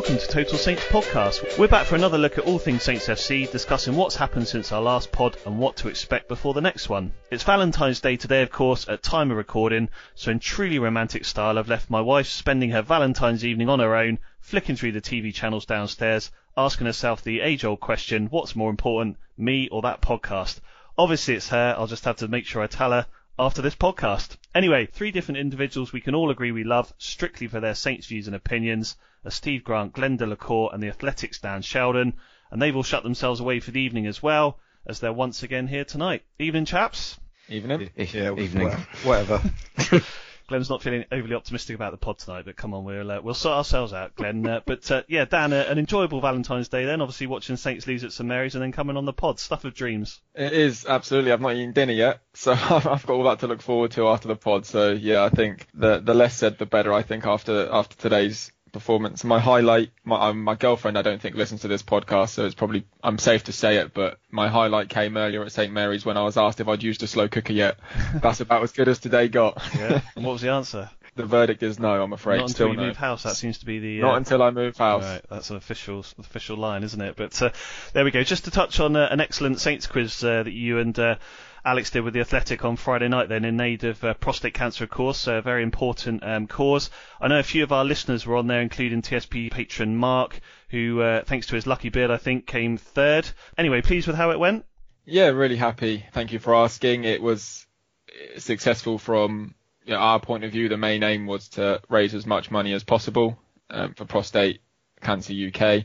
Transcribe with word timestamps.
Welcome 0.00 0.16
to 0.16 0.28
Total 0.28 0.56
Saints 0.56 0.82
podcast. 0.84 1.58
We're 1.58 1.68
back 1.68 1.84
for 1.84 1.94
another 1.94 2.16
look 2.16 2.38
at 2.38 2.44
all 2.44 2.58
things 2.58 2.82
Saints 2.82 3.06
FC, 3.06 3.50
discussing 3.50 3.96
what's 3.96 4.16
happened 4.16 4.48
since 4.48 4.72
our 4.72 4.80
last 4.80 5.12
pod 5.12 5.36
and 5.44 5.58
what 5.58 5.76
to 5.76 5.88
expect 5.88 6.26
before 6.26 6.54
the 6.54 6.62
next 6.62 6.88
one. 6.88 7.12
It's 7.30 7.42
Valentine's 7.42 8.00
Day 8.00 8.16
today, 8.16 8.40
of 8.40 8.50
course, 8.50 8.88
at 8.88 9.02
time 9.02 9.30
of 9.30 9.36
recording, 9.36 9.90
so 10.14 10.30
in 10.30 10.38
truly 10.38 10.78
romantic 10.78 11.26
style, 11.26 11.58
I've 11.58 11.68
left 11.68 11.90
my 11.90 12.00
wife 12.00 12.28
spending 12.28 12.70
her 12.70 12.80
Valentine's 12.80 13.44
evening 13.44 13.68
on 13.68 13.80
her 13.80 13.94
own, 13.94 14.18
flicking 14.40 14.74
through 14.74 14.92
the 14.92 15.02
TV 15.02 15.34
channels 15.34 15.66
downstairs, 15.66 16.30
asking 16.56 16.86
herself 16.86 17.22
the 17.22 17.42
age-old 17.42 17.80
question, 17.80 18.28
what's 18.28 18.56
more 18.56 18.70
important, 18.70 19.18
me 19.36 19.68
or 19.68 19.82
that 19.82 20.00
podcast? 20.00 20.60
Obviously 20.96 21.34
it's 21.34 21.50
her, 21.50 21.74
I'll 21.76 21.86
just 21.86 22.06
have 22.06 22.16
to 22.16 22.28
make 22.28 22.46
sure 22.46 22.62
I 22.62 22.68
tell 22.68 22.92
her 22.92 23.06
after 23.40 23.62
this 23.62 23.74
podcast. 23.74 24.36
Anyway, 24.54 24.84
three 24.84 25.10
different 25.10 25.38
individuals 25.38 25.94
we 25.94 26.02
can 26.02 26.14
all 26.14 26.30
agree 26.30 26.52
we 26.52 26.62
love, 26.62 26.92
strictly 26.98 27.46
for 27.46 27.58
their 27.58 27.74
Saints 27.74 28.06
views 28.06 28.26
and 28.26 28.36
opinions, 28.36 28.98
are 29.24 29.30
Steve 29.30 29.64
Grant, 29.64 29.94
Glenn 29.94 30.18
Delacour 30.18 30.68
and 30.74 30.82
the 30.82 30.88
Athletics 30.88 31.40
Dan 31.40 31.62
Sheldon, 31.62 32.12
and 32.50 32.60
they've 32.60 32.76
all 32.76 32.82
shut 32.82 33.02
themselves 33.02 33.40
away 33.40 33.58
for 33.58 33.70
the 33.70 33.80
evening 33.80 34.06
as 34.06 34.22
well, 34.22 34.60
as 34.86 35.00
they're 35.00 35.12
once 35.12 35.42
again 35.42 35.68
here 35.68 35.86
tonight. 35.86 36.22
Evening 36.38 36.66
chaps. 36.66 37.18
Evening. 37.48 37.88
Yeah, 37.96 38.34
Evening. 38.36 38.68
Whatever. 39.04 39.40
Glenn's 40.50 40.68
not 40.68 40.82
feeling 40.82 41.04
overly 41.12 41.36
optimistic 41.36 41.76
about 41.76 41.92
the 41.92 41.96
pod 41.96 42.18
tonight, 42.18 42.44
but 42.44 42.56
come 42.56 42.74
on, 42.74 42.82
we'll 42.82 43.08
uh, 43.08 43.20
we'll 43.20 43.34
sort 43.34 43.56
ourselves 43.56 43.92
out, 43.92 44.16
Glenn. 44.16 44.44
Uh, 44.44 44.60
but 44.66 44.90
uh, 44.90 45.02
yeah, 45.06 45.24
Dan, 45.24 45.52
uh, 45.52 45.64
an 45.68 45.78
enjoyable 45.78 46.20
Valentine's 46.20 46.68
Day 46.68 46.84
then. 46.84 47.00
Obviously 47.00 47.28
watching 47.28 47.56
Saints 47.56 47.86
lose 47.86 48.02
at 48.02 48.12
St 48.12 48.26
Mary's 48.26 48.56
and 48.56 48.62
then 48.62 48.72
coming 48.72 48.96
on 48.96 49.04
the 49.04 49.12
pod, 49.12 49.38
stuff 49.38 49.64
of 49.64 49.74
dreams. 49.74 50.20
It 50.34 50.52
is 50.52 50.86
absolutely. 50.86 51.30
I've 51.30 51.40
not 51.40 51.54
eaten 51.54 51.70
dinner 51.70 51.92
yet, 51.92 52.22
so 52.34 52.52
I've 52.52 52.86
I've 52.86 53.06
got 53.06 53.14
all 53.14 53.24
that 53.24 53.38
to 53.40 53.46
look 53.46 53.62
forward 53.62 53.92
to 53.92 54.08
after 54.08 54.26
the 54.26 54.34
pod. 54.34 54.66
So 54.66 54.90
yeah, 54.90 55.22
I 55.22 55.28
think 55.28 55.68
the 55.72 56.00
the 56.00 56.14
less 56.14 56.36
said 56.36 56.58
the 56.58 56.66
better. 56.66 56.92
I 56.92 57.02
think 57.02 57.26
after 57.26 57.68
after 57.70 57.96
today's 57.96 58.50
performance, 58.72 59.24
my 59.24 59.38
highlight, 59.38 59.90
my 60.04 60.28
um, 60.28 60.42
my 60.42 60.54
girlfriend, 60.54 60.98
I 60.98 61.02
don't 61.02 61.20
think 61.20 61.36
listens 61.36 61.62
to 61.62 61.68
this 61.68 61.82
podcast, 61.82 62.30
so 62.30 62.44
it's 62.44 62.54
probably 62.54 62.84
I'm 63.02 63.18
safe 63.18 63.44
to 63.44 63.52
say 63.52 63.76
it. 63.76 63.94
But 63.94 64.18
my 64.30 64.48
highlight 64.48 64.88
came 64.88 65.16
earlier 65.16 65.42
at 65.42 65.52
St 65.52 65.72
Mary's 65.72 66.04
when 66.04 66.16
I 66.16 66.22
was 66.22 66.36
asked 66.36 66.60
if 66.60 66.68
I'd 66.68 66.82
used 66.82 67.02
a 67.02 67.06
slow 67.06 67.28
cooker 67.28 67.52
yet. 67.52 67.78
That's 68.22 68.40
about 68.40 68.62
as 68.62 68.72
good 68.72 68.88
as 68.88 68.98
today 68.98 69.28
got. 69.28 69.62
Yeah. 69.76 70.00
and 70.16 70.24
what 70.24 70.32
was 70.32 70.42
the 70.42 70.50
answer? 70.50 70.90
the 71.16 71.26
verdict 71.26 71.62
is 71.62 71.78
no. 71.78 72.02
I'm 72.02 72.12
afraid. 72.12 72.38
not 72.38 72.50
until 72.50 72.54
Still 72.54 72.68
you 72.70 72.76
no. 72.76 72.86
move 72.86 72.96
house. 72.96 73.22
That 73.24 73.36
seems 73.36 73.58
to 73.58 73.66
be 73.66 73.78
the. 73.78 74.00
Not 74.00 74.14
uh, 74.14 74.16
until 74.16 74.42
I 74.42 74.50
move 74.50 74.76
house. 74.76 75.02
Right, 75.02 75.22
that's 75.28 75.50
an 75.50 75.56
official 75.56 76.04
official 76.18 76.56
line, 76.56 76.82
isn't 76.84 77.00
it? 77.00 77.16
But 77.16 77.40
uh, 77.42 77.50
there 77.92 78.04
we 78.04 78.10
go. 78.10 78.22
Just 78.22 78.44
to 78.44 78.50
touch 78.50 78.80
on 78.80 78.96
uh, 78.96 79.08
an 79.10 79.20
excellent 79.20 79.60
Saints 79.60 79.86
quiz 79.86 80.22
uh, 80.24 80.42
that 80.42 80.52
you 80.52 80.78
and 80.78 80.98
uh, 80.98 81.16
Alex 81.64 81.90
did 81.90 82.02
with 82.02 82.14
the 82.14 82.20
Athletic 82.20 82.64
on 82.64 82.76
Friday 82.76 83.08
night, 83.08 83.28
then 83.28 83.44
in 83.44 83.60
aid 83.60 83.84
of 83.84 84.02
uh, 84.02 84.14
prostate 84.14 84.54
cancer, 84.54 84.84
of 84.84 84.90
course, 84.90 85.26
a 85.26 85.42
very 85.42 85.62
important 85.62 86.22
um, 86.24 86.46
cause. 86.46 86.90
I 87.20 87.28
know 87.28 87.38
a 87.38 87.44
few 87.44 87.62
of 87.62 87.72
our 87.72 87.84
listeners 87.84 88.26
were 88.26 88.36
on 88.36 88.46
there, 88.46 88.62
including 88.62 89.02
TSP 89.02 89.50
patron 89.50 89.96
Mark, 89.96 90.40
who, 90.70 91.00
uh, 91.00 91.24
thanks 91.24 91.46
to 91.48 91.56
his 91.56 91.66
lucky 91.66 91.88
bid, 91.88 92.10
I 92.10 92.16
think, 92.16 92.46
came 92.46 92.76
third. 92.76 93.28
Anyway, 93.58 93.82
pleased 93.82 94.06
with 94.06 94.16
how 94.16 94.30
it 94.30 94.38
went. 94.38 94.64
Yeah, 95.04 95.28
really 95.28 95.56
happy. 95.56 96.04
Thank 96.12 96.32
you 96.32 96.38
for 96.38 96.54
asking. 96.54 97.04
It 97.04 97.20
was 97.20 97.66
uh, 98.08 98.38
successful 98.38 98.98
from 98.98 99.54
you 99.84 99.92
know, 99.92 99.98
our 99.98 100.20
point 100.20 100.44
of 100.44 100.52
view. 100.52 100.68
The 100.68 100.76
main 100.76 101.02
aim 101.02 101.26
was 101.26 101.48
to 101.50 101.80
raise 101.88 102.14
as 102.14 102.26
much 102.26 102.50
money 102.50 102.72
as 102.72 102.84
possible 102.84 103.38
um, 103.68 103.94
for 103.94 104.04
Prostate 104.04 104.60
Cancer 105.00 105.34
UK. 105.34 105.84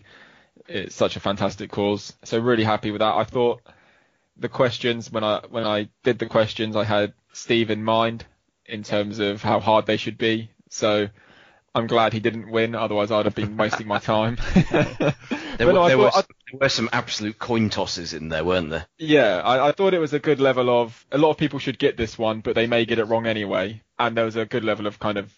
It's 0.68 0.96
such 0.96 1.16
a 1.16 1.20
fantastic 1.20 1.72
cause. 1.72 2.14
So 2.24 2.40
really 2.40 2.64
happy 2.64 2.92
with 2.92 3.00
that. 3.00 3.16
I 3.16 3.24
thought 3.24 3.62
the 4.38 4.50
questions 4.50 5.12
when 5.12 5.24
I 5.24 5.42
when 5.50 5.66
I 5.66 5.90
did 6.04 6.20
the 6.20 6.26
questions, 6.26 6.76
I 6.76 6.84
had 6.84 7.14
Steve 7.34 7.70
in 7.72 7.84
mind 7.84 8.26
in 8.66 8.84
terms 8.84 9.20
of 9.20 9.42
how 9.42 9.60
hard 9.60 9.86
they 9.86 9.98
should 9.98 10.18
be. 10.18 10.50
So 10.70 11.08
I'm 11.74 11.88
glad 11.88 12.14
he 12.14 12.20
didn't 12.20 12.50
win. 12.50 12.74
Otherwise, 12.76 13.12
I'd 13.12 13.26
have 13.26 13.36
been 13.36 13.58
wasting 13.58 13.88
my 13.88 14.00
time. 14.00 14.38
There, 15.58 15.68
were, 15.68 15.72
no, 15.74 15.88
there, 15.88 15.96
thought- 15.96 16.04
was, 16.16 16.16
I- 16.18 16.34
there 16.52 16.60
were 16.60 16.68
some 16.70 16.90
absolute 16.92 17.40
coin 17.40 17.70
tosses 17.70 18.14
in 18.14 18.28
there, 18.28 18.44
weren't 18.44 18.72
there? 18.72 18.86
Yeah, 18.98 19.38
I, 19.40 19.70
I 19.70 19.72
thought 19.72 19.94
it 19.94 20.00
was 20.00 20.12
a 20.12 20.20
good 20.20 20.42
level 20.42 20.70
of. 20.70 21.06
A 21.14 21.18
lot 21.18 21.30
of 21.32 21.38
people 21.38 21.60
should 21.60 21.80
get 21.80 21.96
this 21.96 22.18
one, 22.18 22.42
but 22.42 22.56
they 22.56 22.68
may 22.68 22.84
get 22.84 23.00
it 23.00 23.06
wrong 23.06 23.26
anyway. 23.26 23.82
And 23.98 24.18
there 24.18 24.26
was 24.26 24.36
a 24.36 24.46
good 24.46 24.66
level 24.66 24.86
of 24.86 25.00
kind 25.00 25.18
of. 25.18 25.34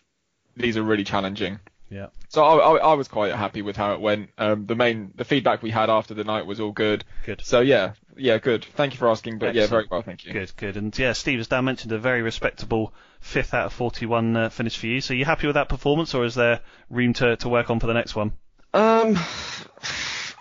These 0.56 0.76
are 0.76 0.82
really 0.82 1.04
challenging. 1.04 1.60
Yeah. 1.92 2.08
So 2.30 2.44
I, 2.44 2.56
I, 2.58 2.78
I 2.78 2.94
was 2.96 3.08
quite 3.08 3.32
happy 3.36 3.62
with 3.62 3.76
how 3.78 3.94
it 3.94 4.02
went. 4.02 4.32
Um, 4.40 4.66
the 4.66 4.74
main, 4.76 5.12
the 5.16 5.24
feedback 5.24 5.62
we 5.62 5.70
had 5.70 5.92
after 5.92 6.16
the 6.16 6.24
night 6.24 6.48
was 6.48 6.60
all 6.60 6.72
good. 6.72 7.06
Good. 7.28 7.42
So 7.46 7.60
yeah, 7.60 7.94
yeah, 8.18 8.38
good. 8.38 8.66
Thank 8.76 8.94
you 8.94 9.00
for 9.00 9.10
asking, 9.10 9.40
but 9.40 9.56
yeah, 9.56 9.68
very 9.68 9.86
well, 9.90 10.02
thank 10.02 10.26
you. 10.26 10.34
Good, 10.34 10.52
good. 10.56 10.78
And 10.78 10.98
yeah, 10.98 11.14
Steve, 11.14 11.40
as 11.40 11.48
Dan 11.48 11.66
mentioned, 11.66 11.92
a 11.92 12.00
very 12.00 12.22
respectable 12.22 12.94
fifth 13.20 13.54
out 13.54 13.68
of 13.68 13.74
41 13.74 14.36
uh, 14.36 14.50
finish 14.50 14.78
for 14.78 14.88
you. 14.88 15.02
So 15.02 15.14
you 15.14 15.26
happy 15.26 15.48
with 15.48 15.56
that 15.56 15.70
performance, 15.70 16.14
or 16.14 16.26
is 16.26 16.36
there 16.36 16.62
room 16.90 17.14
to, 17.14 17.36
to 17.38 17.50
work 17.50 17.70
on 17.70 17.80
for 17.80 17.88
the 17.88 17.94
next 17.94 18.16
one? 18.16 18.34
Um, 18.74 19.18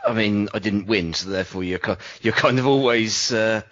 I 0.06 0.12
mean, 0.12 0.48
I 0.54 0.58
didn't 0.58 0.86
win, 0.86 1.14
so 1.14 1.30
therefore 1.30 1.64
you're 1.64 1.80
you're 2.22 2.32
kind 2.32 2.58
of 2.58 2.66
always 2.66 3.32
uh, 3.32 3.62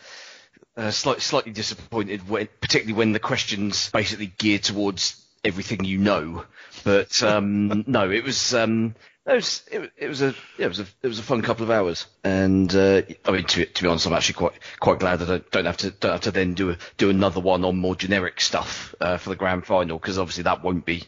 uh, 0.77 0.91
slightly 0.91 1.21
slightly 1.21 1.53
disappointed, 1.53 2.29
when, 2.29 2.49
particularly 2.61 2.95
when 2.95 3.12
the 3.12 3.21
questions 3.21 3.91
basically 3.91 4.27
geared 4.27 4.62
towards 4.62 5.23
everything 5.45 5.85
you 5.85 5.99
know. 5.99 6.45
But 6.83 7.23
um, 7.23 7.85
no, 7.87 8.11
it 8.11 8.25
was 8.25 8.55
um, 8.55 8.95
It 9.26 9.32
was 9.32 9.62
it, 9.73 9.93
it 9.97 10.09
was 10.09 10.21
a 10.21 10.35
yeah, 10.59 10.67
it 10.67 10.69
was 10.69 10.81
a 10.81 10.87
it 11.03 11.09
was 11.09 11.19
a 11.19 11.23
fun 11.23 11.41
couple 11.41 11.65
of 11.65 11.71
hours, 11.71 12.06
and 12.23 12.73
uh, 12.75 13.03
I 13.25 13.31
mean 13.31 13.44
to, 13.44 13.65
to 13.65 13.82
be 13.82 13.88
honest, 13.88 14.06
I'm 14.06 14.12
actually 14.12 14.35
quite 14.35 14.53
quite 14.81 14.99
glad 14.99 15.21
that 15.21 15.31
I 15.31 15.43
don't 15.50 15.65
have 15.65 15.79
to 15.79 15.91
don't 15.93 16.12
have 16.12 16.21
to 16.23 16.31
then 16.31 16.53
do 16.53 16.71
a, 16.71 16.79
do 16.99 17.09
another 17.09 17.41
one 17.41 17.65
on 17.65 17.76
more 17.76 17.97
generic 17.97 18.41
stuff 18.43 18.94
uh, 19.00 19.17
for 19.17 19.31
the 19.31 19.37
grand 19.37 19.65
final 19.65 19.99
because 19.99 20.19
obviously 20.19 20.43
that 20.43 20.62
won't 20.62 20.85
be 20.85 21.05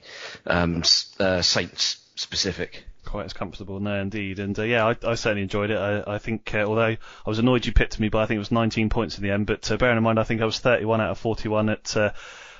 um, 0.46 0.82
uh, 1.20 1.42
Saints 1.42 1.98
specific. 2.14 2.84
quite 3.04 3.26
as 3.26 3.34
comfortable. 3.34 3.80
No, 3.80 4.00
indeed. 4.00 4.38
And 4.38 4.58
uh, 4.58 4.62
yeah, 4.62 4.86
I, 4.86 4.96
I 5.06 5.14
certainly 5.14 5.42
enjoyed 5.42 5.70
it. 5.70 5.76
I, 5.78 6.14
I 6.14 6.18
think, 6.18 6.54
uh, 6.54 6.64
although 6.64 6.82
I 6.82 6.98
was 7.26 7.38
annoyed 7.38 7.66
you 7.66 7.72
picked 7.72 8.00
me 8.00 8.08
but 8.08 8.18
I 8.18 8.26
think 8.26 8.36
it 8.36 8.40
was 8.40 8.50
19 8.50 8.88
points 8.88 9.18
in 9.18 9.24
the 9.24 9.30
end. 9.30 9.44
But 9.44 9.70
uh, 9.70 9.76
bearing 9.76 9.98
in 9.98 10.02
mind, 10.02 10.18
I 10.18 10.24
think 10.24 10.40
I 10.40 10.46
was 10.46 10.58
31 10.58 11.02
out 11.02 11.10
of 11.10 11.18
41 11.18 11.68
at. 11.68 11.96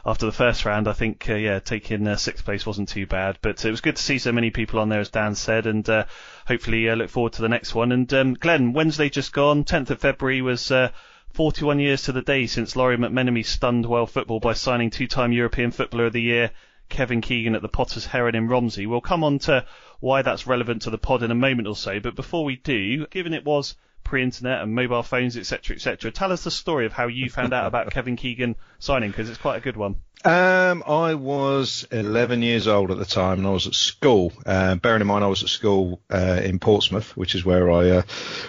Uh, 0.07 0.11
after 0.11 0.27
the 0.27 0.33
first 0.33 0.65
round, 0.65 0.89
I 0.89 0.93
think, 0.93 1.29
uh, 1.29 1.35
yeah, 1.35 1.59
taking 1.59 2.07
uh, 2.07 2.17
sixth 2.17 2.45
place 2.45 2.65
wasn't 2.65 2.89
too 2.89 3.07
bad. 3.07 3.39
But 3.43 3.65
it 3.65 3.71
was 3.71 3.81
good 3.81 3.97
to 3.97 4.03
see 4.03 4.19
so 4.19 4.33
many 4.33 4.51
people 4.51 4.79
on 4.79 4.89
there, 4.89 5.01
as 5.01 5.11
Dan 5.11 5.35
said, 5.35 5.67
and 5.67 5.89
uh, 5.89 6.05
hopefully 6.47 6.89
uh, 6.89 6.95
look 6.95 7.11
forward 7.11 7.33
to 7.35 7.43
the 7.43 7.49
next 7.49 7.75
one. 7.75 7.93
And 7.93 8.13
um, 8.15 8.35
Glenn, 8.35 8.73
Wednesday 8.73 9.09
just 9.09 9.33
gone, 9.33 9.65
10th 9.65 9.91
of 9.91 10.01
February 10.01 10.43
was 10.43 10.71
uh, 10.71 10.91
41 11.35 11.81
years 11.81 12.03
to 12.05 12.13
the 12.13 12.23
day 12.23 12.47
since 12.47 12.77
Lawrie 12.77 12.97
McMenemy 12.97 13.45
stunned 13.45 13.87
world 13.87 14.11
football 14.11 14.41
by 14.41 14.53
signing 14.53 14.91
two-time 14.91 15.33
European 15.33 15.71
Footballer 15.71 16.07
of 16.07 16.13
the 16.13 16.23
Year 16.23 16.51
Kevin 16.89 17.21
Keegan 17.21 17.57
at 17.57 17.63
the 17.63 17.69
Potter's 17.69 18.07
Heron 18.07 18.37
in 18.37 18.49
Romsey. 18.49 18.87
We'll 18.87 19.01
come 19.01 19.25
on 19.25 19.41
to 19.41 19.67
why 20.01 20.23
that's 20.23 20.47
relevant 20.47 20.83
to 20.83 20.91
the 20.91 20.99
pod 20.99 21.25
in 21.25 21.31
a 21.31 21.35
moment 21.35 21.67
or 21.67 21.77
so. 21.77 21.99
But 21.99 22.15
before 22.15 22.45
we 22.45 22.57
do, 22.57 23.07
given 23.09 23.35
it 23.35 23.45
was 23.45 23.75
pre-internet 24.07 24.63
and 24.63 24.75
mobile 24.75 25.03
phones, 25.03 25.37
etc., 25.37 25.77
etc., 25.77 26.11
tell 26.11 26.33
us 26.33 26.45
the 26.45 26.51
story 26.51 26.87
of 26.87 26.93
how 26.93 27.09
you 27.09 27.29
found 27.29 27.53
out 27.53 27.67
about 27.73 27.91
Kevin 27.91 28.17
Keegan 28.17 28.57
signing 28.79 29.11
because 29.11 29.29
it's 29.29 29.39
quite 29.39 29.57
a 29.57 29.61
good 29.61 29.77
one. 29.77 29.97
Um, 30.25 30.83
I 30.87 31.15
was 31.15 31.87
11 31.91 32.43
years 32.43 32.67
old 32.67 32.91
at 32.91 32.99
the 32.99 33.05
time, 33.05 33.39
and 33.39 33.47
I 33.47 33.51
was 33.51 33.67
at 33.67 33.75
school. 33.75 34.33
Uh, 34.45 34.77
bearing 34.77 35.03
in 35.03 35.07
mind, 35.07 35.23
I 35.23 35.29
was 35.29 35.43
at 35.43 35.49
school 35.49 36.01
uh, 36.11 36.41
in 36.43 36.59
Portsmouth, 36.59 37.17
which 37.17 37.35
is 37.35 37.45
where 37.45 37.71
I 37.71 37.91
uh, 37.91 38.03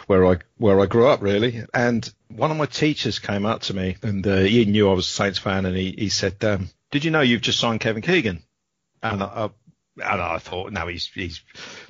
where 0.07 0.25
I 0.25 0.38
where 0.57 0.80
I 0.80 0.86
grew 0.86 1.07
up, 1.07 1.21
really. 1.21 1.63
And 1.74 2.09
one 2.30 2.51
of 2.51 2.57
my 2.57 2.65
teachers 2.65 3.19
came 3.19 3.45
up 3.45 3.62
to 3.63 3.75
me, 3.75 3.98
and 4.01 4.25
uh, 4.25 4.38
he 4.38 4.65
knew 4.65 4.89
I 4.89 4.94
was 4.94 5.07
a 5.07 5.12
Saints 5.12 5.39
fan, 5.39 5.65
and 5.65 5.75
he 5.75 5.94
he 5.98 6.09
said, 6.09 6.44
um, 6.45 6.69
"Did 6.92 7.04
you 7.04 7.12
know 7.12 7.21
you've 7.21 7.42
just 7.42 7.59
signed 7.59 7.80
Kevin 7.80 8.01
Keegan?" 8.01 8.44
And 9.04 9.21
I, 9.21 9.25
I 9.25 9.50
and 10.03 10.21
I 10.21 10.38
thought, 10.38 10.71
no, 10.71 10.88
he's 10.88 11.07
he's 11.07 11.41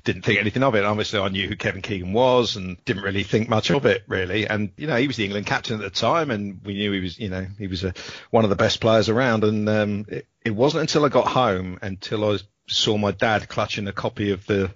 didn't 0.04 0.24
think 0.24 0.40
anything 0.40 0.64
of 0.64 0.76
it. 0.76 0.84
Obviously, 0.84 1.20
I 1.20 1.30
knew 1.30 1.48
who 1.48 1.56
Kevin 1.56 1.82
Keegan 1.82 2.14
was 2.14 2.56
and 2.56 2.84
didn't 2.86 3.04
really 3.04 3.24
think 3.24 3.50
much 3.50 3.70
of 3.70 3.86
it, 3.86 4.04
really. 4.08 4.48
And 4.48 4.72
you 4.78 4.88
know, 4.88 4.96
he 4.96 5.08
was 5.08 5.18
the 5.18 5.26
England 5.26 5.46
captain 5.46 5.76
at 5.76 5.82
the 5.82 5.90
time, 5.90 6.32
and 6.32 6.62
we 6.64 6.74
knew 6.74 6.92
he 6.92 7.00
was, 7.02 7.20
you 7.20 7.30
know, 7.30 7.46
he 7.58 7.68
was 7.68 7.84
a, 7.84 7.94
one 8.32 8.44
of 8.44 8.50
the 8.50 8.56
best 8.56 8.80
players 8.80 9.10
around. 9.10 9.44
And 9.44 9.68
um, 9.70 10.06
it, 10.08 10.28
it 10.44 10.56
wasn't 10.56 10.82
until 10.82 11.06
I 11.06 11.10
got 11.10 11.28
home 11.28 11.80
until 11.82 12.32
I 12.34 12.38
saw 12.68 12.98
my 12.98 13.12
dad 13.12 13.48
clutching 13.48 13.88
a 13.88 13.94
copy 13.94 14.32
of 14.32 14.46
the 14.46 14.72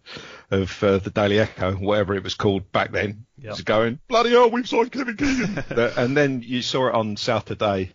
of 0.49 0.83
uh, 0.83 0.97
the 0.97 1.09
Daily 1.09 1.39
Echo, 1.39 1.73
whatever 1.73 2.15
it 2.15 2.23
was 2.23 2.35
called 2.35 2.71
back 2.71 2.91
then, 2.91 3.25
Yep. 3.37 3.49
was 3.51 3.61
going 3.61 3.99
bloody 4.07 4.31
hell, 4.31 4.51
we've 4.51 4.67
signed 4.67 4.91
Kevin 4.91 5.17
Keegan. 5.17 5.63
And 5.97 6.15
then 6.15 6.43
you 6.45 6.61
saw 6.61 6.87
it 6.89 6.93
on 6.93 7.17
South 7.17 7.45
Today. 7.45 7.91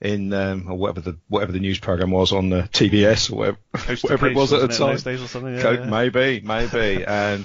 In 0.00 0.32
um, 0.32 0.70
or 0.70 0.78
whatever 0.78 1.00
the 1.00 1.18
whatever 1.26 1.50
the 1.50 1.58
news 1.58 1.80
program 1.80 2.12
was 2.12 2.32
on 2.32 2.50
the 2.50 2.62
TBS 2.62 3.32
or 3.32 3.36
whatever, 3.36 3.58
whatever 4.02 4.28
it 4.28 4.36
was 4.36 4.52
at 4.52 4.60
the 4.60 4.68
time. 4.68 4.96
days 4.96 5.20
or 5.20 5.26
something. 5.26 5.56
Yeah, 5.56 5.62
Co- 5.62 5.72
yeah. 5.72 5.84
Maybe, 5.86 6.40
maybe, 6.44 7.04
and 7.04 7.44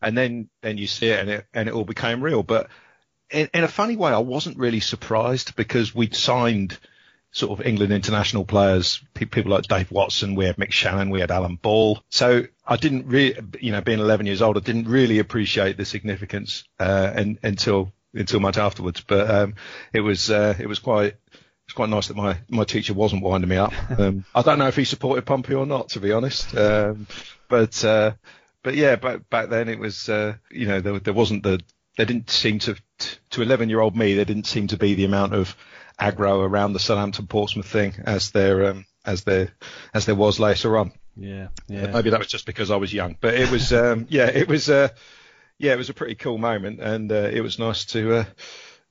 and 0.00 0.18
then 0.18 0.48
then 0.62 0.78
you 0.78 0.88
see 0.88 1.08
it 1.08 1.20
and 1.20 1.30
it 1.30 1.46
and 1.54 1.68
it 1.68 1.74
all 1.74 1.84
became 1.84 2.20
real. 2.20 2.42
But 2.42 2.68
in, 3.30 3.48
in 3.54 3.62
a 3.62 3.68
funny 3.68 3.96
way, 3.96 4.12
I 4.12 4.18
wasn't 4.18 4.58
really 4.58 4.80
surprised 4.80 5.54
because 5.54 5.94
we'd 5.94 6.16
signed 6.16 6.76
sort 7.32 7.58
of 7.58 7.66
England 7.66 7.92
international 7.92 8.44
players, 8.44 9.02
pe- 9.14 9.24
people 9.24 9.52
like 9.52 9.64
Dave 9.64 9.90
Watson, 9.90 10.34
we 10.34 10.44
had 10.44 10.56
Mick 10.56 10.70
Channon, 10.70 11.10
we 11.10 11.20
had 11.20 11.30
Alan 11.30 11.56
Ball. 11.56 12.02
So 12.10 12.42
I 12.66 12.76
didn't 12.76 13.06
really, 13.06 13.36
you 13.60 13.72
know, 13.72 13.80
being 13.80 14.00
11 14.00 14.26
years 14.26 14.42
old, 14.42 14.58
I 14.58 14.60
didn't 14.60 14.86
really 14.86 15.18
appreciate 15.18 15.76
the 15.78 15.86
significance 15.86 16.64
uh, 16.78 17.12
and, 17.14 17.38
until 17.42 17.92
until 18.14 18.40
much 18.40 18.58
afterwards. 18.58 19.00
But 19.00 19.30
um, 19.30 19.54
it 19.92 20.00
was 20.00 20.30
uh, 20.30 20.54
it 20.58 20.66
was 20.66 20.78
quite. 20.78 21.14
It's 21.72 21.76
quite 21.78 21.88
nice 21.88 22.08
that 22.08 22.18
my, 22.18 22.36
my 22.50 22.64
teacher 22.64 22.92
wasn't 22.92 23.22
winding 23.22 23.48
me 23.48 23.56
up. 23.56 23.72
Um, 23.98 24.26
I 24.34 24.42
don't 24.42 24.58
know 24.58 24.68
if 24.68 24.76
he 24.76 24.84
supported 24.84 25.24
Pompey 25.24 25.54
or 25.54 25.64
not, 25.64 25.90
to 25.90 26.00
be 26.00 26.12
honest. 26.12 26.54
Um, 26.54 27.06
but 27.48 27.82
uh, 27.82 28.12
but 28.62 28.74
yeah, 28.74 28.96
back 28.96 29.30
back 29.30 29.48
then 29.48 29.70
it 29.70 29.78
was 29.78 30.06
uh, 30.10 30.34
you 30.50 30.66
know 30.66 30.80
there 30.82 30.98
there 30.98 31.14
wasn't 31.14 31.42
the 31.44 31.62
there 31.96 32.04
didn't 32.04 32.28
seem 32.28 32.58
to 32.58 32.76
to 33.30 33.40
11 33.40 33.70
year 33.70 33.80
old 33.80 33.96
me 33.96 34.12
there 34.12 34.26
didn't 34.26 34.46
seem 34.46 34.66
to 34.66 34.76
be 34.76 34.92
the 34.92 35.06
amount 35.06 35.32
of 35.32 35.56
aggro 35.98 36.46
around 36.46 36.74
the 36.74 36.78
Southampton 36.78 37.26
Portsmouth 37.26 37.66
thing 37.66 37.94
as 38.04 38.32
there 38.32 38.66
um, 38.66 38.84
as 39.06 39.24
there 39.24 39.48
as 39.94 40.04
there 40.04 40.14
was 40.14 40.38
later 40.38 40.76
on. 40.76 40.92
Yeah, 41.16 41.48
yeah. 41.68 41.86
Maybe 41.86 42.10
that 42.10 42.18
was 42.18 42.28
just 42.28 42.44
because 42.44 42.70
I 42.70 42.76
was 42.76 42.92
young, 42.92 43.16
but 43.18 43.32
it 43.32 43.50
was 43.50 43.72
um, 43.72 44.06
yeah 44.10 44.26
it 44.26 44.46
was 44.46 44.68
uh, 44.68 44.88
yeah 45.56 45.72
it 45.72 45.78
was 45.78 45.88
a 45.88 45.94
pretty 45.94 46.16
cool 46.16 46.36
moment 46.36 46.80
and 46.80 47.10
uh, 47.10 47.30
it 47.32 47.40
was 47.40 47.58
nice 47.58 47.86
to 47.86 48.16
uh, 48.16 48.24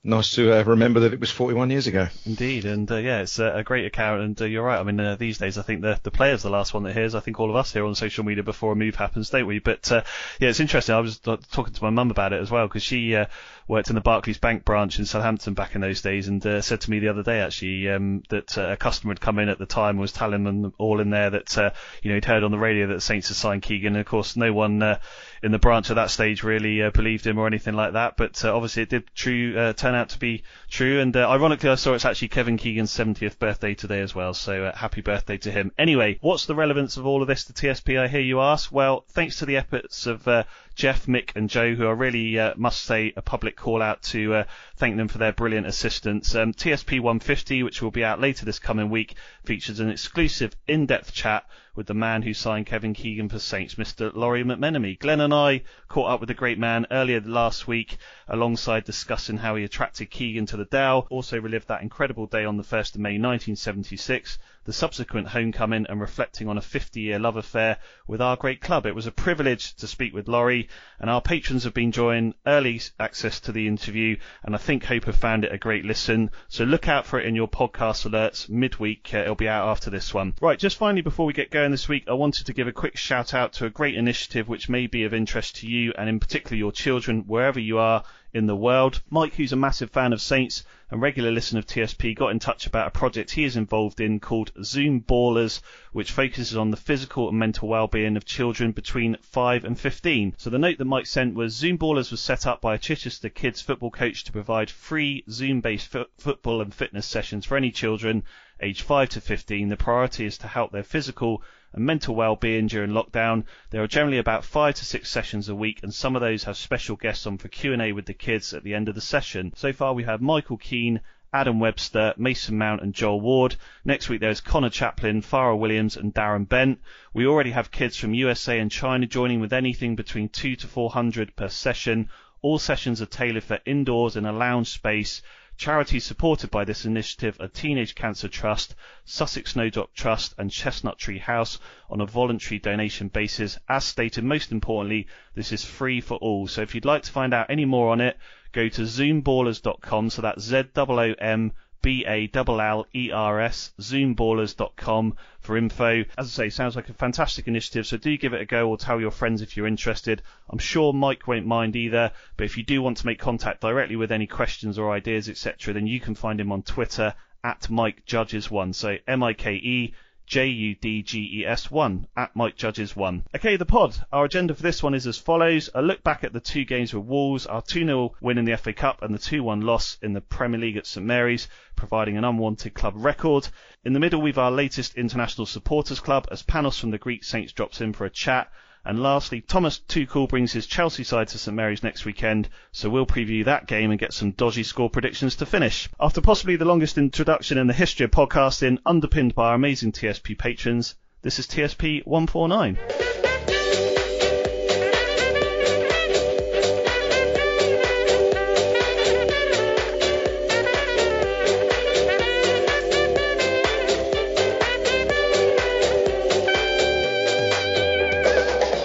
nice 0.04 0.32
to 0.32 0.52
uh, 0.52 0.62
remember 0.64 1.00
that 1.00 1.12
it 1.12 1.20
was 1.20 1.30
41 1.30 1.70
years 1.70 1.86
ago. 1.86 2.08
Indeed, 2.26 2.64
and 2.64 2.90
uh, 2.90 2.96
yeah, 2.96 3.20
it's 3.20 3.38
a, 3.38 3.58
a 3.58 3.62
great 3.62 3.84
account, 3.84 4.22
and 4.22 4.40
uh, 4.40 4.44
you're 4.44 4.64
right. 4.64 4.78
I 4.78 4.82
mean, 4.82 4.98
uh, 4.98 5.16
these 5.16 5.38
days, 5.38 5.58
I 5.58 5.62
think 5.62 5.82
the 5.82 5.98
the 6.02 6.10
player's 6.10 6.42
the 6.42 6.50
last 6.50 6.74
one 6.74 6.82
that 6.84 6.94
hears. 6.94 7.14
I 7.14 7.20
think 7.20 7.38
all 7.38 7.50
of 7.50 7.56
us 7.56 7.72
here 7.72 7.84
on 7.84 7.94
social 7.94 8.24
media 8.24 8.42
before 8.42 8.72
a 8.72 8.76
move 8.76 8.96
happens, 8.96 9.30
don't 9.30 9.46
we? 9.46 9.58
But 9.58 9.90
uh, 9.92 10.02
yeah, 10.40 10.48
it's 10.48 10.60
interesting. 10.60 10.94
I 10.94 11.00
was 11.00 11.20
uh, 11.26 11.36
talking 11.50 11.74
to 11.74 11.84
my 11.84 11.90
mum 11.90 12.10
about 12.10 12.32
it 12.32 12.40
as 12.40 12.50
well 12.50 12.66
because 12.66 12.82
she 12.82 13.14
uh, 13.14 13.26
worked 13.68 13.88
in 13.88 13.94
the 13.94 14.00
Barclays 14.00 14.38
Bank 14.38 14.64
branch 14.64 14.98
in 14.98 15.04
Southampton 15.04 15.54
back 15.54 15.74
in 15.74 15.80
those 15.80 16.02
days, 16.02 16.28
and 16.28 16.44
uh, 16.44 16.60
said 16.60 16.80
to 16.82 16.90
me 16.90 16.98
the 16.98 17.08
other 17.08 17.22
day 17.22 17.40
actually 17.40 17.88
um, 17.88 18.22
that 18.28 18.58
uh, 18.58 18.72
a 18.72 18.76
customer 18.76 19.12
had 19.12 19.20
come 19.20 19.38
in 19.38 19.48
at 19.48 19.58
the 19.58 19.66
time 19.66 19.90
and 19.90 20.00
was 20.00 20.12
telling 20.12 20.44
them 20.44 20.72
all 20.78 21.00
in 21.00 21.10
there 21.10 21.30
that 21.30 21.56
uh, 21.58 21.70
you 22.02 22.10
know 22.10 22.16
he'd 22.16 22.24
heard 22.24 22.44
on 22.44 22.50
the 22.50 22.58
radio 22.58 22.88
that 22.88 23.02
Saints 23.02 23.28
had 23.28 23.36
signed 23.36 23.62
Keegan, 23.62 23.94
and 23.94 24.00
of 24.00 24.06
course 24.06 24.36
no 24.36 24.52
one 24.52 24.82
uh, 24.82 24.98
in 25.42 25.50
the 25.50 25.58
branch 25.58 25.90
at 25.90 25.96
that 25.96 26.10
stage 26.10 26.42
really 26.42 26.82
uh, 26.82 26.90
believed 26.90 27.26
him 27.26 27.38
or 27.38 27.46
anything 27.46 27.74
like 27.74 27.94
that. 27.94 28.16
But 28.16 28.44
uh, 28.44 28.54
obviously 28.54 28.84
it 28.84 28.88
did 28.88 29.04
true 29.14 29.58
uh, 29.58 29.72
turn 29.72 29.94
out 29.94 30.10
to 30.10 30.18
be 30.18 30.44
true, 30.70 31.00
and 31.00 31.16
uh, 31.16 31.28
ironically 31.28 31.68
I 31.68 31.74
saw 31.74 31.94
it's 31.94 32.04
actually 32.04 32.28
Kevin 32.28 32.56
Keegan's 32.56 32.92
70th 32.92 33.38
birthday 33.38 33.74
today 33.74 34.00
as 34.00 34.14
well. 34.14 34.34
So 34.34 34.66
uh, 34.66 34.76
happy 34.76 35.00
birthday 35.00 35.38
to 35.38 35.50
him. 35.50 35.72
Anyway, 35.78 36.18
what's 36.20 36.46
the 36.46 36.54
relevance 36.54 36.96
of 36.96 37.06
all 37.06 37.22
of 37.22 37.28
this 37.28 37.44
to 37.44 37.52
TSP? 37.52 37.98
I 37.98 38.08
hear 38.08 38.20
you 38.20 38.40
ask. 38.40 38.70
Well, 38.70 39.04
thanks 39.08 39.38
to 39.40 39.46
the 39.46 39.56
efforts 39.56 40.06
of 40.06 40.26
uh, 40.28 40.44
Jeff, 40.74 41.06
Mick, 41.06 41.34
and 41.34 41.50
Joe, 41.50 41.74
who 41.74 41.86
I 41.86 41.92
really 41.92 42.38
uh, 42.38 42.54
must 42.56 42.82
say 42.82 43.12
a 43.16 43.22
public 43.22 43.56
call 43.56 43.82
out 43.82 44.02
to 44.02 44.34
uh, 44.34 44.44
thank 44.76 44.96
them 44.96 45.08
for 45.08 45.18
their 45.18 45.32
brilliant 45.32 45.66
assistance. 45.66 46.34
Um, 46.34 46.52
TSP 46.52 47.00
150, 47.00 47.62
which 47.62 47.82
will 47.82 47.90
be 47.90 48.04
out 48.04 48.20
later 48.20 48.44
this 48.44 48.58
coming 48.58 48.90
week, 48.90 49.14
features 49.44 49.80
an 49.80 49.90
exclusive 49.90 50.54
in-depth 50.68 51.12
chat 51.12 51.44
with 51.74 51.86
the 51.86 51.94
man 51.94 52.20
who 52.20 52.34
signed 52.34 52.66
Kevin 52.66 52.92
Keegan 52.92 53.30
for 53.30 53.38
Saints, 53.38 53.76
Mr. 53.76 54.14
Lawrie 54.14 54.44
McMenemy. 54.44 54.98
Glenn 54.98 55.22
and 55.22 55.32
I 55.32 55.62
caught 55.88 56.10
up 56.10 56.20
with 56.20 56.28
the 56.28 56.34
great 56.34 56.58
man 56.58 56.86
earlier 56.90 57.20
last 57.22 57.66
week, 57.66 57.96
alongside 58.28 58.84
discussing 58.84 59.38
how 59.38 59.56
he 59.56 59.64
attracted 59.64 60.10
Keegan 60.10 60.44
to 60.46 60.58
the 60.58 60.66
Dell. 60.66 61.06
Also 61.08 61.40
relived 61.40 61.68
that 61.68 61.80
incredible 61.80 62.26
day 62.26 62.44
on 62.44 62.58
the 62.58 62.62
1st 62.62 62.96
of 62.96 63.00
May 63.00 63.12
1976, 63.12 64.38
the 64.64 64.72
subsequent 64.72 65.28
homecoming, 65.28 65.86
and 65.88 66.00
reflecting 66.00 66.48
on 66.48 66.58
a 66.58 66.60
50-year 66.60 67.18
love 67.18 67.36
affair 67.36 67.78
with 68.06 68.20
our 68.20 68.36
great 68.36 68.60
club. 68.60 68.86
It 68.86 68.94
was 68.94 69.06
a 69.06 69.12
privilege 69.12 69.74
to 69.76 69.86
speak 69.86 70.14
with 70.14 70.28
Lawrie, 70.28 70.68
and 70.98 71.10
our 71.10 71.20
patrons 71.20 71.64
have 71.64 71.74
been 71.74 71.84
enjoying 71.84 72.34
early 72.46 72.80
access 72.98 73.40
to 73.40 73.52
the 73.52 73.68
interview, 73.68 74.16
and 74.42 74.54
I 74.54 74.58
think 74.58 74.84
hope 74.84 75.04
have 75.04 75.16
found 75.16 75.44
it 75.44 75.52
a 75.52 75.58
great 75.58 75.84
listen. 75.84 76.30
So 76.48 76.64
look 76.64 76.88
out 76.88 77.06
for 77.06 77.20
it 77.20 77.26
in 77.26 77.34
your 77.34 77.48
podcast 77.48 78.08
alerts 78.08 78.48
midweek. 78.48 79.10
Uh, 79.12 79.18
it'll 79.18 79.34
be 79.34 79.48
out 79.48 79.68
after 79.68 79.90
this 79.90 80.14
one. 80.14 80.34
Right, 80.40 80.58
just 80.58 80.78
finally 80.78 81.02
before 81.02 81.26
we 81.26 81.32
get 81.32 81.50
going 81.50 81.70
this 81.70 81.88
week, 81.88 82.04
I 82.08 82.14
wanted 82.14 82.46
to 82.46 82.54
give 82.54 82.68
a 82.68 82.72
quick 82.72 82.96
shout 82.96 83.34
out 83.34 83.52
to 83.54 83.66
a 83.66 83.70
great 83.70 83.94
initiative 83.94 84.48
which 84.48 84.68
may 84.68 84.86
be 84.86 85.04
of 85.04 85.12
interest 85.12 85.56
to 85.56 85.66
you 85.66 85.92
and 85.98 86.08
in 86.08 86.20
particular 86.20 86.56
your 86.56 86.72
children 86.72 87.24
wherever 87.26 87.60
you 87.60 87.78
are 87.78 88.04
in 88.34 88.46
the 88.46 88.56
world. 88.56 89.02
Mike, 89.10 89.34
who's 89.34 89.52
a 89.52 89.56
massive 89.56 89.90
fan 89.90 90.12
of 90.12 90.20
Saints 90.20 90.64
and 90.90 91.02
regular 91.02 91.30
listener 91.30 91.58
of 91.58 91.66
TSP, 91.66 92.14
got 92.14 92.30
in 92.30 92.38
touch 92.38 92.66
about 92.66 92.86
a 92.86 92.90
project 92.90 93.30
he 93.30 93.44
is 93.44 93.56
involved 93.56 94.00
in 94.00 94.20
called 94.20 94.52
Zoom 94.62 95.00
Ballers, 95.00 95.60
which 95.92 96.12
focuses 96.12 96.56
on 96.56 96.70
the 96.70 96.76
physical 96.76 97.28
and 97.28 97.38
mental 97.38 97.68
well-being 97.68 98.16
of 98.16 98.24
children 98.24 98.72
between 98.72 99.16
5 99.20 99.64
and 99.64 99.78
15. 99.78 100.34
So 100.38 100.50
the 100.50 100.58
note 100.58 100.78
that 100.78 100.84
Mike 100.86 101.06
sent 101.06 101.34
was 101.34 101.54
Zoom 101.54 101.78
Ballers 101.78 102.10
was 102.10 102.20
set 102.20 102.46
up 102.46 102.60
by 102.60 102.74
a 102.74 102.78
Chichester 102.78 103.28
kids 103.28 103.60
football 103.60 103.90
coach 103.90 104.24
to 104.24 104.32
provide 104.32 104.70
free 104.70 105.24
Zoom-based 105.28 105.88
fo- 105.88 106.06
football 106.18 106.60
and 106.60 106.74
fitness 106.74 107.06
sessions 107.06 107.44
for 107.44 107.56
any 107.56 107.70
children 107.70 108.22
aged 108.60 108.82
5 108.82 109.08
to 109.10 109.20
15. 109.20 109.68
The 109.68 109.76
priority 109.76 110.24
is 110.24 110.38
to 110.38 110.46
help 110.46 110.72
their 110.72 110.82
physical 110.82 111.42
and 111.72 111.84
mental 111.84 112.14
well-being 112.14 112.66
during 112.66 112.90
lockdown. 112.90 113.44
There 113.70 113.82
are 113.82 113.88
generally 113.88 114.18
about 114.18 114.44
five 114.44 114.74
to 114.74 114.84
six 114.84 115.10
sessions 115.10 115.48
a 115.48 115.54
week, 115.54 115.80
and 115.82 115.92
some 115.92 116.14
of 116.14 116.22
those 116.22 116.44
have 116.44 116.56
special 116.56 116.96
guests 116.96 117.26
on 117.26 117.38
for 117.38 117.48
Q&A 117.48 117.92
with 117.92 118.06
the 118.06 118.14
kids 118.14 118.52
at 118.52 118.64
the 118.64 118.74
end 118.74 118.88
of 118.88 118.94
the 118.94 119.00
session. 119.00 119.52
So 119.56 119.72
far, 119.72 119.94
we 119.94 120.04
have 120.04 120.20
Michael 120.20 120.56
Keane, 120.56 121.00
Adam 121.34 121.58
Webster, 121.58 122.12
Mason 122.18 122.58
Mount, 122.58 122.82
and 122.82 122.92
Joel 122.92 123.20
Ward. 123.20 123.56
Next 123.84 124.08
week, 124.10 124.20
there's 124.20 124.42
Connor 124.42 124.68
Chaplin, 124.68 125.22
Farrell 125.22 125.58
Williams, 125.58 125.96
and 125.96 126.12
Darren 126.12 126.46
Bent. 126.46 126.80
We 127.14 127.26
already 127.26 127.52
have 127.52 127.70
kids 127.70 127.96
from 127.96 128.12
USA 128.12 128.58
and 128.58 128.70
China 128.70 129.06
joining 129.06 129.40
with 129.40 129.52
anything 129.52 129.96
between 129.96 130.28
two 130.28 130.56
to 130.56 130.66
400 130.66 131.34
per 131.34 131.48
session. 131.48 132.10
All 132.42 132.58
sessions 132.58 133.00
are 133.00 133.06
tailored 133.06 133.44
for 133.44 133.60
indoors 133.64 134.16
in 134.16 134.26
a 134.26 134.32
lounge 134.32 134.68
space 134.68 135.22
Charities 135.56 136.04
supported 136.04 136.50
by 136.50 136.64
this 136.64 136.84
initiative 136.84 137.36
are 137.40 137.46
Teenage 137.46 137.94
Cancer 137.94 138.28
Trust, 138.28 138.74
Sussex 139.04 139.52
Snowdrop 139.52 139.94
Trust, 139.94 140.34
and 140.38 140.50
Chestnut 140.50 140.98
Tree 140.98 141.18
House 141.18 141.58
on 141.88 142.00
a 142.00 142.06
voluntary 142.06 142.58
donation 142.58 143.08
basis. 143.08 143.58
As 143.68 143.84
stated, 143.84 144.24
most 144.24 144.50
importantly, 144.50 145.06
this 145.34 145.52
is 145.52 145.64
free 145.64 146.00
for 146.00 146.16
all. 146.16 146.46
So 146.46 146.62
if 146.62 146.74
you'd 146.74 146.84
like 146.84 147.02
to 147.02 147.12
find 147.12 147.32
out 147.32 147.50
any 147.50 147.64
more 147.64 147.90
on 147.90 148.00
it, 148.00 148.18
go 148.52 148.68
to 148.68 148.82
zoomballers.com. 148.82 150.10
So 150.10 150.22
that's 150.22 150.42
Z 150.42 150.64
O 150.76 150.86
O 150.98 151.14
M 151.18 151.52
B 151.82 152.04
A 152.06 152.30
L 152.32 152.60
L 152.60 152.86
E 152.94 153.10
R 153.10 153.40
S, 153.40 153.72
zoomballers.com 153.80 155.16
for 155.40 155.56
info. 155.56 156.04
As 156.16 156.26
I 156.38 156.44
say, 156.44 156.48
sounds 156.50 156.76
like 156.76 156.88
a 156.88 156.94
fantastic 156.94 157.48
initiative, 157.48 157.86
so 157.86 157.96
do 157.96 158.16
give 158.16 158.32
it 158.32 158.40
a 158.40 158.46
go 158.46 158.68
or 158.68 158.76
tell 158.76 159.00
your 159.00 159.10
friends 159.10 159.42
if 159.42 159.56
you're 159.56 159.66
interested. 159.66 160.22
I'm 160.48 160.58
sure 160.58 160.92
Mike 160.92 161.26
won't 161.26 161.46
mind 161.46 161.74
either, 161.74 162.12
but 162.36 162.44
if 162.44 162.56
you 162.56 162.62
do 162.62 162.80
want 162.80 162.98
to 162.98 163.06
make 163.06 163.18
contact 163.18 163.60
directly 163.60 163.96
with 163.96 164.12
any 164.12 164.26
questions 164.26 164.78
or 164.78 164.92
ideas, 164.92 165.28
etc., 165.28 165.74
then 165.74 165.86
you 165.86 165.98
can 165.98 166.14
find 166.14 166.40
him 166.40 166.52
on 166.52 166.62
Twitter 166.62 167.14
at 167.42 167.68
Mike 167.68 168.06
Judges1. 168.06 168.74
So 168.74 168.96
M 169.06 169.22
I 169.22 169.32
K 169.32 169.54
E 169.54 169.94
J 170.32 170.46
U 170.46 170.74
D 170.74 171.02
G 171.02 171.40
E 171.40 171.46
S 171.46 171.70
1 171.70 172.06
at 172.16 172.34
Mike 172.34 172.56
Judges 172.56 172.96
1. 172.96 173.24
Okay, 173.36 173.56
the 173.56 173.66
pod. 173.66 174.02
Our 174.10 174.24
agenda 174.24 174.54
for 174.54 174.62
this 174.62 174.82
one 174.82 174.94
is 174.94 175.06
as 175.06 175.18
follows. 175.18 175.68
A 175.74 175.82
look 175.82 176.02
back 176.02 176.24
at 176.24 176.32
the 176.32 176.40
two 176.40 176.64
games 176.64 176.94
with 176.94 177.04
Wolves, 177.04 177.44
our 177.44 177.60
2 177.60 177.84
0 177.84 178.14
win 178.22 178.38
in 178.38 178.46
the 178.46 178.56
FA 178.56 178.72
Cup 178.72 179.02
and 179.02 179.14
the 179.14 179.18
2 179.18 179.42
1 179.42 179.60
loss 179.60 179.98
in 180.00 180.14
the 180.14 180.22
Premier 180.22 180.58
League 180.58 180.78
at 180.78 180.86
St 180.86 181.04
Mary's, 181.04 181.48
providing 181.76 182.16
an 182.16 182.24
unwanted 182.24 182.72
club 182.72 182.94
record. 182.96 183.46
In 183.84 183.92
the 183.92 184.00
middle, 184.00 184.22
we've 184.22 184.38
our 184.38 184.50
latest 184.50 184.94
international 184.94 185.44
supporters 185.44 186.00
club 186.00 186.26
as 186.30 186.42
Panos 186.42 186.80
from 186.80 186.92
the 186.92 186.96
Greek 186.96 187.24
Saints 187.24 187.52
drops 187.52 187.82
in 187.82 187.92
for 187.92 188.06
a 188.06 188.10
chat. 188.10 188.50
And 188.84 189.00
lastly, 189.00 189.40
Thomas 189.40 189.78
Tuchel 189.78 190.28
brings 190.28 190.52
his 190.52 190.66
Chelsea 190.66 191.04
side 191.04 191.28
to 191.28 191.38
St 191.38 191.54
Mary's 191.54 191.84
next 191.84 192.04
weekend, 192.04 192.48
so 192.72 192.90
we'll 192.90 193.06
preview 193.06 193.44
that 193.44 193.68
game 193.68 193.90
and 193.90 194.00
get 194.00 194.12
some 194.12 194.32
dodgy 194.32 194.64
score 194.64 194.90
predictions 194.90 195.36
to 195.36 195.46
finish. 195.46 195.88
After 196.00 196.20
possibly 196.20 196.56
the 196.56 196.64
longest 196.64 196.98
introduction 196.98 197.58
in 197.58 197.68
the 197.68 197.72
history 197.72 198.04
of 198.04 198.10
podcasting, 198.10 198.78
underpinned 198.84 199.34
by 199.36 199.50
our 199.50 199.54
amazing 199.54 199.92
TSP 199.92 200.36
patrons, 200.36 200.96
this 201.22 201.38
is 201.38 201.46
TSP 201.46 202.04
149. 202.04 203.91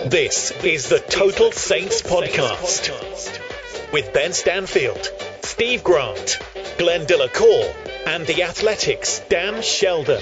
This 0.09 0.51
is 0.63 0.87
the 0.87 0.99
Total 0.99 1.51
Saints 1.51 2.01
Podcast 2.01 3.91
with 3.91 4.13
Ben 4.13 4.31
Stanfield, 4.31 5.05
Steve 5.41 5.83
Grant, 5.83 6.39
Glenn 6.77 7.05
Delacour, 7.05 7.73
and 8.05 8.25
the 8.25 8.43
Athletics' 8.43 9.19
Dan 9.27 9.61
Sheldon. 9.61 10.21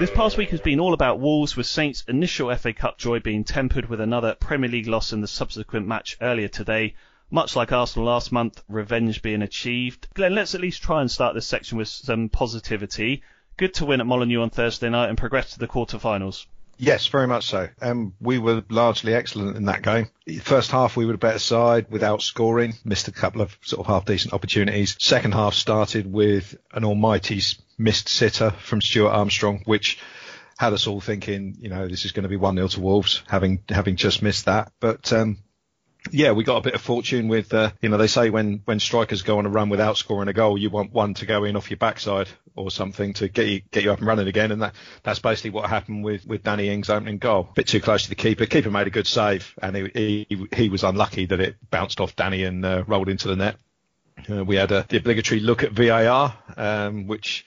This 0.00 0.10
past 0.10 0.36
week 0.36 0.50
has 0.50 0.60
been 0.60 0.80
all 0.80 0.94
about 0.94 1.20
Wolves, 1.20 1.56
with 1.56 1.66
Saints' 1.66 2.02
initial 2.08 2.52
FA 2.56 2.72
Cup 2.72 2.98
joy 2.98 3.20
being 3.20 3.44
tempered 3.44 3.88
with 3.88 4.00
another 4.00 4.34
Premier 4.34 4.68
League 4.68 4.88
loss 4.88 5.12
in 5.12 5.20
the 5.20 5.28
subsequent 5.28 5.86
match 5.86 6.16
earlier 6.20 6.48
today. 6.48 6.96
Much 7.30 7.54
like 7.54 7.70
Arsenal 7.70 8.08
last 8.08 8.32
month, 8.32 8.64
revenge 8.68 9.22
being 9.22 9.42
achieved. 9.42 10.08
Glenn, 10.14 10.34
let's 10.34 10.56
at 10.56 10.60
least 10.60 10.82
try 10.82 11.02
and 11.02 11.10
start 11.10 11.36
this 11.36 11.46
section 11.46 11.78
with 11.78 11.86
some 11.86 12.30
positivity. 12.30 13.22
Good 13.56 13.74
to 13.74 13.86
win 13.86 14.00
at 14.00 14.08
Molineux 14.08 14.42
on 14.42 14.50
Thursday 14.50 14.90
night 14.90 15.08
and 15.08 15.16
progress 15.16 15.52
to 15.52 15.60
the 15.60 15.68
quarter-finals. 15.68 16.48
Yes, 16.82 17.08
very 17.08 17.26
much 17.26 17.44
so. 17.44 17.68
Um, 17.82 18.14
we 18.22 18.38
were 18.38 18.64
largely 18.70 19.12
excellent 19.12 19.58
in 19.58 19.66
that 19.66 19.82
game. 19.82 20.08
First 20.40 20.70
half, 20.70 20.96
we 20.96 21.04
were 21.04 21.12
a 21.12 21.18
better 21.18 21.38
side 21.38 21.90
without 21.90 22.22
scoring. 22.22 22.72
Missed 22.86 23.06
a 23.06 23.12
couple 23.12 23.42
of 23.42 23.54
sort 23.60 23.80
of 23.80 23.86
half 23.86 24.06
decent 24.06 24.32
opportunities. 24.32 24.96
Second 24.98 25.34
half 25.34 25.52
started 25.52 26.10
with 26.10 26.56
an 26.72 26.86
almighty 26.86 27.42
missed 27.76 28.08
sitter 28.08 28.52
from 28.52 28.80
Stuart 28.80 29.10
Armstrong, 29.10 29.60
which 29.66 29.98
had 30.58 30.72
us 30.72 30.86
all 30.86 31.02
thinking, 31.02 31.58
you 31.60 31.68
know, 31.68 31.86
this 31.86 32.06
is 32.06 32.12
going 32.12 32.22
to 32.22 32.30
be 32.30 32.36
one 32.36 32.56
0 32.56 32.68
to 32.68 32.80
Wolves, 32.80 33.22
having 33.28 33.62
having 33.68 33.96
just 33.96 34.22
missed 34.22 34.46
that. 34.46 34.72
But 34.80 35.12
um, 35.12 35.36
yeah, 36.10 36.32
we 36.32 36.44
got 36.44 36.56
a 36.56 36.60
bit 36.62 36.74
of 36.74 36.80
fortune 36.80 37.28
with, 37.28 37.52
uh, 37.52 37.72
you 37.80 37.88
know, 37.88 37.96
they 37.96 38.06
say 38.06 38.30
when, 38.30 38.62
when 38.64 38.80
strikers 38.80 39.22
go 39.22 39.38
on 39.38 39.46
a 39.46 39.48
run 39.48 39.68
without 39.68 39.96
scoring 39.96 40.28
a 40.28 40.32
goal, 40.32 40.56
you 40.56 40.70
want 40.70 40.92
one 40.92 41.14
to 41.14 41.26
go 41.26 41.44
in 41.44 41.56
off 41.56 41.70
your 41.70 41.76
backside 41.76 42.28
or 42.56 42.70
something 42.70 43.12
to 43.14 43.28
get 43.28 43.46
you, 43.46 43.60
get 43.70 43.84
you 43.84 43.92
up 43.92 43.98
and 43.98 44.06
running 44.06 44.28
again. 44.28 44.50
And 44.50 44.62
that, 44.62 44.74
that's 45.02 45.18
basically 45.18 45.50
what 45.50 45.68
happened 45.68 46.04
with, 46.04 46.26
with 46.26 46.42
Danny 46.42 46.68
Ings 46.68 46.90
opening 46.90 47.18
goal. 47.18 47.48
A 47.50 47.54
bit 47.54 47.66
too 47.66 47.80
close 47.80 48.04
to 48.04 48.08
the 48.08 48.14
keeper. 48.14 48.46
Keeper 48.46 48.70
made 48.70 48.86
a 48.86 48.90
good 48.90 49.06
save 49.06 49.54
and 49.62 49.76
he, 49.76 50.26
he, 50.28 50.46
he 50.54 50.68
was 50.68 50.84
unlucky 50.84 51.26
that 51.26 51.40
it 51.40 51.56
bounced 51.70 52.00
off 52.00 52.16
Danny 52.16 52.44
and 52.44 52.64
uh, 52.64 52.84
rolled 52.86 53.08
into 53.08 53.28
the 53.28 53.36
net. 53.36 53.56
Uh, 54.30 54.44
we 54.44 54.56
had 54.56 54.72
a, 54.72 54.86
the 54.88 54.98
obligatory 54.98 55.40
look 55.40 55.62
at 55.62 55.72
VAR, 55.72 56.34
um, 56.56 57.06
which 57.06 57.44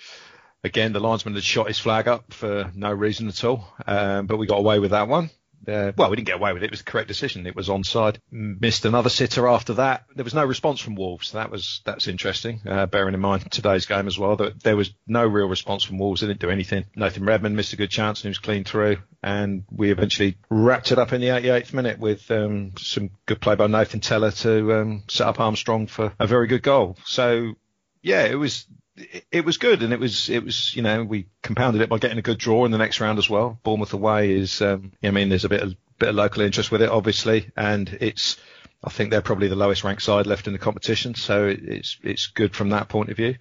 again, 0.63 0.93
the 0.93 0.99
linesman 0.99 1.35
had 1.35 1.43
shot 1.43 1.67
his 1.67 1.79
flag 1.79 2.07
up 2.07 2.33
for 2.33 2.71
no 2.73 2.91
reason 2.91 3.27
at 3.27 3.43
all. 3.43 3.67
Um, 3.85 4.25
but 4.27 4.37
we 4.37 4.47
got 4.47 4.57
away 4.57 4.79
with 4.79 4.91
that 4.91 5.07
one. 5.07 5.29
Uh, 5.67 5.91
well, 5.97 6.09
we 6.09 6.15
didn't 6.15 6.27
get 6.27 6.35
away 6.35 6.53
with 6.53 6.63
it. 6.63 6.67
It 6.67 6.71
was 6.71 6.83
the 6.83 6.91
correct 6.91 7.07
decision. 7.07 7.47
It 7.47 7.55
was 7.55 7.69
onside. 7.69 8.17
Missed 8.31 8.85
another 8.85 9.09
sitter 9.09 9.47
after 9.47 9.75
that. 9.75 10.05
There 10.15 10.23
was 10.23 10.33
no 10.33 10.45
response 10.45 10.79
from 10.79 10.95
Wolves. 10.95 11.31
That 11.31 11.51
was 11.51 11.81
that's 11.85 12.07
interesting. 12.07 12.61
Uh, 12.67 12.85
bearing 12.85 13.13
in 13.13 13.19
mind 13.19 13.49
today's 13.51 13.85
game 13.85 14.07
as 14.07 14.17
well, 14.17 14.35
that 14.37 14.63
there 14.63 14.77
was 14.77 14.93
no 15.07 15.25
real 15.25 15.47
response 15.47 15.83
from 15.83 15.97
Wolves. 15.97 16.21
They 16.21 16.27
didn't 16.27 16.41
do 16.41 16.49
anything. 16.49 16.85
Nathan 16.95 17.25
Redmond 17.25 17.55
missed 17.55 17.73
a 17.73 17.77
good 17.77 17.89
chance 17.91 18.19
and 18.19 18.23
he 18.23 18.29
was 18.29 18.39
clean 18.39 18.63
through. 18.63 18.97
And 19.21 19.63
we 19.71 19.91
eventually 19.91 20.37
wrapped 20.49 20.91
it 20.91 20.99
up 20.99 21.13
in 21.13 21.21
the 21.21 21.27
88th 21.27 21.73
minute 21.73 21.99
with 21.99 22.29
um, 22.29 22.73
some 22.77 23.11
good 23.25 23.39
play 23.39 23.55
by 23.55 23.67
Nathan 23.67 24.01
Tella 24.01 24.31
to 24.31 24.73
um, 24.73 25.03
set 25.07 25.27
up 25.27 25.39
Armstrong 25.39 25.87
for 25.87 26.13
a 26.19 26.27
very 26.27 26.47
good 26.47 26.63
goal. 26.63 26.97
So 27.05 27.53
yeah, 28.01 28.25
it 28.25 28.35
was 28.35 28.67
it 28.95 29.43
was 29.43 29.57
good, 29.57 29.81
and 29.81 29.93
it 29.93 29.99
was 29.99 30.29
it 30.29 30.43
was 30.43 30.75
you 30.75 30.81
know 30.81 31.03
we 31.03 31.27
compounded 31.41 31.81
it 31.81 31.89
by 31.89 31.97
getting 31.97 32.17
a 32.17 32.23
good 32.23 32.37
draw 32.37 32.65
in 32.65 32.71
the 32.71 32.77
next 32.77 32.99
round 32.99 33.17
as 33.17 33.29
well. 33.29 33.59
Bournemouth 33.63 33.93
away 33.93 34.31
is 34.31 34.61
um, 34.61 34.91
I 35.03 35.11
mean 35.11 35.29
there's 35.29 35.45
a 35.45 35.49
bit 35.49 35.61
of 35.61 35.75
bit 35.97 36.09
of 36.09 36.15
local 36.15 36.43
interest 36.43 36.71
with 36.71 36.81
it 36.81 36.89
obviously, 36.89 37.51
and 37.55 37.97
it's 38.01 38.37
I 38.83 38.89
think 38.89 39.09
they're 39.09 39.21
probably 39.21 39.47
the 39.47 39.55
lowest 39.55 39.83
ranked 39.83 40.03
side 40.03 40.27
left 40.27 40.47
in 40.47 40.53
the 40.53 40.59
competition, 40.59 41.15
so 41.15 41.47
it's 41.47 41.97
it's 42.03 42.27
good 42.27 42.55
from 42.55 42.69
that 42.69 42.89
point 42.89 43.09
of 43.09 43.17
view. 43.17 43.35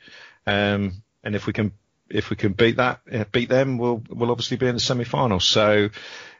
Um, 0.46 1.02
and 1.22 1.34
if 1.34 1.46
we 1.46 1.52
can 1.52 1.72
if 2.08 2.30
we 2.30 2.36
can 2.36 2.52
beat 2.52 2.76
that 2.76 3.00
beat 3.32 3.48
them, 3.48 3.78
we'll 3.78 4.02
we'll 4.08 4.30
obviously 4.30 4.56
be 4.56 4.66
in 4.66 4.74
the 4.74 4.80
semi 4.80 5.04
final. 5.04 5.40
So 5.40 5.90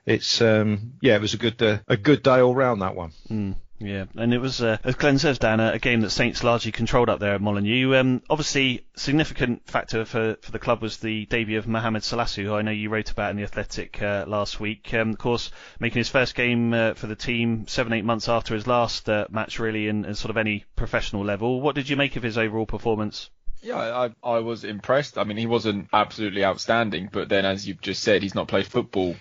it's 0.07 0.41
um, 0.41 0.95
yeah, 1.01 1.17
it 1.17 1.21
was 1.21 1.35
a 1.35 1.39
good 1.39 1.63
uh, 1.63 1.79
a 1.87 1.97
good 1.97 2.23
day 2.23 2.41
all 2.41 2.55
round 2.55 2.83
that 2.83 2.97
one. 2.97 3.13
Mm. 3.29 3.57
Yeah, 3.85 4.05
and 4.17 4.33
it 4.33 4.39
was, 4.39 4.63
uh, 4.63 4.79
as 4.85 4.95
Glenn 4.95 5.19
says, 5.19 5.41
Dan, 5.41 5.59
a, 5.59 5.79
game 5.79 6.03
that 6.03 6.11
Saints 6.11 6.45
largely 6.45 6.71
controlled 6.71 7.09
up 7.09 7.19
there 7.19 7.35
at 7.35 7.41
Molineux. 7.41 7.97
Um, 7.97 8.23
obviously, 8.31 8.87
significant 8.95 9.67
factor 9.67 10.05
for, 10.05 10.37
for 10.41 10.53
the 10.53 10.61
club 10.61 10.81
was 10.81 10.99
the 10.99 11.27
debut 11.27 11.59
of 11.59 11.67
Mohamed 11.67 12.03
Salisu, 12.03 12.45
who 12.45 12.55
I 12.55 12.63
know 12.63 12.71
you 12.71 12.91
wrote 12.91 13.11
about 13.11 13.31
in 13.31 13.37
the 13.37 13.43
Athletic 13.43 14.01
uh, 14.01 14.25
last 14.29 14.61
week. 14.61 14.95
Um, 14.95 15.11
of 15.11 15.19
course, 15.19 15.51
making 15.81 15.99
his 15.99 16.09
first 16.09 16.37
game 16.37 16.73
uh, 16.73 16.95
for 16.95 17.09
the 17.09 17.17
team 17.17 17.67
seven, 17.67 17.93
eight 17.93 18.05
months 18.05 18.29
after 18.29 18.55
his 18.55 18.69
last 18.69 19.09
uh, 19.09 19.27
match, 19.31 19.59
really, 19.59 19.89
in, 19.89 20.05
in 20.05 20.15
sort 20.15 20.31
of 20.31 20.37
any 20.37 20.65
professional 20.77 21.25
level. 21.25 21.61
What 21.61 21.75
did 21.75 21.89
you 21.89 21.97
make 21.97 22.15
of 22.15 22.23
his 22.23 22.39
overall 22.39 22.67
performance? 22.67 23.31
Yeah, 23.63 23.79
I, 23.79 24.11
I 24.23 24.39
was 24.39 24.63
impressed. 24.63 25.19
I 25.19 25.25
mean, 25.25 25.39
he 25.39 25.47
wasn't 25.47 25.89
absolutely 25.93 26.45
outstanding, 26.45 27.09
but 27.11 27.29
then, 27.29 27.45
as 27.45 27.67
you've 27.67 27.81
just 27.81 28.03
said, 28.03 28.23
he's 28.23 28.35
not 28.35 28.47
played 28.47 28.67
football 28.67 29.17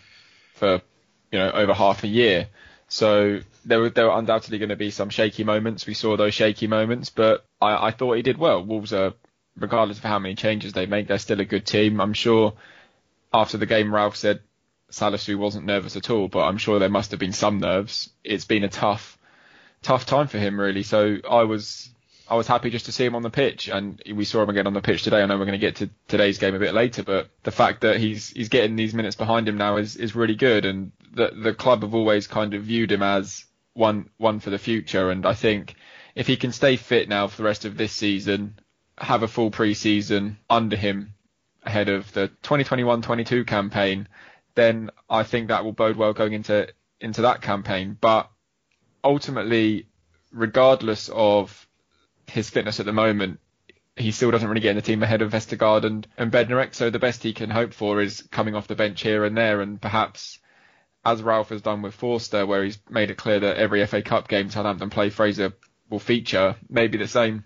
for 0.54 0.82
you 1.32 1.40
know 1.40 1.50
over 1.50 1.74
half 1.74 2.04
a 2.04 2.08
year. 2.08 2.48
So 2.92 3.40
there 3.64 3.80
were 3.80 3.90
there 3.90 4.08
were 4.08 4.20
undoubtedly 4.20 4.58
going 4.58 4.68
to 4.68 4.76
be 4.76 4.92
some 4.92 5.10
shaky 5.10 5.46
moments. 5.46 5.88
We 5.88 5.94
saw 5.94 6.18
those 6.18 6.34
shaky 6.34 6.68
moments, 6.68 7.10
but 7.10 7.46
I, 7.62 7.88
I 7.88 7.92
thought 7.92 8.18
he 8.18 8.22
did 8.22 8.38
well. 8.38 8.66
Wolves 8.66 8.92
are, 8.92 9.14
regardless 9.56 10.00
of 10.00 10.04
how 10.04 10.20
many 10.20 10.36
changes 10.36 10.74
they 10.74 10.88
make, 10.88 11.08
they're 11.08 11.18
still 11.18 11.40
a 11.40 11.46
good 11.46 11.66
team. 11.66 12.02
I'm 12.02 12.12
sure 12.12 12.54
after 13.34 13.58
the 13.58 13.66
game, 13.66 13.96
Ralph 13.96 14.18
said 14.18 14.42
Salisu 14.92 15.38
wasn't 15.38 15.66
nervous 15.68 15.96
at 15.96 16.10
all, 16.10 16.28
but 16.28 16.42
I'm 16.42 16.58
sure 16.58 16.80
there 16.80 16.90
must 16.90 17.12
have 17.12 17.20
been 17.22 17.32
some 17.32 17.60
nerves. 17.60 18.10
It's 18.26 18.44
been 18.44 18.66
a 18.66 18.68
tough, 18.68 19.18
tough 19.82 20.06
time 20.06 20.28
for 20.28 20.38
him 20.38 20.60
really. 20.60 20.84
So 20.84 21.16
I 21.30 21.44
was 21.44 21.90
I 22.28 22.36
was 22.36 22.48
happy 22.48 22.72
just 22.72 22.88
to 22.88 22.92
see 22.92 23.06
him 23.06 23.16
on 23.16 23.22
the 23.22 23.30
pitch, 23.30 23.70
and 23.70 24.04
we 24.14 24.26
saw 24.26 24.44
him 24.44 24.50
again 24.50 24.68
on 24.68 24.74
the 24.74 24.82
pitch 24.82 25.04
today. 25.04 25.22
I 25.22 25.28
know 25.28 25.38
we're 25.38 25.46
going 25.46 25.58
to 25.58 25.66
get 25.66 25.78
to 25.78 25.90
today's 26.10 26.40
game 26.40 26.56
a 26.56 26.60
bit 26.60 26.74
later, 26.74 27.04
but 27.04 27.30
the 27.44 27.52
fact 27.52 27.82
that 27.82 28.02
he's 28.02 28.32
he's 28.32 28.50
getting 28.50 28.76
these 28.76 28.94
minutes 28.94 29.16
behind 29.16 29.48
him 29.48 29.56
now 29.56 29.78
is 29.78 29.96
is 29.96 30.14
really 30.14 30.36
good, 30.36 30.66
and 30.66 30.92
the 31.14 31.32
the 31.36 31.54
club 31.54 31.84
have 31.84 31.94
always 31.94 32.28
kind 32.28 32.54
of 32.54 32.64
viewed 32.64 32.92
him 32.92 33.04
as 33.04 33.46
one 33.74 34.10
one 34.18 34.40
for 34.40 34.50
the 34.50 34.58
future, 34.58 35.12
and 35.12 35.26
I 35.26 35.34
think 35.34 35.76
if 36.16 36.28
he 36.28 36.38
can 36.38 36.52
stay 36.52 36.76
fit 36.76 37.10
now 37.10 37.28
for 37.28 37.38
the 37.38 37.44
rest 37.44 37.66
of 37.66 37.78
this 37.78 37.94
season, 37.94 38.60
have 38.98 39.24
a 39.24 39.28
full 39.28 39.52
pre-season 39.52 40.38
under 40.50 40.76
him 40.76 41.14
ahead 41.64 41.90
of 41.90 42.12
the 42.14 42.32
2021-22 42.44 43.46
campaign, 43.46 44.08
then 44.56 44.90
I 45.10 45.24
think 45.24 45.48
that 45.48 45.64
will 45.64 45.74
bode 45.74 45.96
well 45.96 46.14
going 46.14 46.34
into 46.34 46.68
into 47.00 47.22
that 47.24 47.42
campaign. 47.42 47.98
But 48.00 48.30
ultimately, 49.04 49.88
regardless 50.32 51.10
of 51.14 51.68
his 52.28 52.50
fitness 52.50 52.80
at 52.80 52.86
the 52.86 52.94
moment, 52.94 53.40
he 53.96 54.12
still 54.12 54.32
doesn't 54.32 54.48
really 54.48 54.62
get 54.62 54.72
in 54.72 54.76
the 54.76 54.82
team 54.82 55.04
ahead 55.04 55.22
of 55.22 55.32
Vestergaard 55.32 55.84
and, 55.84 56.08
and 56.18 56.32
Bednarek. 56.32 56.74
So 56.74 56.90
the 56.90 57.00
best 57.00 57.24
he 57.24 57.34
can 57.34 57.50
hope 57.50 57.74
for 57.74 58.02
is 58.02 58.22
coming 58.32 58.56
off 58.56 58.68
the 58.68 58.76
bench 58.76 59.02
here 59.02 59.26
and 59.26 59.38
there, 59.38 59.62
and 59.62 59.82
perhaps 59.82 60.40
as 61.04 61.22
Ralph 61.22 61.50
has 61.50 61.62
done 61.62 61.82
with 61.82 61.94
Forster, 61.94 62.46
where 62.46 62.64
he's 62.64 62.78
made 62.90 63.10
it 63.10 63.18
clear 63.18 63.40
that 63.40 63.58
every 63.58 63.86
FA 63.86 64.02
Cup 64.02 64.28
game 64.28 64.50
Southampton 64.50 64.90
play, 64.90 65.10
Fraser 65.10 65.54
will 65.90 66.00
feature. 66.00 66.56
Maybe 66.70 66.98
the 66.98 67.08
same 67.08 67.44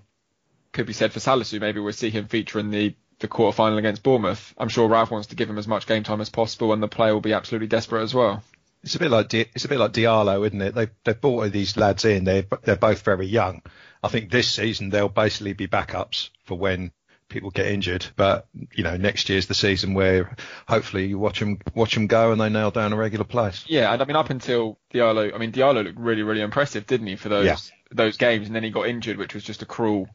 could 0.72 0.86
be 0.86 0.94
said 0.94 1.14
for 1.14 1.20
Salisu. 1.20 1.60
Maybe 1.62 1.80
we'll 1.80 1.94
see 1.94 2.10
him 2.10 2.28
feature 2.28 2.60
in 2.60 2.72
the 2.72 2.96
the 3.20 3.28
quarter 3.30 3.56
final 3.56 3.78
against 3.78 4.04
Bournemouth. 4.04 4.54
I'm 4.58 4.68
sure 4.68 4.90
Ralph 4.90 5.10
wants 5.10 5.28
to 5.28 5.38
give 5.38 5.50
him 5.50 5.58
as 5.58 5.70
much 5.70 5.88
game 5.88 6.04
time 6.04 6.20
as 6.20 6.30
possible, 6.30 6.74
and 6.74 6.84
the 6.84 6.90
player 6.90 7.14
will 7.14 7.22
be 7.22 7.32
absolutely 7.32 7.68
desperate 7.68 8.04
as 8.04 8.14
well. 8.14 8.44
It's 8.84 8.96
a 8.96 9.00
bit 9.00 9.10
like 9.10 9.30
Di- 9.30 9.50
it's 9.56 9.66
a 9.66 9.70
bit 9.70 9.80
like 9.80 9.94
Diallo, 9.94 10.46
isn't 10.46 10.62
it? 10.62 10.76
They 10.76 10.88
they've 11.04 11.20
brought 11.20 11.52
these 11.52 11.78
lads 11.78 12.06
in. 12.06 12.24
They're 12.26 12.46
they're 12.64 12.76
both 12.76 13.02
very 13.02 13.26
young. 13.26 13.62
I 14.04 14.10
think 14.10 14.30
this 14.30 14.52
season 14.52 14.90
they'll 14.90 15.10
basically 15.10 15.54
be 15.54 15.68
backups 15.68 16.30
for 16.44 16.58
when 16.58 16.92
people 17.30 17.50
get 17.52 17.68
injured. 17.68 18.06
But 18.16 18.48
you 18.74 18.84
know, 18.84 18.98
next 18.98 19.30
year's 19.30 19.48
the 19.48 19.54
season 19.54 19.94
where 19.94 20.36
hopefully 20.68 21.06
you 21.08 21.20
watch 21.20 21.40
them 21.40 21.60
watch 21.74 21.94
them 21.94 22.08
go 22.08 22.32
and 22.32 22.40
they 22.40 22.50
nail 22.50 22.72
down 22.72 22.94
a 22.94 22.96
regular 22.96 23.26
place. 23.26 23.64
Yeah, 23.68 23.92
and 23.92 24.02
I 24.02 24.06
mean 24.06 24.16
up 24.16 24.30
until 24.30 24.78
Diallo, 24.94 25.34
I 25.34 25.38
mean 25.38 25.52
Diallo 25.52 25.84
looked 25.84 26.00
really 26.00 26.24
really 26.24 26.42
impressive, 26.42 26.86
didn't 26.88 27.08
he, 27.08 27.16
for 27.16 27.30
those 27.30 27.46
Yeah. 27.46 27.58
those 27.92 28.18
games, 28.18 28.48
and 28.48 28.56
then 28.56 28.64
he 28.64 28.70
got 28.72 28.88
injured, 28.88 29.18
which 29.18 29.34
was 29.34 29.44
just 29.44 29.62
a 29.62 29.66
cruel 29.66 30.08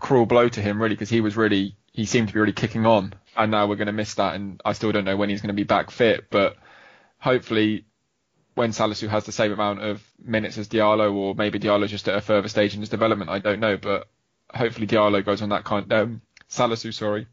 cruel 0.00 0.26
blow 0.26 0.48
to 0.48 0.60
him 0.62 0.80
really 0.80 0.94
because 0.94 1.10
he 1.10 1.20
was 1.20 1.36
really 1.36 1.76
he 1.92 2.04
seemed 2.04 2.28
to 2.28 2.34
be 2.34 2.40
really 2.40 2.52
kicking 2.52 2.86
on, 2.86 3.14
and 3.36 3.50
now 3.50 3.66
we're 3.66 3.76
going 3.76 3.86
to 3.86 3.92
miss 3.92 4.14
that, 4.14 4.34
and 4.34 4.60
I 4.64 4.72
still 4.72 4.92
don't 4.92 5.04
know 5.04 5.16
when 5.16 5.28
he's 5.30 5.40
going 5.40 5.48
to 5.48 5.54
be 5.54 5.64
back 5.64 5.90
fit, 5.90 6.26
but 6.30 6.56
hopefully. 7.18 7.84
When 8.54 8.72
Salisu 8.72 9.06
has 9.08 9.22
the 9.22 9.30
same 9.30 9.52
amount 9.52 9.82
of 9.82 10.02
minutes 10.20 10.58
as 10.58 10.66
Diallo, 10.66 11.14
or 11.14 11.32
maybe 11.36 11.60
Diallo's 11.60 11.92
just 11.92 12.08
at 12.08 12.16
a 12.16 12.20
further 12.20 12.48
stage 12.48 12.74
in 12.74 12.80
his 12.80 12.88
development, 12.88 13.30
I 13.30 13.38
don't 13.38 13.60
know. 13.60 13.76
But 13.76 14.08
hopefully 14.52 14.88
Diallo 14.88 15.24
goes 15.24 15.42
on 15.42 15.50
that 15.50 15.62
kind. 15.62 15.92
Um, 15.92 16.22
Salisu, 16.50 16.92
sorry, 16.92 17.26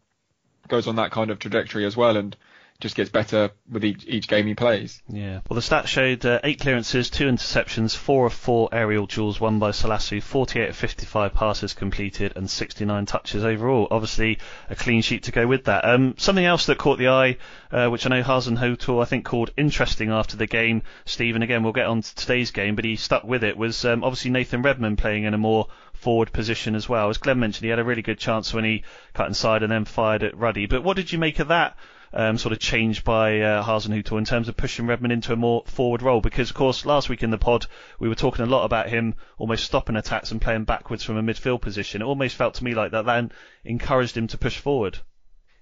goes 0.67 0.87
on 0.87 0.97
that 0.97 1.11
kind 1.11 1.31
of 1.31 1.39
trajectory 1.39 1.85
as 1.85 1.95
well, 1.95 2.17
and 2.17 2.35
just 2.81 2.95
gets 2.95 3.09
better 3.09 3.51
with 3.69 3.85
each, 3.85 4.05
each 4.05 4.27
game 4.27 4.47
he 4.47 4.53
plays. 4.53 5.01
Yeah. 5.07 5.39
Well, 5.49 5.55
the 5.55 5.61
stats 5.61 5.87
showed 5.87 6.25
uh, 6.25 6.41
eight 6.43 6.59
clearances, 6.59 7.09
two 7.09 7.25
interceptions, 7.27 7.95
four 7.95 8.25
of 8.25 8.33
four 8.33 8.67
aerial 8.73 9.05
duels 9.05 9.39
won 9.39 9.59
by 9.59 9.71
Salisu, 9.71 10.21
48 10.21 10.69
of 10.69 10.75
55 10.75 11.33
passes 11.33 11.73
completed, 11.73 12.33
and 12.35 12.49
69 12.49 13.05
touches 13.05 13.45
overall. 13.45 13.87
Obviously, 13.91 14.39
a 14.69 14.75
clean 14.75 15.01
sheet 15.01 15.23
to 15.23 15.31
go 15.31 15.47
with 15.47 15.65
that. 15.65 15.85
Um, 15.85 16.15
something 16.17 16.43
else 16.43 16.65
that 16.65 16.77
caught 16.77 16.97
the 16.99 17.07
eye, 17.07 17.37
uh, 17.71 17.87
which 17.87 18.05
I 18.05 18.09
know 18.09 18.23
Hasenhüttl 18.23 19.01
I 19.01 19.05
think 19.05 19.23
called 19.23 19.51
interesting 19.55 20.11
after 20.11 20.35
the 20.35 20.47
game, 20.47 20.83
Stephen. 21.05 21.43
Again, 21.43 21.63
we'll 21.63 21.73
get 21.73 21.87
on 21.87 22.01
to 22.01 22.15
today's 22.15 22.51
game, 22.51 22.75
but 22.75 22.85
he 22.85 22.97
stuck 22.97 23.23
with 23.23 23.43
it. 23.43 23.57
Was 23.57 23.85
um, 23.85 24.03
obviously 24.03 24.31
Nathan 24.31 24.63
Redmond 24.63 24.97
playing 24.97 25.23
in 25.23 25.33
a 25.33 25.37
more 25.37 25.67
forward 25.93 26.33
position 26.33 26.75
as 26.75 26.89
well. 26.89 27.09
As 27.09 27.17
Glenn 27.17 27.39
mentioned, 27.39 27.63
he 27.63 27.69
had 27.69 27.79
a 27.79 27.83
really 27.85 28.01
good 28.01 28.19
chance 28.19 28.53
when 28.53 28.65
he 28.65 28.83
cut 29.13 29.27
inside 29.27 29.63
and 29.63 29.71
then 29.71 29.85
fired 29.85 30.23
at 30.23 30.37
Ruddy. 30.37 30.65
But 30.65 30.83
what 30.83 30.97
did 30.97 31.11
you 31.11 31.17
make 31.17 31.39
of 31.39 31.47
that? 31.47 31.77
Um, 32.17 32.37
sort 32.37 32.53
of 32.53 32.59
change 32.59 33.03
by 33.03 33.41
uh, 33.41 33.61
Hasenhüttl 33.61 34.17
in 34.17 34.23
terms 34.23 34.47
of 34.47 34.55
pushing 34.55 34.87
Redmond 34.87 35.11
into 35.11 35.33
a 35.33 35.35
more 35.35 35.63
forward 35.65 36.01
role? 36.01 36.21
Because, 36.21 36.49
of 36.49 36.55
course, 36.55 36.85
last 36.85 37.09
week 37.09 37.23
in 37.23 37.29
the 37.29 37.37
pod, 37.37 37.67
we 37.99 38.07
were 38.07 38.15
talking 38.15 38.45
a 38.45 38.47
lot 38.49 38.63
about 38.63 38.87
him 38.87 39.15
almost 39.37 39.65
stopping 39.65 39.97
attacks 39.97 40.31
and 40.31 40.41
playing 40.41 40.63
backwards 40.63 41.03
from 41.03 41.17
a 41.17 41.21
midfield 41.21 41.59
position. 41.59 42.01
It 42.01 42.05
almost 42.05 42.37
felt 42.37 42.53
to 42.53 42.63
me 42.63 42.73
like 42.73 42.91
that 42.91 43.05
then 43.05 43.33
encouraged 43.65 44.15
him 44.15 44.27
to 44.27 44.37
push 44.37 44.57
forward. 44.57 44.97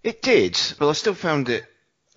It 0.03 0.21
did, 0.21 0.59
but 0.77 0.89
I 0.89 0.93
still 0.93 1.15
found 1.15 1.49
it 1.49 1.65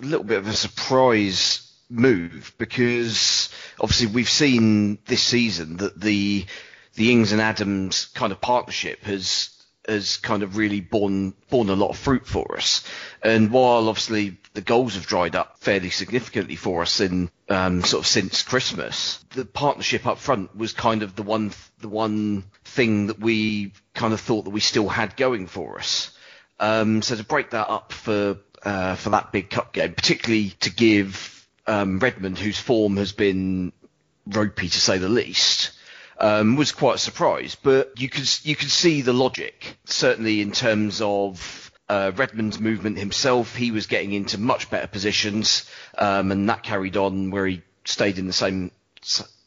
a 0.02 0.04
little 0.04 0.24
bit 0.24 0.38
of 0.38 0.48
a 0.48 0.52
surprise 0.52 1.72
move 1.88 2.52
because 2.58 3.48
obviously 3.80 4.08
we've 4.08 4.28
seen 4.28 4.98
this 5.06 5.22
season 5.22 5.76
that 5.78 5.98
the 6.00 6.44
the 6.94 7.12
Ings 7.12 7.32
and 7.32 7.40
Adams 7.40 8.06
kind 8.06 8.32
of 8.32 8.40
partnership 8.40 9.04
has 9.04 9.50
has 9.88 10.16
kind 10.16 10.42
of 10.42 10.56
really 10.56 10.80
borne 10.80 11.34
borne 11.48 11.68
a 11.70 11.76
lot 11.76 11.90
of 11.90 11.98
fruit 11.98 12.26
for 12.26 12.56
us. 12.56 12.84
And 13.22 13.50
while 13.50 13.88
obviously 13.88 14.38
the 14.54 14.60
goals 14.60 14.94
have 14.94 15.06
dried 15.06 15.36
up 15.36 15.58
fairly 15.58 15.90
significantly 15.90 16.56
for 16.56 16.82
us 16.82 17.00
in 17.00 17.30
um, 17.48 17.82
sort 17.82 18.02
of 18.02 18.06
since 18.06 18.42
Christmas, 18.42 19.24
the 19.34 19.44
partnership 19.44 20.06
up 20.06 20.18
front 20.18 20.56
was 20.56 20.72
kind 20.72 21.02
of 21.02 21.14
the 21.14 21.22
one 21.22 21.52
the 21.80 21.88
one 21.88 22.44
thing 22.64 23.08
that 23.08 23.18
we 23.18 23.72
kind 23.94 24.12
of 24.12 24.20
thought 24.20 24.44
that 24.44 24.50
we 24.50 24.60
still 24.60 24.88
had 24.88 25.16
going 25.16 25.46
for 25.46 25.78
us. 25.78 26.10
Um, 26.58 27.02
so 27.02 27.16
to 27.16 27.24
break 27.24 27.50
that 27.50 27.68
up 27.68 27.92
for 27.92 28.38
uh, 28.62 28.94
for 28.96 29.10
that 29.10 29.32
big 29.32 29.50
cup 29.50 29.72
game, 29.72 29.94
particularly 29.94 30.50
to 30.60 30.70
give 30.74 31.46
um, 31.66 31.98
Redmond, 31.98 32.38
whose 32.38 32.58
form 32.58 32.96
has 32.96 33.12
been 33.12 33.72
ropey 34.26 34.68
to 34.68 34.80
say 34.80 34.98
the 34.98 35.08
least, 35.08 35.72
um, 36.18 36.56
was 36.56 36.72
quite 36.72 36.96
a 36.96 36.98
surprise. 36.98 37.56
But 37.60 38.00
you 38.00 38.08
could 38.08 38.28
you 38.44 38.56
could 38.56 38.70
see 38.70 39.02
the 39.02 39.12
logic, 39.12 39.78
certainly 39.84 40.40
in 40.40 40.52
terms 40.52 41.00
of 41.00 41.70
uh, 41.88 42.12
Redmond's 42.14 42.60
movement 42.60 42.98
himself. 42.98 43.54
He 43.54 43.70
was 43.70 43.86
getting 43.86 44.12
into 44.12 44.38
much 44.38 44.70
better 44.70 44.86
positions, 44.86 45.68
um, 45.98 46.32
and 46.32 46.48
that 46.48 46.62
carried 46.62 46.96
on 46.96 47.30
where 47.30 47.46
he 47.46 47.62
stayed 47.84 48.18
in 48.18 48.26
the 48.26 48.32
same 48.32 48.70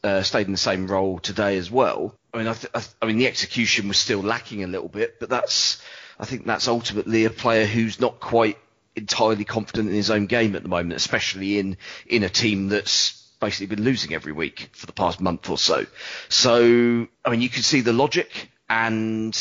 uh, 0.02 0.22
stayed 0.22 0.46
in 0.46 0.52
the 0.52 0.58
same 0.58 0.86
role 0.86 1.18
today 1.18 1.58
as 1.58 1.70
well. 1.70 2.14
I 2.32 2.38
mean, 2.38 2.46
I, 2.46 2.54
th- 2.54 2.72
I, 2.74 2.78
th- 2.78 2.94
I 3.02 3.06
mean, 3.06 3.18
the 3.18 3.26
execution 3.26 3.88
was 3.88 3.98
still 3.98 4.20
lacking 4.20 4.62
a 4.64 4.68
little 4.68 4.88
bit, 4.88 5.18
but 5.20 5.28
that's 5.28 5.82
I 6.18 6.24
think 6.24 6.46
that's 6.46 6.68
ultimately 6.68 7.24
a 7.24 7.30
player 7.30 7.66
who's 7.66 8.00
not 8.00 8.20
quite 8.20 8.58
entirely 8.96 9.44
confident 9.44 9.88
in 9.88 9.94
his 9.94 10.10
own 10.10 10.26
game 10.26 10.56
at 10.56 10.62
the 10.62 10.68
moment, 10.68 10.94
especially 10.94 11.58
in 11.58 11.76
in 12.06 12.22
a 12.22 12.28
team 12.28 12.68
that's 12.68 13.19
basically 13.40 13.74
been 13.74 13.84
losing 13.84 14.14
every 14.14 14.32
week 14.32 14.68
for 14.72 14.86
the 14.86 14.92
past 14.92 15.20
month 15.20 15.48
or 15.50 15.58
so. 15.58 15.86
So, 16.28 17.08
I 17.24 17.30
mean, 17.30 17.40
you 17.40 17.48
can 17.48 17.62
see 17.62 17.80
the 17.80 17.92
logic, 17.92 18.50
and 18.68 19.34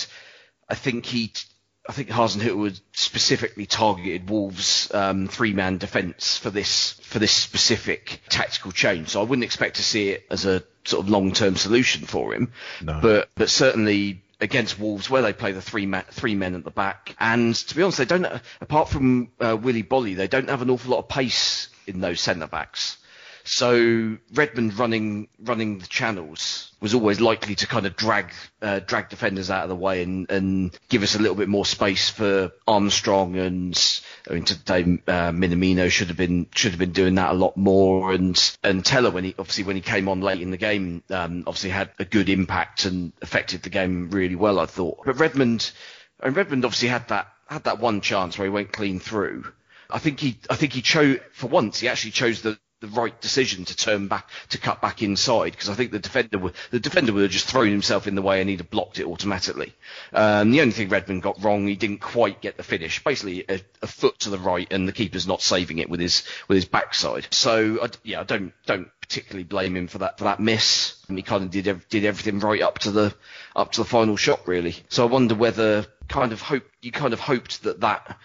I 0.68 0.76
think 0.76 1.06
he, 1.06 1.34
I 1.88 1.92
think 1.92 2.10
Hasenhüttl 2.10 2.56
was 2.58 2.82
specifically 2.94 3.66
targeted 3.66 4.30
Wolves' 4.30 4.92
um, 4.94 5.28
three-man 5.28 5.78
defence 5.78 6.38
for 6.38 6.50
this 6.50 6.94
for 7.04 7.20
this 7.20 7.32
specific 7.32 8.22
tactical 8.30 8.72
change. 8.72 9.10
So 9.10 9.22
I 9.22 9.24
wouldn't 9.24 9.44
expect 9.44 9.76
to 9.78 9.84
see 9.84 10.10
it 10.10 10.26
as 10.32 10.46
a 10.46 10.64
sort 10.86 11.04
of 11.04 11.10
long-term 11.10 11.56
solution 11.56 12.06
for 12.06 12.34
him, 12.34 12.52
No. 12.82 13.00
but 13.02 13.30
but 13.36 13.50
certainly 13.50 14.24
against 14.42 14.80
Wolves 14.80 15.10
where 15.10 15.22
they 15.22 15.34
play 15.34 15.52
the 15.52 15.62
three 15.62 15.86
ma- 15.86 16.04
three 16.12 16.36
men 16.36 16.56
at 16.56 16.64
the 16.64 16.72
back. 16.72 17.16
And 17.20 17.54
to 17.54 17.76
be 17.76 17.82
honest, 17.84 17.98
they 17.98 18.06
don't 18.06 18.26
apart 18.62 18.88
from 18.90 19.32
uh, 19.42 19.58
Willy 19.60 19.84
Boly, 19.84 20.16
they 20.16 20.28
don't 20.28 20.50
have 20.50 20.62
an 20.62 20.70
awful 20.70 20.92
lot 20.92 21.00
of 21.00 21.10
pace 21.10 21.68
in 21.88 22.00
those 22.00 22.22
centre 22.22 22.48
backs. 22.48 22.98
So 23.52 24.18
Redmond 24.32 24.78
running 24.78 25.28
running 25.40 25.80
the 25.80 25.88
channels 25.88 26.72
was 26.80 26.94
always 26.94 27.20
likely 27.20 27.56
to 27.56 27.66
kind 27.66 27.88
of 27.88 27.96
drag 27.96 28.32
uh, 28.62 28.78
drag 28.78 29.10
defenders 29.10 29.50
out 29.50 29.64
of 29.64 29.70
the 29.70 29.76
way 29.76 30.04
and, 30.04 30.30
and 30.30 30.80
give 30.88 31.02
us 31.02 31.16
a 31.16 31.20
little 31.20 31.36
bit 31.36 31.50
more 31.50 31.66
space 31.66 32.12
for 32.12 32.52
Armstrong 32.68 33.38
and 33.38 34.02
I 34.30 34.34
mean 34.34 34.44
today 34.44 34.84
uh, 35.08 35.32
Minamino 35.32 35.90
should 35.90 36.10
have 36.10 36.16
been 36.16 36.46
should 36.54 36.74
have 36.74 36.80
been 36.80 36.92
doing 36.92 37.16
that 37.16 37.32
a 37.32 37.34
lot 37.34 37.58
more. 37.58 38.14
And 38.14 38.40
and 38.64 38.86
Tella 38.86 39.10
when 39.10 39.24
he 39.24 39.34
obviously 39.40 39.64
when 39.64 39.76
he 39.76 39.82
came 39.82 40.10
on 40.10 40.22
late 40.22 40.42
in 40.42 40.52
the 40.52 40.58
game 40.58 41.02
um, 41.10 41.44
obviously 41.48 41.72
had 41.72 41.90
a 41.98 42.06
good 42.06 42.30
impact 42.30 42.86
and 42.86 43.14
affected 43.24 43.64
the 43.64 43.72
game 43.72 44.12
really 44.12 44.36
well 44.36 44.60
I 44.60 44.68
thought. 44.68 45.00
But 45.06 45.20
Redmond 45.20 45.72
and 46.20 46.36
Redmond 46.36 46.66
obviously 46.66 46.90
had 46.90 47.08
that 47.08 47.28
had 47.48 47.64
that 47.64 47.80
one 47.80 48.02
chance 48.02 48.38
where 48.38 48.46
he 48.46 48.52
went 48.52 48.72
clean 48.72 49.00
through. 49.00 49.52
I 49.90 49.98
think 49.98 50.20
he 50.20 50.38
I 50.52 50.56
think 50.56 50.74
he 50.74 50.84
chose 50.84 51.18
for 51.34 51.48
once 51.48 51.80
he 51.80 51.88
actually 51.88 52.12
chose 52.12 52.44
the 52.44 52.60
the 52.82 52.88
right 52.88 53.20
decision 53.20 53.66
to 53.66 53.76
turn 53.76 54.08
back 54.08 54.30
to 54.50 54.58
cut 54.58 54.82
back 54.82 55.02
inside 55.02 55.52
because 55.52 55.70
I 55.70 55.74
think 55.74 55.92
the 55.92 56.00
defender 56.00 56.38
would 56.38 56.54
the 56.72 56.80
defender 56.80 57.12
would 57.12 57.24
have 57.24 57.32
just 57.32 57.48
thrown 57.48 57.70
himself 57.70 58.08
in 58.08 58.16
the 58.16 58.22
way 58.22 58.40
and 58.40 58.50
he'd 58.50 58.60
have 58.60 58.70
blocked 58.70 59.00
it 59.00 59.06
automatically. 59.06 59.74
Um, 60.14 60.52
the 60.52 60.62
only 60.62 60.72
thing 60.72 60.90
Redmond 60.90 61.22
got 61.22 61.44
wrong, 61.44 61.68
he 61.68 61.76
didn't 61.76 62.00
quite 62.00 62.42
get 62.42 62.58
the 62.58 62.64
finish. 62.64 63.04
Basically, 63.04 63.44
a, 63.50 63.60
a 63.82 63.88
foot 63.88 64.20
to 64.20 64.30
the 64.30 64.40
right 64.40 64.72
and 64.72 64.88
the 64.88 64.94
keeper's 64.94 65.28
not 65.28 65.42
saving 65.42 65.80
it 65.80 65.90
with 65.90 66.00
his 66.00 66.24
with 66.48 66.56
his 66.56 66.66
backside. 66.66 67.28
So 67.32 67.80
I, 67.84 67.90
yeah, 68.04 68.22
I 68.22 68.24
don't 68.24 68.54
don't 68.66 68.90
particularly 69.02 69.44
blame 69.44 69.76
him 69.76 69.88
for 69.88 70.00
that 70.00 70.18
for 70.18 70.26
that 70.26 70.40
miss. 70.40 70.96
He 71.10 71.22
kind 71.22 71.44
of 71.44 71.52
did 71.52 71.82
did 71.90 72.06
everything 72.06 72.40
right 72.40 72.62
up 72.62 72.80
to 72.80 72.92
the 72.92 73.14
up 73.56 73.74
to 73.74 73.82
the 73.82 73.86
final 73.86 74.16
shot 74.16 74.48
really. 74.48 74.76
So 74.88 75.06
I 75.06 75.10
wonder 75.10 75.36
whether 75.36 75.86
kind 76.08 76.32
of 76.32 76.42
hope 76.42 76.64
you 76.82 76.92
kind 76.92 77.14
of 77.14 77.20
hoped 77.20 77.64
that 77.64 77.82
that 77.82 78.18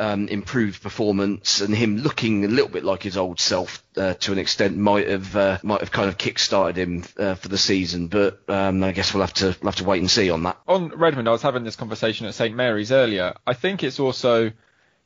um, 0.00 0.28
improved 0.28 0.82
performance 0.82 1.60
and 1.60 1.74
him 1.74 1.98
looking 1.98 2.46
a 2.46 2.48
little 2.48 2.70
bit 2.70 2.84
like 2.84 3.02
his 3.02 3.18
old 3.18 3.38
self 3.38 3.84
uh, 3.98 4.14
to 4.14 4.32
an 4.32 4.38
extent 4.38 4.76
might 4.76 5.06
have 5.06 5.36
uh, 5.36 5.58
might 5.62 5.80
have 5.80 5.92
kind 5.92 6.08
of 6.08 6.16
kick-started 6.16 6.78
him 6.78 7.04
uh, 7.18 7.34
for 7.34 7.48
the 7.48 7.58
season. 7.58 8.08
But 8.08 8.40
um, 8.48 8.82
I 8.82 8.92
guess 8.92 9.12
we'll 9.12 9.22
have 9.22 9.34
to 9.34 9.54
we'll 9.60 9.70
have 9.70 9.76
to 9.76 9.84
wait 9.84 10.00
and 10.00 10.10
see 10.10 10.30
on 10.30 10.42
that. 10.44 10.58
On 10.66 10.88
Redmond, 10.88 11.28
I 11.28 11.32
was 11.32 11.42
having 11.42 11.64
this 11.64 11.76
conversation 11.76 12.26
at 12.26 12.34
St 12.34 12.56
Mary's 12.56 12.92
earlier. 12.92 13.34
I 13.46 13.52
think 13.52 13.84
it's 13.84 14.00
also 14.00 14.52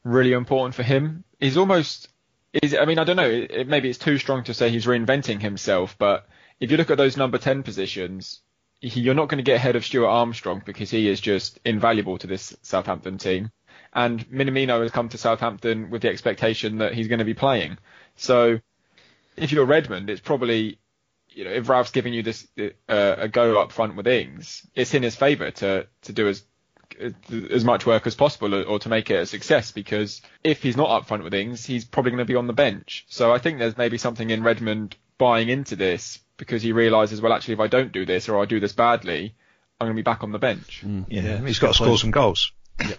really 0.04 0.32
important 0.32 0.76
for 0.76 0.84
him. 0.84 1.24
He's 1.40 1.56
almost 1.56 2.08
is 2.52 2.76
I 2.76 2.84
mean 2.84 3.00
I 3.00 3.04
don't 3.04 3.16
know. 3.16 3.28
It, 3.28 3.66
maybe 3.66 3.90
it's 3.90 3.98
too 3.98 4.18
strong 4.18 4.44
to 4.44 4.54
say 4.54 4.70
he's 4.70 4.86
reinventing 4.86 5.42
himself, 5.42 5.96
but 5.98 6.28
if 6.60 6.70
you 6.70 6.76
look 6.76 6.92
at 6.92 6.98
those 6.98 7.16
number 7.16 7.38
ten 7.38 7.64
positions, 7.64 8.42
you're 8.80 9.14
not 9.14 9.28
going 9.28 9.38
to 9.38 9.50
get 9.50 9.56
ahead 9.56 9.74
of 9.74 9.84
Stuart 9.84 10.06
Armstrong 10.06 10.62
because 10.64 10.90
he 10.90 11.08
is 11.08 11.20
just 11.20 11.58
invaluable 11.64 12.16
to 12.18 12.28
this 12.28 12.56
Southampton 12.62 13.18
team. 13.18 13.50
And 13.94 14.28
Minamino 14.28 14.82
has 14.82 14.90
come 14.90 15.08
to 15.10 15.18
Southampton 15.18 15.90
with 15.90 16.02
the 16.02 16.08
expectation 16.08 16.78
that 16.78 16.94
he's 16.94 17.08
going 17.08 17.20
to 17.20 17.24
be 17.24 17.34
playing. 17.34 17.78
So 18.16 18.60
if 19.36 19.52
you're 19.52 19.66
Redmond, 19.66 20.10
it's 20.10 20.20
probably 20.20 20.78
you 21.30 21.44
know 21.44 21.50
if 21.50 21.68
Ralph's 21.68 21.90
giving 21.90 22.12
you 22.12 22.22
this 22.22 22.46
uh, 22.58 22.68
a 22.88 23.28
go 23.28 23.60
up 23.60 23.72
front 23.72 23.96
with 23.96 24.06
Ings, 24.06 24.66
it's 24.74 24.94
in 24.94 25.02
his 25.02 25.14
favour 25.14 25.50
to 25.52 25.86
to 26.02 26.12
do 26.12 26.28
as 26.28 26.44
as 27.50 27.64
much 27.64 27.86
work 27.86 28.06
as 28.06 28.14
possible 28.14 28.54
or, 28.54 28.62
or 28.62 28.78
to 28.78 28.88
make 28.88 29.10
it 29.10 29.14
a 29.14 29.26
success 29.26 29.72
because 29.72 30.20
if 30.44 30.62
he's 30.62 30.76
not 30.76 30.90
up 30.90 31.06
front 31.06 31.24
with 31.24 31.34
Ings, 31.34 31.64
he's 31.64 31.84
probably 31.84 32.12
going 32.12 32.18
to 32.18 32.24
be 32.24 32.36
on 32.36 32.46
the 32.46 32.52
bench. 32.52 33.04
So 33.08 33.32
I 33.32 33.38
think 33.38 33.58
there's 33.58 33.76
maybe 33.76 33.98
something 33.98 34.30
in 34.30 34.42
Redmond 34.44 34.96
buying 35.18 35.48
into 35.48 35.76
this 35.76 36.20
because 36.36 36.62
he 36.62 36.72
realises 36.72 37.20
well 37.20 37.32
actually 37.32 37.54
if 37.54 37.60
I 37.60 37.66
don't 37.68 37.92
do 37.92 38.04
this 38.04 38.28
or 38.28 38.40
I 38.40 38.44
do 38.44 38.60
this 38.60 38.72
badly, 38.72 39.34
I'm 39.80 39.86
going 39.86 39.96
to 39.96 39.98
be 39.98 40.02
back 40.02 40.22
on 40.22 40.32
the 40.32 40.38
bench. 40.38 40.82
Yeah, 41.08 41.44
he's 41.46 41.58
got 41.58 41.68
to 41.68 41.74
score 41.74 41.98
some 41.98 42.10
goals. 42.12 42.52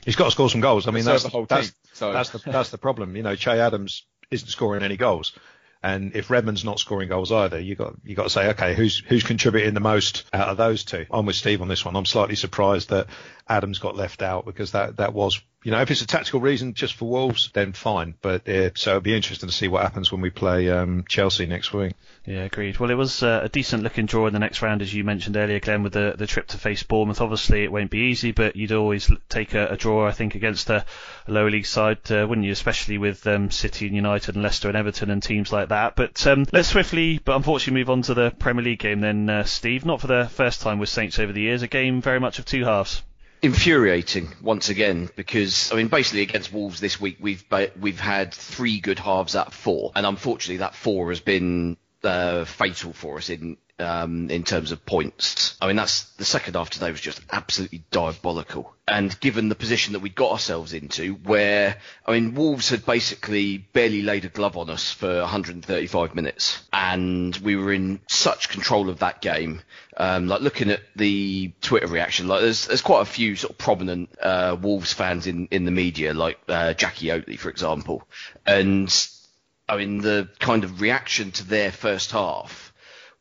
He's 0.05 0.15
got 0.15 0.25
to 0.25 0.31
score 0.31 0.49
some 0.49 0.61
goals. 0.61 0.87
I 0.87 0.91
mean, 0.91 1.03
that's 1.05 1.23
the 1.23 1.29
whole 1.29 1.45
that's, 1.45 1.67
team, 1.67 1.75
so- 1.93 2.13
that's 2.13 2.29
the 2.29 2.39
that's 2.39 2.69
the 2.69 2.77
problem. 2.77 3.15
You 3.15 3.23
know, 3.23 3.35
Che 3.35 3.59
Adams 3.59 4.03
isn't 4.31 4.47
scoring 4.47 4.83
any 4.83 4.97
goals, 4.97 5.33
and 5.83 6.15
if 6.15 6.29
Redmond's 6.29 6.63
not 6.63 6.79
scoring 6.79 7.09
goals 7.09 7.31
either, 7.31 7.59
you 7.59 7.75
got 7.75 7.95
you 8.03 8.15
got 8.15 8.23
to 8.23 8.29
say, 8.29 8.49
okay, 8.49 8.73
who's 8.73 8.99
who's 8.99 9.23
contributing 9.23 9.73
the 9.73 9.79
most 9.81 10.23
out 10.33 10.49
of 10.49 10.57
those 10.57 10.83
two? 10.85 11.05
I'm 11.11 11.25
with 11.25 11.35
Steve 11.35 11.61
on 11.61 11.67
this 11.67 11.83
one. 11.83 11.95
I'm 11.95 12.05
slightly 12.05 12.35
surprised 12.35 12.89
that 12.89 13.07
Adams 13.47 13.79
got 13.79 13.95
left 13.95 14.21
out 14.21 14.45
because 14.45 14.71
that 14.71 14.97
that 14.97 15.13
was. 15.13 15.41
You 15.65 15.71
know, 15.71 15.81
if 15.81 15.89
it's 15.89 16.03
a 16.03 16.05
tactical 16.05 16.41
reason 16.41 16.75
just 16.75 16.93
for 16.93 17.09
Wolves, 17.09 17.49
then 17.51 17.73
fine. 17.73 18.13
But 18.21 18.47
uh, 18.47 18.69
so 18.75 18.91
it'll 18.91 19.01
be 19.01 19.15
interesting 19.15 19.49
to 19.49 19.55
see 19.55 19.67
what 19.67 19.81
happens 19.81 20.11
when 20.11 20.21
we 20.21 20.29
play 20.29 20.69
um, 20.69 21.05
Chelsea 21.09 21.47
next 21.47 21.73
week. 21.73 21.93
Yeah, 22.23 22.43
agreed. 22.43 22.77
Well, 22.77 22.91
it 22.91 22.95
was 22.95 23.23
uh, 23.23 23.41
a 23.41 23.49
decent 23.49 23.81
looking 23.81 24.05
draw 24.05 24.27
in 24.27 24.33
the 24.33 24.37
next 24.37 24.61
round, 24.61 24.83
as 24.83 24.93
you 24.93 25.03
mentioned 25.03 25.37
earlier, 25.37 25.59
Glenn, 25.59 25.81
with 25.81 25.93
the, 25.93 26.13
the 26.15 26.27
trip 26.27 26.45
to 26.49 26.59
face 26.59 26.83
Bournemouth. 26.83 27.19
Obviously, 27.19 27.63
it 27.63 27.71
won't 27.71 27.89
be 27.89 28.11
easy, 28.11 28.31
but 28.31 28.55
you'd 28.55 28.73
always 28.73 29.09
take 29.27 29.55
a, 29.55 29.69
a 29.69 29.75
draw, 29.75 30.07
I 30.07 30.11
think, 30.11 30.35
against 30.35 30.69
a, 30.69 30.85
a 31.27 31.31
lower 31.31 31.49
league 31.49 31.65
side, 31.65 32.11
uh, 32.11 32.27
wouldn't 32.29 32.45
you? 32.45 32.51
Especially 32.51 32.99
with 32.99 33.25
um, 33.25 33.49
City 33.49 33.87
and 33.87 33.95
United 33.95 34.35
and 34.35 34.43
Leicester 34.43 34.67
and 34.67 34.77
Everton 34.77 35.09
and 35.09 35.23
teams 35.23 35.51
like 35.51 35.69
that. 35.69 35.95
But 35.95 36.27
um, 36.27 36.45
let's 36.53 36.67
swiftly, 36.67 37.19
but 37.25 37.37
unfortunately, 37.37 37.81
move 37.81 37.89
on 37.89 38.03
to 38.03 38.13
the 38.13 38.29
Premier 38.29 38.63
League 38.63 38.79
game 38.81 38.99
then, 38.99 39.27
uh, 39.31 39.43
Steve. 39.45 39.83
Not 39.83 39.99
for 39.99 40.05
the 40.05 40.29
first 40.31 40.61
time 40.61 40.77
with 40.77 40.89
Saints 40.89 41.17
over 41.17 41.33
the 41.33 41.41
years, 41.41 41.63
a 41.63 41.67
game 41.67 42.03
very 42.03 42.19
much 42.19 42.37
of 42.37 42.45
two 42.45 42.65
halves. 42.65 43.01
Infuriating 43.45 44.27
once 44.41 44.69
again 44.69 45.09
because 45.15 45.71
I 45.71 45.75
mean 45.75 45.87
basically 45.87 46.23
against 46.23 46.51
Wolves 46.51 46.79
this 46.79 46.99
week 46.99 47.17
we've 47.19 47.43
we've 47.79 47.99
had 47.99 48.33
three 48.33 48.79
good 48.79 48.99
halves 48.99 49.35
at 49.35 49.53
four. 49.53 49.91
And 49.95 50.05
unfortunately 50.05 50.57
that 50.57 50.75
four 50.75 51.09
has 51.09 51.19
been 51.19 51.77
uh, 52.03 52.45
fatal 52.45 52.91
for 52.93 53.17
us 53.17 53.29
in 53.29 53.57
um, 53.79 54.29
in 54.29 54.43
terms 54.43 54.71
of 54.71 54.85
points. 54.85 55.57
I 55.61 55.67
mean 55.67 55.75
that's 55.75 56.03
the 56.13 56.25
second 56.25 56.55
half 56.55 56.69
today 56.69 56.91
was 56.91 57.01
just 57.01 57.21
absolutely 57.31 57.83
diabolical. 57.91 58.73
And 58.87 59.19
given 59.19 59.49
the 59.49 59.55
position 59.55 59.93
that 59.93 59.99
we 59.99 60.09
got 60.09 60.31
ourselves 60.31 60.73
into 60.73 61.15
where 61.15 61.77
I 62.05 62.13
mean 62.13 62.35
Wolves 62.35 62.69
had 62.69 62.85
basically 62.85 63.57
barely 63.57 64.01
laid 64.01 64.25
a 64.25 64.29
glove 64.29 64.57
on 64.57 64.69
us 64.69 64.91
for 64.91 65.21
135 65.21 66.15
minutes. 66.15 66.63
And 66.71 67.35
we 67.37 67.55
were 67.55 67.73
in 67.73 67.99
such 68.07 68.49
control 68.49 68.89
of 68.89 68.99
that 68.99 69.21
game. 69.21 69.61
Um, 69.97 70.27
like 70.27 70.41
looking 70.41 70.71
at 70.71 70.81
the 70.95 71.53
Twitter 71.61 71.87
reaction, 71.87 72.27
like 72.27 72.41
there's 72.41 72.67
there's 72.67 72.81
quite 72.81 73.01
a 73.01 73.05
few 73.05 73.35
sort 73.35 73.51
of 73.51 73.57
prominent 73.57 74.09
uh, 74.21 74.55
Wolves 74.59 74.93
fans 74.93 75.27
in 75.27 75.47
in 75.51 75.65
the 75.65 75.71
media, 75.71 76.13
like 76.13 76.37
uh, 76.47 76.73
Jackie 76.73 77.07
Oatley, 77.07 77.39
for 77.39 77.49
example, 77.49 78.03
and 78.45 78.89
I 79.69 79.77
mean 79.77 79.99
the 79.99 80.29
kind 80.39 80.65
of 80.65 80.81
reaction 80.81 81.31
to 81.31 81.45
their 81.45 81.71
first 81.71 82.11
half 82.11 82.64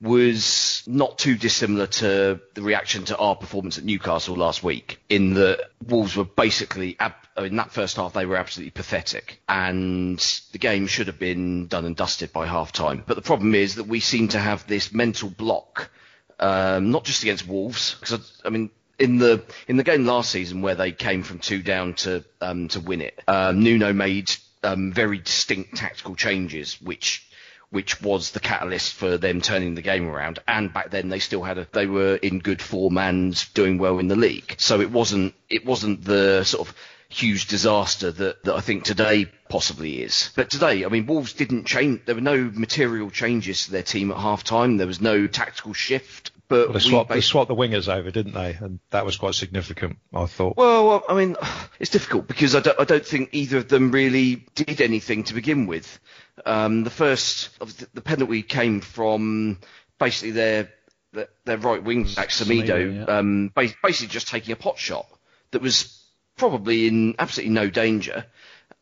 was 0.05 0.83
not 0.87 1.19
too 1.19 1.35
dissimilar 1.35 1.87
to 1.87 2.39
the 2.53 2.63
reaction 2.63 3.05
to 3.07 3.17
our 3.17 3.35
performance 3.35 3.79
at 3.79 3.85
Newcastle 3.85 4.37
last 4.37 4.63
week, 4.63 5.01
in 5.09 5.35
that 5.35 5.71
Wolves 5.89 6.15
were 6.15 6.25
basically, 6.25 6.97
ab- 7.01 7.15
in 7.39 7.57
that 7.57 7.73
first 7.73 7.97
half, 7.97 8.13
they 8.13 8.27
were 8.27 8.37
absolutely 8.37 8.71
pathetic. 8.71 9.41
And 9.49 10.19
the 10.53 10.59
game 10.59 10.87
should 10.87 11.07
have 11.07 11.19
been 11.19 11.69
done 11.69 11.87
and 11.87 11.97
dusted 11.97 12.33
by 12.33 12.47
half 12.47 12.71
time. 12.71 13.03
But 13.07 13.15
the 13.15 13.23
problem 13.23 13.55
is 13.55 13.77
that 13.77 13.87
we 13.87 14.01
seem 14.01 14.29
to 14.29 14.39
have 14.39 14.67
this 14.67 14.93
mental 14.93 15.31
block, 15.31 15.91
um, 16.39 16.91
not 16.91 17.05
just 17.05 17.23
against 17.23 17.49
Wolves, 17.49 17.97
because 17.99 18.41
I, 18.45 18.49
I 18.49 18.51
mean, 18.51 18.71
in 18.99 19.19
the 19.19 19.43
in 19.67 19.77
the 19.77 19.83
game 19.83 20.05
last 20.05 20.31
season 20.31 20.63
where 20.63 20.75
they 20.77 20.93
came 20.93 21.23
from 21.23 21.39
two 21.39 21.63
down 21.63 21.95
to 21.95 22.25
um, 22.41 22.69
to 22.69 22.81
win 22.81 23.01
it, 23.01 23.19
um, 23.27 23.63
Nuno 23.63 23.93
made 23.93 24.31
um, 24.63 24.93
very 24.93 25.19
distinct 25.19 25.77
tactical 25.77 26.15
changes, 26.15 26.81
which 26.81 27.27
which 27.75 28.01
was 28.01 28.31
the 28.31 28.41
catalyst 28.41 28.95
for 28.95 29.19
them 29.19 29.41
turning 29.41 29.75
the 29.75 29.83
game 29.83 30.07
around. 30.07 30.39
And 30.47 30.73
back 30.73 30.91
then 30.91 31.09
they 31.09 31.19
still 31.19 31.43
had 31.43 31.59
a, 31.59 31.67
they 31.73 31.87
were 31.87 32.15
in 32.15 32.39
good 32.39 32.63
form 32.63 32.97
and 32.99 33.35
doing 33.53 33.79
well 33.79 33.99
in 33.99 34.07
the 34.07 34.15
league. 34.15 34.55
So 34.59 34.81
it 34.81 34.93
wasn't, 34.93 35.35
it 35.51 35.67
wasn't 35.67 36.05
the 36.05 36.45
sort 36.45 36.69
of 36.69 36.75
huge 37.09 37.47
disaster 37.49 38.13
that, 38.13 38.45
that 38.45 38.55
I 38.55 38.61
think 38.61 38.85
today 38.85 39.27
possibly 39.49 40.03
is. 40.03 40.31
But 40.37 40.51
today, 40.51 40.85
I 40.85 40.89
mean, 40.89 41.07
Wolves 41.07 41.33
didn't 41.33 41.65
change, 41.65 42.03
there 42.07 42.15
were 42.15 42.21
no 42.21 42.49
material 42.55 43.11
changes 43.11 43.65
to 43.65 43.73
their 43.73 43.83
team 43.83 44.13
at 44.13 44.19
half 44.19 44.45
time. 44.45 44.77
There 44.77 44.87
was 44.87 45.01
no 45.01 45.27
tactical 45.27 45.73
shift. 45.73 46.31
But 46.49 46.69
Well, 46.69 46.73
they 46.75 46.81
swapped, 46.81 47.11
they 47.11 47.21
swapped 47.21 47.49
the 47.49 47.55
wingers 47.55 47.89
over, 47.89 48.11
didn't 48.11 48.35
they? 48.35 48.53
And 48.53 48.79
that 48.91 49.07
was 49.07 49.17
quite 49.17 49.35
significant, 49.35 49.99
I 50.13 50.27
thought. 50.27 50.57
Well, 50.57 51.03
I 51.09 51.15
mean, 51.15 51.37
it's 51.81 51.91
difficult 51.91 52.27
because 52.27 52.55
I 52.55 52.61
don't, 52.61 52.79
I 52.79 52.85
don't 52.85 53.05
think 53.05 53.31
either 53.33 53.59
of 53.59 53.69
them 53.69 53.91
really 53.91 54.47
did 54.55 54.81
anything 54.81 55.25
to 55.25 55.35
begin 55.35 55.67
with. 55.67 55.99
Um, 56.45 56.85
the 56.85 56.91
first, 56.91 57.59
the, 57.59 57.89
the 57.95 58.01
penalty 58.03 58.43
came 58.43 58.81
from 58.81 59.59
basically 59.99 60.33
their 60.33 60.69
their, 61.13 61.29
their 61.45 61.59
right 61.59 61.83
wing 61.83 62.05
back 62.05 62.29
Semedo, 62.29 62.95
yeah. 62.97 63.05
um, 63.05 63.53
basically 63.55 64.09
just 64.09 64.29
taking 64.29 64.53
a 64.53 64.57
pot 64.57 64.79
shot 64.79 65.07
that 65.53 65.63
was 65.63 66.05
probably 66.37 66.89
in 66.89 67.15
absolutely 67.19 67.55
no 67.55 67.71
danger. 67.71 68.27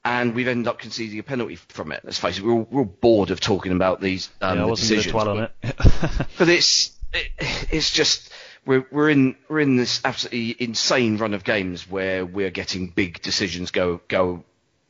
And 0.05 0.35
we've 0.35 0.49
ended 0.49 0.67
up 0.67 0.81
conceding 0.81 1.19
a 1.21 1.23
penalty 1.23 1.55
from 1.55 1.93
it. 1.93 2.01
Let's 2.03 2.19
face 2.19 2.39
it, 2.39 2.45
we're 2.45 2.53
all, 2.53 2.67
we're 2.69 2.81
all 2.81 2.87
bored 2.87 3.31
of 3.31 3.39
talking 3.39 3.71
about 3.71 4.01
these 4.01 4.31
um, 4.41 4.59
yeah, 4.59 4.65
I 4.65 4.67
wasn't 4.67 4.89
decisions. 4.89 5.13
dwell 5.13 5.29
on 5.29 5.43
it. 5.45 5.53
but 6.39 6.49
it's 6.49 6.91
it, 7.15 7.29
it's 7.71 7.91
just 7.91 8.31
we're 8.65 8.87
we're 8.91 9.11
in 9.11 9.37
we're 9.49 9.61
in 9.61 9.77
this 9.77 10.01
absolutely 10.05 10.57
insane 10.59 11.17
run 11.17 11.35
of 11.35 11.45
games 11.45 11.89
where 11.89 12.25
we're 12.25 12.51
getting 12.51 12.89
big 12.89 13.21
decisions 13.23 13.71
go 13.71 14.01
go 14.09 14.45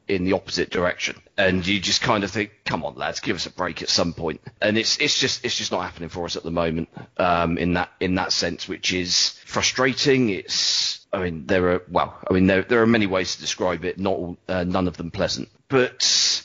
in 0.09 0.25
the 0.25 0.33
opposite 0.33 0.71
direction, 0.71 1.21
and 1.37 1.67
you 1.67 1.81
just 1.81 2.03
kind 2.03 2.25
of 2.25 2.31
think, 2.31 2.51
come 2.65 2.85
on, 2.85 2.97
lads, 2.97 3.21
give 3.21 3.37
us 3.37 3.47
a 3.47 3.51
break 3.51 3.83
at 3.83 3.89
some 3.89 4.13
point. 4.13 4.41
And 4.61 4.77
it's 4.77 4.99
it's 4.99 5.19
just 5.19 5.45
it's 5.45 5.57
just 5.57 5.73
not 5.73 5.83
happening 5.83 6.09
for 6.09 6.25
us 6.25 6.37
at 6.37 6.43
the 6.43 6.51
moment 6.51 6.89
um, 7.17 7.57
in 7.57 7.75
that 7.75 7.91
in 8.01 8.17
that 8.17 8.33
sense, 8.33 8.69
which 8.69 8.93
is 8.93 9.31
frustrating. 9.45 10.31
It's 10.31 11.07
I 11.13 11.23
mean 11.23 11.47
there 11.47 11.73
are 11.73 11.83
well 11.89 12.19
I 12.29 12.35
mean 12.35 12.47
there 12.47 12.63
there 12.63 12.83
are 12.83 12.87
many 12.87 13.07
ways 13.07 13.37
to 13.37 13.41
describe 13.41 13.85
it, 13.85 13.99
not 13.99 14.15
all, 14.15 14.37
uh, 14.49 14.65
none 14.65 14.89
of 14.89 14.97
them 14.97 15.11
pleasant, 15.11 15.49
but. 15.69 16.43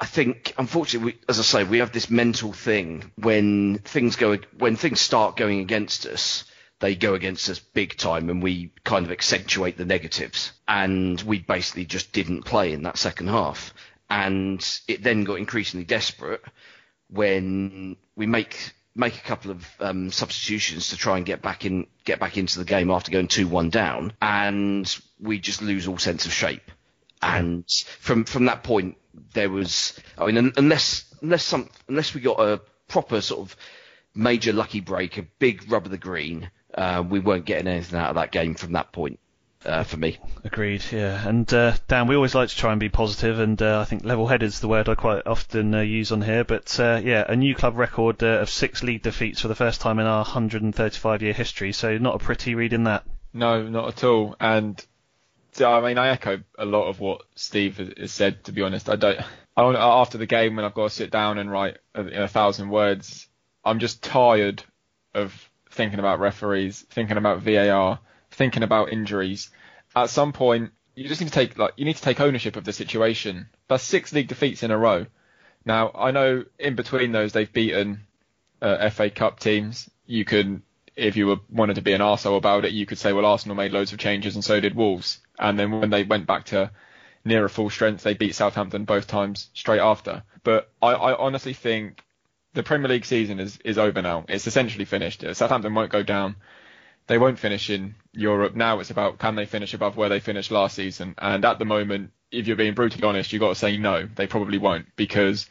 I 0.00 0.06
think, 0.06 0.54
unfortunately, 0.56 1.12
we, 1.12 1.18
as 1.28 1.40
I 1.40 1.42
say, 1.42 1.64
we 1.64 1.78
have 1.78 1.92
this 1.92 2.08
mental 2.08 2.52
thing 2.52 3.10
when 3.16 3.78
things 3.78 4.14
go, 4.16 4.36
when 4.56 4.76
things 4.76 5.00
start 5.00 5.36
going 5.36 5.58
against 5.60 6.06
us, 6.06 6.44
they 6.80 6.94
go 6.94 7.14
against 7.14 7.48
us 7.50 7.58
big 7.58 7.96
time, 7.96 8.30
and 8.30 8.40
we 8.40 8.72
kind 8.84 9.04
of 9.04 9.10
accentuate 9.10 9.76
the 9.76 9.84
negatives. 9.84 10.52
And 10.68 11.20
we 11.22 11.40
basically 11.40 11.84
just 11.84 12.12
didn't 12.12 12.44
play 12.44 12.72
in 12.72 12.82
that 12.82 12.96
second 12.96 13.28
half, 13.28 13.74
and 14.08 14.64
it 14.86 15.02
then 15.02 15.24
got 15.24 15.38
increasingly 15.38 15.84
desperate 15.84 16.42
when 17.10 17.96
we 18.14 18.26
make 18.26 18.74
make 18.94 19.16
a 19.16 19.20
couple 19.22 19.50
of 19.50 19.66
um, 19.80 20.10
substitutions 20.10 20.90
to 20.90 20.96
try 20.96 21.16
and 21.16 21.24
get 21.24 21.40
back 21.40 21.64
in, 21.64 21.86
get 22.04 22.18
back 22.18 22.36
into 22.36 22.58
the 22.58 22.64
game 22.64 22.90
after 22.90 23.10
going 23.10 23.28
two 23.28 23.48
one 23.48 23.70
down, 23.70 24.12
and 24.22 24.96
we 25.18 25.40
just 25.40 25.62
lose 25.62 25.88
all 25.88 25.98
sense 25.98 26.26
of 26.26 26.32
shape. 26.32 26.70
And 27.20 27.64
from 27.98 28.24
from 28.24 28.44
that 28.44 28.62
point, 28.62 28.97
there 29.34 29.50
was, 29.50 29.98
I 30.16 30.26
mean, 30.26 30.52
unless 30.56 31.04
unless 31.22 31.44
some 31.44 31.68
unless 31.88 32.14
we 32.14 32.20
got 32.20 32.40
a 32.40 32.60
proper 32.88 33.20
sort 33.20 33.40
of 33.40 33.56
major 34.14 34.52
lucky 34.52 34.80
break, 34.80 35.18
a 35.18 35.22
big 35.38 35.70
rub 35.70 35.84
of 35.84 35.90
the 35.90 35.98
green, 35.98 36.50
uh, 36.74 37.02
we 37.08 37.20
weren't 37.20 37.44
getting 37.44 37.68
anything 37.68 37.98
out 37.98 38.10
of 38.10 38.16
that 38.16 38.32
game 38.32 38.54
from 38.54 38.72
that 38.72 38.92
point. 38.92 39.18
Uh, 39.66 39.82
for 39.82 39.96
me, 39.96 40.16
Agreed, 40.44 40.84
yeah. 40.92 41.28
And 41.28 41.52
uh, 41.52 41.74
Dan, 41.88 42.06
we 42.06 42.14
always 42.14 42.34
like 42.34 42.48
to 42.48 42.56
try 42.56 42.70
and 42.70 42.78
be 42.78 42.88
positive, 42.88 43.40
and 43.40 43.60
uh, 43.60 43.80
I 43.80 43.84
think 43.86 44.04
level-headed 44.04 44.46
is 44.46 44.60
the 44.60 44.68
word 44.68 44.88
I 44.88 44.94
quite 44.94 45.26
often 45.26 45.74
uh, 45.74 45.80
use 45.80 46.12
on 46.12 46.22
here. 46.22 46.44
But 46.44 46.78
uh, 46.78 47.00
yeah, 47.02 47.24
a 47.28 47.34
new 47.34 47.56
club 47.56 47.76
record 47.76 48.22
uh, 48.22 48.38
of 48.38 48.50
six 48.50 48.84
league 48.84 49.02
defeats 49.02 49.40
for 49.40 49.48
the 49.48 49.56
first 49.56 49.80
time 49.80 49.98
in 49.98 50.06
our 50.06 50.24
135-year 50.24 51.32
history. 51.32 51.72
So 51.72 51.98
not 51.98 52.14
a 52.14 52.18
pretty 52.18 52.54
read 52.54 52.72
in 52.72 52.84
that. 52.84 53.04
No, 53.32 53.68
not 53.68 53.88
at 53.88 54.04
all. 54.04 54.36
And 54.38 54.82
so, 55.52 55.72
I 55.72 55.86
mean, 55.86 55.98
I 55.98 56.08
echo 56.08 56.40
a 56.58 56.64
lot 56.64 56.88
of 56.88 57.00
what 57.00 57.22
Steve 57.34 57.78
has- 57.78 58.12
said. 58.12 58.44
To 58.44 58.52
be 58.52 58.62
honest, 58.62 58.88
I 58.88 58.96
don't. 58.96 59.20
I 59.56 59.62
don't 59.62 59.76
after 59.76 60.18
the 60.18 60.26
game 60.26 60.54
when 60.54 60.64
I've 60.64 60.74
got 60.74 60.84
to 60.84 60.94
sit 60.94 61.10
down 61.10 61.38
and 61.38 61.50
write 61.50 61.78
a, 61.94 62.24
a 62.24 62.28
thousand 62.28 62.70
words, 62.70 63.26
I'm 63.64 63.80
just 63.80 64.02
tired 64.02 64.62
of 65.14 65.50
thinking 65.70 65.98
about 65.98 66.20
referees, 66.20 66.86
thinking 66.90 67.16
about 67.16 67.40
VAR, 67.40 67.98
thinking 68.30 68.62
about 68.62 68.92
injuries. 68.92 69.50
At 69.96 70.10
some 70.10 70.32
point, 70.32 70.70
you 70.94 71.08
just 71.08 71.20
need 71.20 71.28
to 71.28 71.32
take 71.32 71.58
like 71.58 71.74
you 71.76 71.84
need 71.84 71.96
to 71.96 72.02
take 72.02 72.20
ownership 72.20 72.56
of 72.56 72.64
the 72.64 72.72
situation. 72.72 73.48
That's 73.68 73.82
six 73.82 74.12
league 74.12 74.28
defeats 74.28 74.62
in 74.62 74.70
a 74.70 74.78
row. 74.78 75.06
Now 75.64 75.90
I 75.94 76.10
know 76.10 76.44
in 76.58 76.74
between 76.76 77.12
those 77.12 77.32
they've 77.32 77.52
beaten 77.52 78.06
uh, 78.60 78.88
FA 78.90 79.10
Cup 79.10 79.40
teams. 79.40 79.88
You 80.06 80.24
can, 80.24 80.62
if 80.98 81.16
you 81.16 81.28
were 81.28 81.40
wanted 81.48 81.74
to 81.74 81.82
be 81.82 81.92
an 81.92 82.00
arsehole 82.00 82.36
about 82.36 82.64
it, 82.64 82.72
you 82.72 82.84
could 82.84 82.98
say, 82.98 83.12
well, 83.12 83.24
Arsenal 83.24 83.56
made 83.56 83.72
loads 83.72 83.92
of 83.92 83.98
changes 83.98 84.34
and 84.34 84.44
so 84.44 84.60
did 84.60 84.74
Wolves. 84.74 85.20
And 85.38 85.58
then 85.58 85.70
when 85.70 85.90
they 85.90 86.02
went 86.02 86.26
back 86.26 86.46
to 86.46 86.72
nearer 87.24 87.48
full 87.48 87.70
strength, 87.70 88.02
they 88.02 88.14
beat 88.14 88.34
Southampton 88.34 88.84
both 88.84 89.06
times 89.06 89.50
straight 89.54 89.80
after. 89.80 90.24
But 90.42 90.70
I, 90.82 90.88
I 90.88 91.16
honestly 91.16 91.54
think 91.54 92.02
the 92.54 92.62
Premier 92.62 92.88
League 92.88 93.04
season 93.04 93.38
is, 93.38 93.58
is 93.64 93.78
over 93.78 94.02
now. 94.02 94.24
It's 94.28 94.46
essentially 94.46 94.84
finished. 94.84 95.22
Uh, 95.22 95.34
Southampton 95.34 95.74
won't 95.74 95.92
go 95.92 96.02
down. 96.02 96.36
They 97.06 97.18
won't 97.18 97.38
finish 97.38 97.70
in 97.70 97.94
Europe. 98.12 98.56
Now 98.56 98.80
it's 98.80 98.90
about 98.90 99.18
can 99.18 99.36
they 99.36 99.46
finish 99.46 99.74
above 99.74 99.96
where 99.96 100.08
they 100.08 100.20
finished 100.20 100.50
last 100.50 100.74
season. 100.74 101.14
And 101.18 101.44
at 101.44 101.58
the 101.58 101.64
moment, 101.64 102.10
if 102.32 102.46
you're 102.46 102.56
being 102.56 102.74
brutally 102.74 103.04
honest, 103.04 103.32
you've 103.32 103.40
got 103.40 103.50
to 103.50 103.54
say 103.54 103.76
no. 103.76 104.06
They 104.14 104.26
probably 104.26 104.58
won't 104.58 104.86
because 104.96 105.48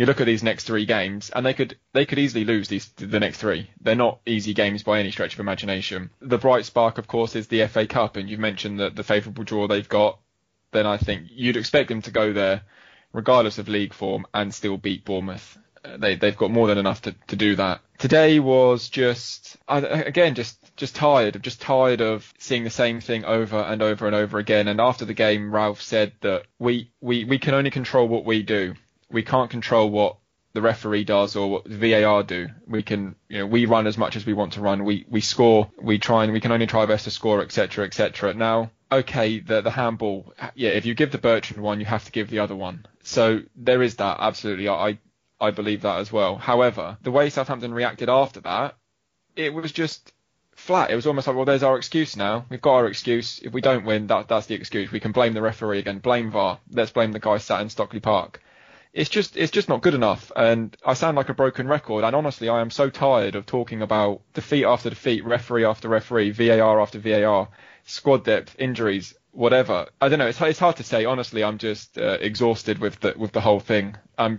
you 0.00 0.06
look 0.06 0.18
at 0.22 0.26
these 0.26 0.42
next 0.42 0.64
three 0.64 0.86
games, 0.86 1.28
and 1.28 1.44
they 1.44 1.52
could 1.52 1.76
they 1.92 2.06
could 2.06 2.18
easily 2.18 2.46
lose 2.46 2.68
these 2.68 2.88
the 2.96 3.20
next 3.20 3.36
three. 3.36 3.68
They're 3.82 3.94
not 3.94 4.20
easy 4.24 4.54
games 4.54 4.82
by 4.82 4.98
any 4.98 5.10
stretch 5.10 5.34
of 5.34 5.40
imagination. 5.40 6.08
The 6.22 6.38
bright 6.38 6.64
spark, 6.64 6.96
of 6.96 7.06
course, 7.06 7.36
is 7.36 7.48
the 7.48 7.66
FA 7.66 7.86
Cup, 7.86 8.16
and 8.16 8.26
you've 8.26 8.40
mentioned 8.40 8.80
that 8.80 8.96
the 8.96 9.02
favourable 9.02 9.44
draw 9.44 9.66
they've 9.66 9.86
got. 9.86 10.18
Then 10.72 10.86
I 10.86 10.96
think 10.96 11.26
you'd 11.30 11.58
expect 11.58 11.90
them 11.90 12.00
to 12.00 12.10
go 12.10 12.32
there, 12.32 12.62
regardless 13.12 13.58
of 13.58 13.68
league 13.68 13.92
form, 13.92 14.24
and 14.32 14.54
still 14.54 14.78
beat 14.78 15.04
Bournemouth. 15.04 15.58
Uh, 15.84 15.98
They 15.98 16.14
they've 16.14 16.34
got 16.34 16.50
more 16.50 16.66
than 16.66 16.78
enough 16.78 17.02
to, 17.02 17.14
to 17.26 17.36
do 17.36 17.56
that. 17.56 17.82
Today 17.98 18.40
was 18.40 18.88
just 18.88 19.58
again 19.68 20.34
just 20.34 20.74
just 20.76 20.96
tired, 20.96 21.42
just 21.42 21.60
tired 21.60 22.00
of 22.00 22.32
seeing 22.38 22.64
the 22.64 22.70
same 22.70 23.02
thing 23.02 23.26
over 23.26 23.58
and 23.58 23.82
over 23.82 24.06
and 24.06 24.16
over 24.16 24.38
again. 24.38 24.66
And 24.66 24.80
after 24.80 25.04
the 25.04 25.12
game, 25.12 25.54
Ralph 25.54 25.82
said 25.82 26.12
that 26.22 26.44
we 26.58 26.90
we 27.02 27.24
we 27.24 27.38
can 27.38 27.52
only 27.52 27.70
control 27.70 28.08
what 28.08 28.24
we 28.24 28.42
do. 28.42 28.76
We 29.10 29.22
can't 29.22 29.50
control 29.50 29.90
what 29.90 30.16
the 30.52 30.62
referee 30.62 31.04
does 31.04 31.36
or 31.36 31.50
what 31.50 31.64
the 31.64 31.76
VAR 31.76 32.22
do. 32.22 32.48
We 32.66 32.82
can, 32.82 33.14
you 33.28 33.38
know, 33.38 33.46
we 33.46 33.66
run 33.66 33.86
as 33.86 33.96
much 33.96 34.16
as 34.16 34.26
we 34.26 34.32
want 34.32 34.54
to 34.54 34.60
run. 34.60 34.84
We 34.84 35.04
we 35.08 35.20
score. 35.20 35.70
We 35.80 35.98
try 35.98 36.24
and 36.24 36.32
we 36.32 36.40
can 36.40 36.52
only 36.52 36.66
try 36.66 36.86
best 36.86 37.04
to 37.04 37.10
score, 37.10 37.40
etc., 37.42 37.86
etc. 37.86 38.34
Now, 38.34 38.70
okay, 38.90 39.40
the 39.40 39.60
the 39.60 39.70
handball, 39.70 40.32
yeah, 40.54 40.70
if 40.70 40.86
you 40.86 40.94
give 40.94 41.12
the 41.12 41.18
Bertrand 41.18 41.62
one, 41.62 41.80
you 41.80 41.86
have 41.86 42.04
to 42.04 42.12
give 42.12 42.30
the 42.30 42.40
other 42.40 42.56
one. 42.56 42.86
So 43.02 43.40
there 43.56 43.82
is 43.82 43.96
that 43.96 44.18
absolutely. 44.20 44.68
I 44.68 44.98
I 45.40 45.50
believe 45.52 45.82
that 45.82 46.00
as 46.00 46.12
well. 46.12 46.36
However, 46.36 46.98
the 47.02 47.10
way 47.10 47.30
Southampton 47.30 47.72
reacted 47.72 48.08
after 48.08 48.40
that, 48.40 48.76
it 49.36 49.54
was 49.54 49.72
just 49.72 50.12
flat. 50.54 50.90
It 50.90 50.96
was 50.96 51.06
almost 51.06 51.26
like, 51.26 51.36
well, 51.36 51.46
there's 51.46 51.62
our 51.62 51.78
excuse 51.78 52.16
now. 52.16 52.44
We've 52.50 52.60
got 52.60 52.74
our 52.74 52.86
excuse. 52.86 53.38
If 53.38 53.52
we 53.52 53.60
don't 53.60 53.86
win, 53.86 54.08
that 54.08 54.28
that's 54.28 54.46
the 54.46 54.54
excuse. 54.54 54.90
We 54.90 55.00
can 55.00 55.12
blame 55.12 55.32
the 55.32 55.42
referee 55.42 55.78
again. 55.78 55.98
Blame 55.98 56.30
VAR. 56.30 56.58
Let's 56.70 56.90
blame 56.90 57.12
the 57.12 57.20
guy 57.20 57.38
sat 57.38 57.60
in 57.60 57.70
Stockley 57.70 58.00
Park. 58.00 58.42
It's 58.92 59.10
just 59.10 59.36
it's 59.36 59.52
just 59.52 59.68
not 59.68 59.82
good 59.82 59.94
enough. 59.94 60.32
And 60.34 60.76
I 60.84 60.94
sound 60.94 61.16
like 61.16 61.28
a 61.28 61.34
broken 61.34 61.68
record. 61.68 62.04
And 62.04 62.16
honestly, 62.16 62.48
I 62.48 62.60
am 62.60 62.70
so 62.70 62.90
tired 62.90 63.34
of 63.36 63.46
talking 63.46 63.82
about 63.82 64.22
defeat 64.34 64.64
after 64.64 64.90
defeat, 64.90 65.24
referee 65.24 65.64
after 65.64 65.88
referee, 65.88 66.30
VAR 66.30 66.80
after 66.80 66.98
VAR, 66.98 67.48
squad 67.84 68.24
depth, 68.24 68.56
injuries, 68.58 69.14
whatever. 69.32 69.86
I 70.00 70.08
don't 70.08 70.18
know. 70.18 70.26
It's 70.26 70.40
it's 70.40 70.58
hard 70.58 70.76
to 70.76 70.82
say. 70.82 71.04
Honestly, 71.04 71.44
I'm 71.44 71.58
just 71.58 71.98
uh, 71.98 72.18
exhausted 72.20 72.78
with 72.78 73.00
the 73.00 73.14
with 73.16 73.32
the 73.32 73.40
whole 73.40 73.60
thing. 73.60 73.96
I'm 74.18 74.38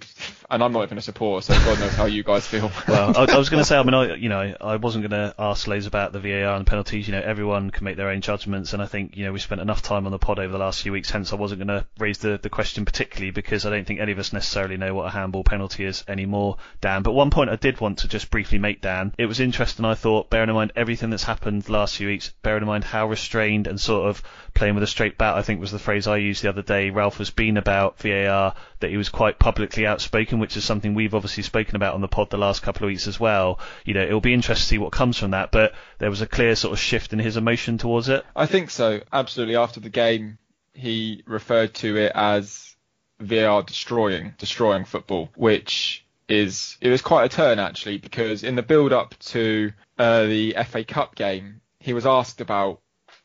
and 0.50 0.64
I'm 0.64 0.74
not 0.74 0.84
even 0.84 0.98
a 0.98 1.02
supporter, 1.02 1.44
so 1.44 1.54
God 1.66 1.80
knows 1.80 1.96
how 1.96 2.06
you 2.06 2.24
guys 2.24 2.46
feel. 2.46 2.72
well, 2.88 3.18
I, 3.18 3.34
I 3.34 3.38
was 3.38 3.50
going 3.50 3.62
to 3.62 3.66
say, 3.66 3.78
I 3.78 3.84
mean, 3.84 3.96
I, 3.96 4.14
you 4.14 4.30
know, 4.30 4.56
I 4.62 4.76
wasn't 4.76 5.10
going 5.10 5.20
to 5.20 5.34
ask 5.40 5.66
loads 5.66 5.88
about 5.88 6.14
the 6.14 6.20
VAR 6.20 6.56
and 6.56 6.68
penalties. 6.68 7.08
You 7.08 7.14
know, 7.14 7.22
everyone 7.22 7.72
can 7.72 7.86
make 7.86 7.98
their 7.98 8.10
own 8.10 8.22
judgments, 8.22 8.74
and 8.74 8.82
I 8.82 8.86
think 8.86 9.18
you 9.18 9.26
know 9.26 9.34
we 9.34 9.40
spent 9.40 9.62
enough 9.62 9.82
time 9.82 10.06
on 10.06 10.12
the 10.12 10.20
pod 10.20 10.40
over 10.40 10.52
the 10.52 10.60
last 10.60 10.84
few 10.84 10.92
weeks. 10.92 11.10
Hence, 11.10 11.34
I 11.34 11.36
wasn't 11.36 11.66
going 11.66 11.80
to 11.80 11.88
raise 11.98 12.20
the, 12.20 12.40
the 12.42 12.50
question 12.50 12.86
particularly 12.86 13.32
because 13.32 13.66
I 13.66 13.72
don't 13.72 13.86
think 13.86 14.00
any 14.00 14.12
of 14.12 14.20
us 14.20 14.34
necessarily 14.34 14.78
know 14.78 14.94
what 14.94 15.08
a 15.08 15.10
handball 15.10 15.44
penalty 15.44 15.86
is 15.86 16.04
anymore, 16.08 16.58
Dan. 16.80 17.02
But 17.02 17.14
one 17.14 17.32
point 17.32 17.50
I 17.50 17.56
did 17.56 17.80
want 17.80 18.00
to 18.00 18.08
just 18.08 18.30
briefly 18.30 18.60
make, 18.60 18.82
Dan. 18.82 19.16
It 19.18 19.26
was 19.26 19.40
interesting. 19.40 19.86
I 19.86 19.96
thought, 19.96 20.30
bearing 20.30 20.50
in 20.50 20.56
mind 20.56 20.74
everything 20.76 21.10
that's 21.10 21.24
happened 21.24 21.64
the 21.64 21.72
last 21.72 21.98
few 21.98 22.08
weeks, 22.08 22.34
bearing 22.44 22.62
in 22.62 22.68
mind 22.68 22.84
how 22.84 23.08
restrained 23.08 23.66
and 23.66 23.80
sort 23.80 24.10
of 24.10 24.22
playing 24.54 24.76
with 24.76 24.84
a 24.84 24.88
straight 24.88 25.18
bat, 25.18 25.36
I 25.36 25.42
think 25.42 25.60
was 25.60 25.72
the 25.72 25.80
phrase 25.80 26.08
I 26.08 26.18
used 26.18 26.44
the 26.44 26.50
other 26.50 26.62
day. 26.62 26.90
Ralph 26.90 27.18
has 27.18 27.30
been 27.30 27.58
about 27.58 28.00
VAR 28.00 28.54
that 28.80 28.90
he 28.90 28.98
was 28.98 29.10
quite 29.10 29.40
publicly 29.40 29.86
outspoken, 29.86 30.40
which 30.40 30.58
is 30.58 30.64
something 30.64 30.94
we've 30.94 31.16
obviously 31.16 31.44
spoken 31.44 31.76
about 31.76 31.94
on 31.94 32.02
the 32.02 32.08
pod 32.08 32.30
the 32.30 32.38
last 32.38 32.62
couple 32.62 32.86
of 32.86 32.90
weeks 32.90 33.08
as 33.08 33.20
well. 33.20 33.60
You 33.86 33.94
know, 33.94 34.04
it'll 34.04 34.22
be 34.22 34.34
interesting 34.34 34.64
to 34.64 34.68
see 34.68 34.78
what 34.78 34.92
comes 34.92 35.18
from 35.18 35.32
that, 35.32 35.52
but 35.52 35.74
there 36.00 36.10
was 36.10 36.22
a 36.22 36.28
clear 36.28 36.56
sort 36.56 36.74
of 36.74 36.80
shift 36.80 37.14
in 37.14 37.20
his 37.20 37.38
emotion 37.38 37.78
towards 37.78 38.10
it. 38.10 38.26
I 38.36 38.46
think 38.46 38.70
so, 38.70 39.02
absolutely. 39.12 39.56
After 39.56 39.80
the 39.80 39.90
game, 39.90 40.38
he 40.74 41.24
referred 41.26 41.74
to 41.76 41.98
it 41.98 42.12
as 42.16 42.76
VAR 43.20 43.64
destroying, 43.64 44.34
destroying 44.38 44.86
football, 44.86 45.30
which 45.36 46.06
is 46.28 46.78
it 46.80 46.90
was 46.90 47.02
quite 47.02 47.26
a 47.26 47.36
turn 47.36 47.60
actually 47.60 47.98
because 47.98 48.44
in 48.44 48.56
the 48.56 48.62
build 48.62 48.94
up 48.94 49.14
to 49.20 49.74
uh, 50.00 50.24
the 50.24 50.56
FA 50.66 50.84
Cup 50.84 51.16
game, 51.16 51.62
he 51.80 51.94
was 51.94 52.06
asked 52.06 52.42
about, 52.42 52.80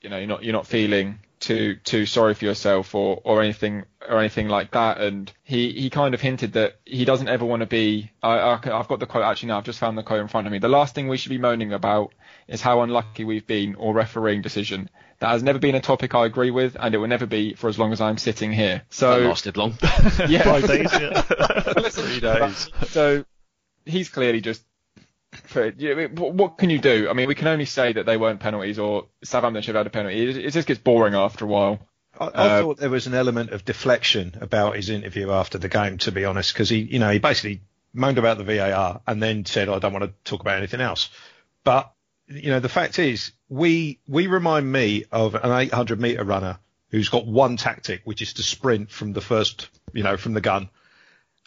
you 0.06 0.10
know, 0.10 0.18
you're 0.18 0.28
not 0.28 0.44
you're 0.44 0.52
not 0.52 0.68
feeling 0.68 1.18
too 1.40 1.76
too 1.84 2.06
sorry 2.06 2.32
for 2.32 2.44
yourself 2.44 2.94
or 2.94 3.20
or 3.24 3.42
anything 3.42 3.84
or 4.08 4.20
anything 4.20 4.48
like 4.48 4.70
that 4.70 4.98
and 4.98 5.30
he 5.42 5.72
he 5.72 5.90
kind 5.90 6.14
of 6.14 6.20
hinted 6.20 6.54
that 6.54 6.76
he 6.86 7.04
doesn't 7.04 7.28
ever 7.28 7.44
want 7.44 7.60
to 7.60 7.66
be 7.66 8.10
I, 8.22 8.38
I 8.38 8.54
I've 8.54 8.88
got 8.88 9.00
the 9.00 9.06
quote 9.06 9.24
actually 9.24 9.48
now 9.48 9.58
I've 9.58 9.64
just 9.64 9.78
found 9.78 9.98
the 9.98 10.02
quote 10.02 10.20
in 10.20 10.28
front 10.28 10.46
of 10.46 10.52
me 10.52 10.60
the 10.60 10.68
last 10.68 10.94
thing 10.94 11.08
we 11.08 11.18
should 11.18 11.28
be 11.28 11.36
moaning 11.36 11.74
about 11.74 12.14
is 12.48 12.62
how 12.62 12.80
unlucky 12.80 13.24
we've 13.24 13.46
been 13.46 13.74
or 13.74 13.92
refereeing 13.92 14.40
decision 14.40 14.88
that 15.18 15.28
has 15.28 15.42
never 15.42 15.58
been 15.58 15.74
a 15.74 15.80
topic 15.80 16.14
I 16.14 16.24
agree 16.24 16.50
with 16.50 16.74
and 16.80 16.94
it 16.94 16.98
will 16.98 17.08
never 17.08 17.26
be 17.26 17.52
for 17.52 17.68
as 17.68 17.78
long 17.78 17.92
as 17.92 18.00
I'm 18.00 18.16
sitting 18.16 18.50
here 18.50 18.84
so 18.88 19.20
that 19.20 19.28
lasted 19.28 19.58
long. 19.58 19.76
yeah 20.28 20.42
Five 20.42 20.66
days, 20.66 20.92
yeah. 20.92 21.20
Three 21.90 22.20
days. 22.20 22.70
So 22.88 23.26
he's 23.84 24.08
clearly 24.08 24.40
just. 24.40 24.62
I 25.56 25.70
mean, 25.94 26.14
What 26.16 26.58
can 26.58 26.70
you 26.70 26.78
do? 26.78 27.08
I 27.08 27.12
mean, 27.12 27.28
we 27.28 27.34
can 27.34 27.48
only 27.48 27.64
say 27.64 27.92
that 27.92 28.06
they 28.06 28.16
weren't 28.16 28.40
penalties 28.40 28.78
or 28.78 29.06
Southampton 29.24 29.62
should 29.62 29.74
have 29.74 29.80
had 29.84 29.86
a 29.86 29.90
penalty. 29.90 30.28
It, 30.30 30.36
it 30.46 30.50
just 30.52 30.68
gets 30.68 30.80
boring 30.80 31.14
after 31.14 31.44
a 31.44 31.48
while. 31.48 31.78
I, 32.18 32.24
I 32.26 32.28
Uh, 32.28 32.62
thought 32.62 32.78
there 32.78 32.90
was 32.90 33.06
an 33.06 33.14
element 33.14 33.50
of 33.50 33.64
deflection 33.64 34.36
about 34.40 34.76
his 34.76 34.88
interview 34.90 35.30
after 35.30 35.58
the 35.58 35.68
game, 35.68 35.98
to 35.98 36.12
be 36.12 36.24
honest, 36.24 36.52
because 36.52 36.68
he, 36.68 36.78
you 36.78 36.98
know, 36.98 37.10
he 37.10 37.18
basically 37.18 37.62
moaned 37.92 38.18
about 38.18 38.38
the 38.38 38.44
VAR 38.44 39.00
and 39.06 39.22
then 39.22 39.44
said, 39.44 39.68
"I 39.68 39.78
don't 39.78 39.92
want 39.92 40.04
to 40.04 40.12
talk 40.30 40.40
about 40.40 40.56
anything 40.58 40.80
else." 40.80 41.10
But 41.64 41.92
you 42.28 42.50
know, 42.50 42.60
the 42.60 42.68
fact 42.68 42.98
is, 42.98 43.32
we 43.48 44.00
we 44.08 44.26
remind 44.26 44.70
me 44.70 45.04
of 45.12 45.34
an 45.34 45.52
800 45.52 46.00
meter 46.00 46.24
runner 46.24 46.58
who's 46.90 47.08
got 47.08 47.26
one 47.26 47.56
tactic, 47.56 48.00
which 48.04 48.22
is 48.22 48.32
to 48.34 48.42
sprint 48.42 48.90
from 48.90 49.12
the 49.12 49.20
first, 49.20 49.68
you 49.92 50.02
know, 50.02 50.16
from 50.16 50.32
the 50.34 50.40
gun, 50.40 50.68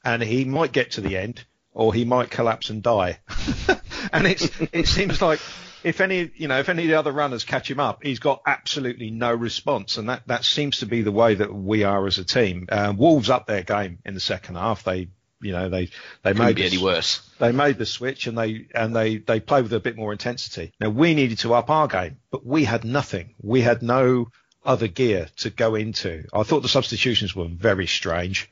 and 0.04 0.22
he 0.22 0.46
might 0.46 0.72
get 0.72 0.92
to 0.92 1.02
the 1.02 1.18
end 1.18 1.44
or 1.74 1.94
he 1.94 2.06
might 2.06 2.30
collapse 2.30 2.70
and 2.70 2.82
die. 2.84 3.20
and 4.14 4.28
it's 4.28 4.50
it 4.74 4.88
seems 4.88 5.22
like 5.22 5.40
if 5.84 6.02
any 6.02 6.32
you 6.36 6.48
know 6.48 6.60
if 6.60 6.70
any 6.70 6.84
of 6.84 6.90
the 6.90 6.96
other 7.00 7.12
runners 7.12 7.44
catch 7.44 7.70
him 7.70 7.80
up, 7.80 8.04
he's 8.04 8.20
got 8.20 8.42
absolutely 8.46 9.12
no 9.12 9.34
response, 9.34 9.98
and 9.98 10.10
that 10.10 10.28
that 10.28 10.44
seems 10.44 10.80
to 10.80 10.86
be 10.86 11.02
the 11.02 11.12
way 11.12 11.36
that 11.36 11.54
we 11.54 11.84
are 11.84 12.06
as 12.08 12.18
a 12.18 12.24
team. 12.26 12.68
Um, 12.72 12.98
Wolves 12.98 13.30
up 13.30 13.48
their 13.48 13.64
game 13.64 14.00
in 14.06 14.14
the 14.14 14.20
second 14.20 14.56
half. 14.56 14.84
They 14.84 15.10
you 15.42 15.54
know 15.54 15.70
they 15.70 15.86
they 16.24 16.32
Couldn't 16.34 16.46
made 16.46 16.56
be 16.58 16.62
the- 16.64 16.68
any 16.76 16.78
worse. 16.84 17.22
they 17.40 17.52
made 17.54 17.78
the 17.78 17.86
switch 17.86 18.28
and 18.28 18.38
they 18.38 18.68
and 18.76 18.96
they 18.96 19.18
they 19.18 19.40
played 19.40 19.64
with 19.64 19.74
a 19.74 19.80
bit 19.80 19.96
more 19.96 20.12
intensity. 20.12 20.74
Now 20.82 20.90
we 20.90 21.14
needed 21.14 21.40
to 21.40 21.54
up 21.54 21.70
our 21.70 21.88
game, 21.88 22.18
but 22.32 22.46
we 22.46 22.66
had 22.66 22.84
nothing. 22.84 23.36
We 23.42 23.62
had 23.62 23.82
no 23.82 24.28
other 24.66 24.88
gear 24.88 25.28
to 25.38 25.50
go 25.50 25.76
into. 25.76 26.26
I 26.34 26.44
thought 26.44 26.62
the 26.62 26.68
substitutions 26.68 27.34
were 27.34 27.48
very 27.48 27.88
strange. 27.88 28.52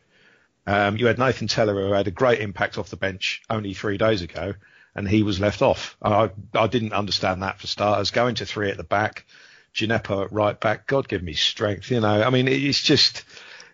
Um, 0.65 0.97
you 0.97 1.07
had 1.07 1.17
Nathan 1.19 1.47
Teller 1.47 1.73
who 1.87 1.91
had 1.93 2.07
a 2.07 2.11
great 2.11 2.39
impact 2.39 2.77
off 2.77 2.89
the 2.89 2.95
bench 2.97 3.41
only 3.49 3.73
three 3.73 3.97
days 3.97 4.21
ago, 4.21 4.53
and 4.97 5.07
he 5.07 5.23
was 5.23 5.39
left 5.39 5.61
off. 5.61 5.95
I 6.01 6.31
I 6.53 6.67
didn't 6.67 6.91
understand 6.93 7.43
that 7.43 7.59
for 7.59 7.67
starters. 7.67 8.11
Going 8.11 8.35
to 8.35 8.45
three 8.45 8.69
at 8.69 8.75
the 8.77 8.83
back, 8.83 9.25
Djenepo 9.73 10.25
at 10.25 10.31
right 10.33 10.59
back. 10.59 10.87
God 10.87 11.07
give 11.07 11.23
me 11.23 11.33
strength. 11.33 11.89
You 11.91 12.01
know, 12.01 12.21
I 12.23 12.29
mean, 12.29 12.49
it's 12.49 12.81
just. 12.81 13.23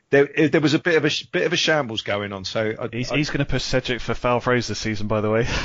There, 0.09 0.25
there 0.47 0.61
was 0.61 0.75
a 0.75 0.79
bit 0.79 0.95
of 0.95 1.05
a 1.05 1.11
bit 1.31 1.47
of 1.47 1.53
a 1.53 1.57
shambles 1.57 2.03
going 2.03 2.33
on. 2.33 2.45
So 2.45 2.75
I, 2.79 2.87
He's, 2.95 3.09
he's 3.09 3.29
going 3.31 3.39
to 3.39 3.45
push 3.45 3.63
Cedric 3.63 3.99
for 3.99 4.13
foul 4.13 4.39
throws 4.41 4.67
this 4.67 4.77
season, 4.77 5.07
by 5.07 5.21
the 5.21 5.31
way. 5.31 5.47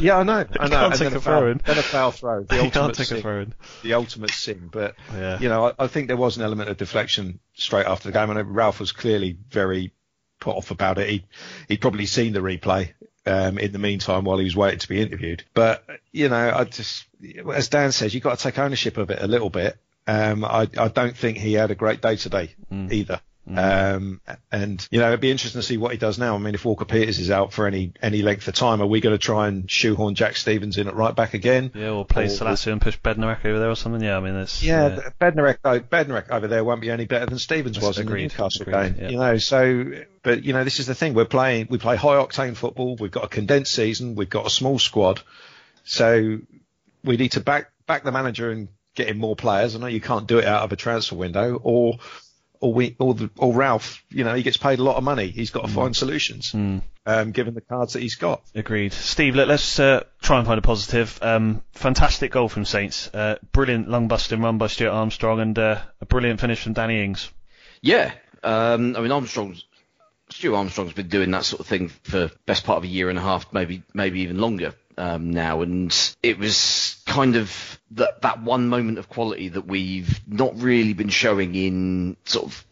Yeah, 0.00 0.18
I 0.18 0.22
know. 0.24 0.44
I 0.58 0.66
know. 0.66 0.76
can't 0.88 0.92
And 0.92 0.94
take 0.94 1.12
a 1.12 1.16
a 1.18 1.20
foul, 1.20 1.38
throw 1.40 1.50
in. 1.52 1.60
then 1.64 1.78
a 1.78 1.82
foul 1.82 2.10
throw. 2.10 2.42
The 2.42 2.54
he 2.56 2.60
ultimate 2.62 2.72
can't 2.82 2.94
take 2.96 3.06
sin. 3.06 3.18
a 3.18 3.20
throw 3.20 3.40
in. 3.42 3.54
The 3.84 3.94
ultimate 3.94 4.30
sin. 4.30 4.68
But 4.72 4.96
Yeah. 5.12 5.38
you 5.38 5.48
know, 5.48 5.66
I, 5.78 5.84
I 5.84 5.86
think 5.86 6.08
there 6.08 6.16
was 6.16 6.36
an 6.36 6.42
element 6.42 6.68
of 6.68 6.76
deflection 6.76 7.38
straight 7.54 7.86
after 7.86 8.10
the 8.10 8.12
game. 8.18 8.34
Know 8.34 8.42
Ralph 8.42 8.80
was 8.80 8.90
clearly 8.90 9.36
very 9.50 9.92
put 10.40 10.56
off 10.56 10.72
about 10.72 10.98
it. 10.98 11.08
He 11.08 11.24
he'd 11.68 11.80
probably 11.80 12.06
seen 12.06 12.32
the 12.32 12.40
replay 12.40 12.92
um, 13.26 13.58
in 13.58 13.72
the 13.72 13.78
meantime 13.78 14.24
while 14.24 14.38
he 14.38 14.44
was 14.44 14.56
waiting 14.56 14.78
to 14.80 14.88
be 14.88 15.00
interviewed. 15.00 15.44
But 15.54 15.84
you 16.12 16.28
know, 16.28 16.52
I 16.54 16.64
just 16.64 17.06
as 17.52 17.68
Dan 17.68 17.92
says, 17.92 18.14
you've 18.14 18.24
got 18.24 18.38
to 18.38 18.42
take 18.42 18.58
ownership 18.58 18.96
of 18.96 19.10
it 19.10 19.20
a 19.22 19.26
little 19.26 19.50
bit. 19.50 19.76
Um, 20.06 20.44
I 20.44 20.68
I 20.76 20.88
don't 20.88 21.16
think 21.16 21.38
he 21.38 21.54
had 21.54 21.70
a 21.70 21.74
great 21.74 22.00
day 22.02 22.16
today 22.16 22.54
either. 22.70 23.20
Um, 23.46 24.22
and 24.50 24.86
you 24.90 25.00
know, 25.00 25.08
it'd 25.08 25.20
be 25.20 25.30
interesting 25.30 25.60
to 25.60 25.66
see 25.66 25.76
what 25.76 25.92
he 25.92 25.98
does 25.98 26.18
now. 26.18 26.34
I 26.34 26.38
mean, 26.38 26.54
if 26.54 26.64
Walker 26.64 26.86
Peters 26.86 27.18
is 27.18 27.30
out 27.30 27.52
for 27.52 27.66
any 27.66 27.92
any 28.00 28.22
length 28.22 28.48
of 28.48 28.54
time, 28.54 28.80
are 28.80 28.86
we 28.86 29.00
going 29.02 29.14
to 29.14 29.18
try 29.18 29.48
and 29.48 29.70
shoehorn 29.70 30.14
Jack 30.14 30.36
Stephens 30.36 30.78
in 30.78 30.88
at 30.88 30.94
right 30.94 31.14
back 31.14 31.34
again? 31.34 31.70
Yeah, 31.74 31.90
or 31.90 32.06
play 32.06 32.24
Or- 32.24 32.44
and 32.44 32.80
push 32.80 32.98
Bednarek 32.98 33.44
over 33.44 33.58
there 33.58 33.68
or 33.68 33.76
something. 33.76 34.02
Yeah, 34.02 34.16
I 34.16 34.20
mean, 34.20 34.34
it's 34.36 34.62
Yeah, 34.62 34.88
yeah. 34.88 35.08
Bednarek, 35.20 35.58
Bednarek 35.60 36.30
over 36.30 36.46
there 36.48 36.64
won't 36.64 36.80
be 36.80 36.90
any 36.90 37.04
better 37.04 37.26
than 37.26 37.38
Stephens 37.38 37.76
That's 37.76 37.86
was 37.86 37.98
in 37.98 38.06
the 38.06 38.12
agreed, 38.12 38.22
Newcastle 38.32 38.62
agreed, 38.62 38.94
game. 38.94 38.96
yeah. 38.98 39.08
You 39.10 39.16
know, 39.18 39.36
so 39.36 39.84
but 40.22 40.42
you 40.42 40.54
know, 40.54 40.64
this 40.64 40.80
is 40.80 40.86
the 40.86 40.94
thing. 40.94 41.12
We're 41.12 41.26
playing, 41.26 41.66
we 41.68 41.76
play 41.76 41.96
high 41.96 42.16
octane 42.16 42.56
football. 42.56 42.96
We've 42.96 43.10
got 43.10 43.24
a 43.24 43.28
condensed 43.28 43.72
season. 43.74 44.14
We've 44.14 44.30
got 44.30 44.46
a 44.46 44.50
small 44.50 44.78
squad, 44.78 45.20
so 45.84 46.38
we 47.04 47.16
need 47.18 47.32
to 47.32 47.40
back 47.40 47.70
back 47.86 48.04
the 48.04 48.12
manager 48.12 48.50
and 48.50 48.68
get 48.94 49.08
him 49.08 49.18
more 49.18 49.36
players. 49.36 49.76
I 49.76 49.80
know 49.80 49.86
you 49.86 50.00
can't 50.00 50.26
do 50.26 50.38
it 50.38 50.46
out 50.46 50.62
of 50.62 50.72
a 50.72 50.76
transfer 50.76 51.16
window, 51.16 51.60
or 51.62 51.98
or 52.64 52.72
we 52.72 52.96
or, 52.98 53.12
the, 53.14 53.30
or 53.36 53.52
Ralph. 53.52 54.02
You 54.10 54.24
know, 54.24 54.34
he 54.34 54.42
gets 54.42 54.56
paid 54.56 54.78
a 54.78 54.82
lot 54.82 54.96
of 54.96 55.04
money. 55.04 55.26
He's 55.28 55.50
got 55.50 55.62
to 55.62 55.68
Mm. 55.68 55.74
find 55.74 55.96
solutions, 55.96 56.54
um, 56.54 57.30
given 57.32 57.52
the 57.54 57.60
cards 57.60 57.92
that 57.92 58.00
he's 58.00 58.14
got. 58.14 58.42
Agreed. 58.54 58.92
Steve, 58.94 59.34
let, 59.36 59.50
us 59.50 59.78
uh, 59.78 60.04
try 60.22 60.38
and 60.38 60.46
find 60.46 60.58
a 60.58 60.62
positive. 60.62 61.18
Um, 61.20 61.62
fantastic 61.72 62.32
goal 62.32 62.48
from 62.48 62.64
Saints. 62.64 63.10
Uh, 63.12 63.36
brilliant 63.52 63.88
lung 63.90 64.08
busting 64.08 64.40
run 64.40 64.56
by 64.56 64.68
Stuart 64.68 64.92
Armstrong 64.92 65.40
and 65.40 65.58
uh, 65.58 65.80
a 66.00 66.06
brilliant 66.06 66.40
finish 66.40 66.62
from 66.62 66.72
Danny 66.72 67.04
Ings. 67.04 67.30
Yeah, 67.82 68.12
um, 68.42 68.96
I 68.96 69.00
mean 69.00 69.12
Armstrong's 69.12 69.64
Stu 70.30 70.54
Armstrong's 70.54 70.94
been 70.94 71.08
doing 71.08 71.30
that 71.32 71.44
sort 71.44 71.60
of 71.60 71.66
thing 71.66 71.90
for 71.90 72.30
best 72.46 72.64
part 72.64 72.78
of 72.78 72.84
a 72.84 72.88
year 72.88 73.10
and 73.10 73.18
a 73.18 73.22
half, 73.22 73.52
maybe 73.52 73.82
maybe 73.92 74.20
even 74.22 74.38
longer 74.38 74.74
um, 74.96 75.30
now, 75.30 75.62
and 75.62 76.16
it 76.22 76.38
was 76.38 77.02
kind 77.06 77.36
of 77.36 77.80
that 77.92 78.22
that 78.22 78.42
one 78.42 78.68
moment 78.68 78.98
of 78.98 79.08
quality 79.08 79.48
that 79.48 79.66
we've 79.66 80.20
not 80.26 80.60
really 80.60 80.92
been 80.92 81.08
showing 81.08 81.54
in 81.54 82.16
sort 82.24 82.46
of 82.46 82.66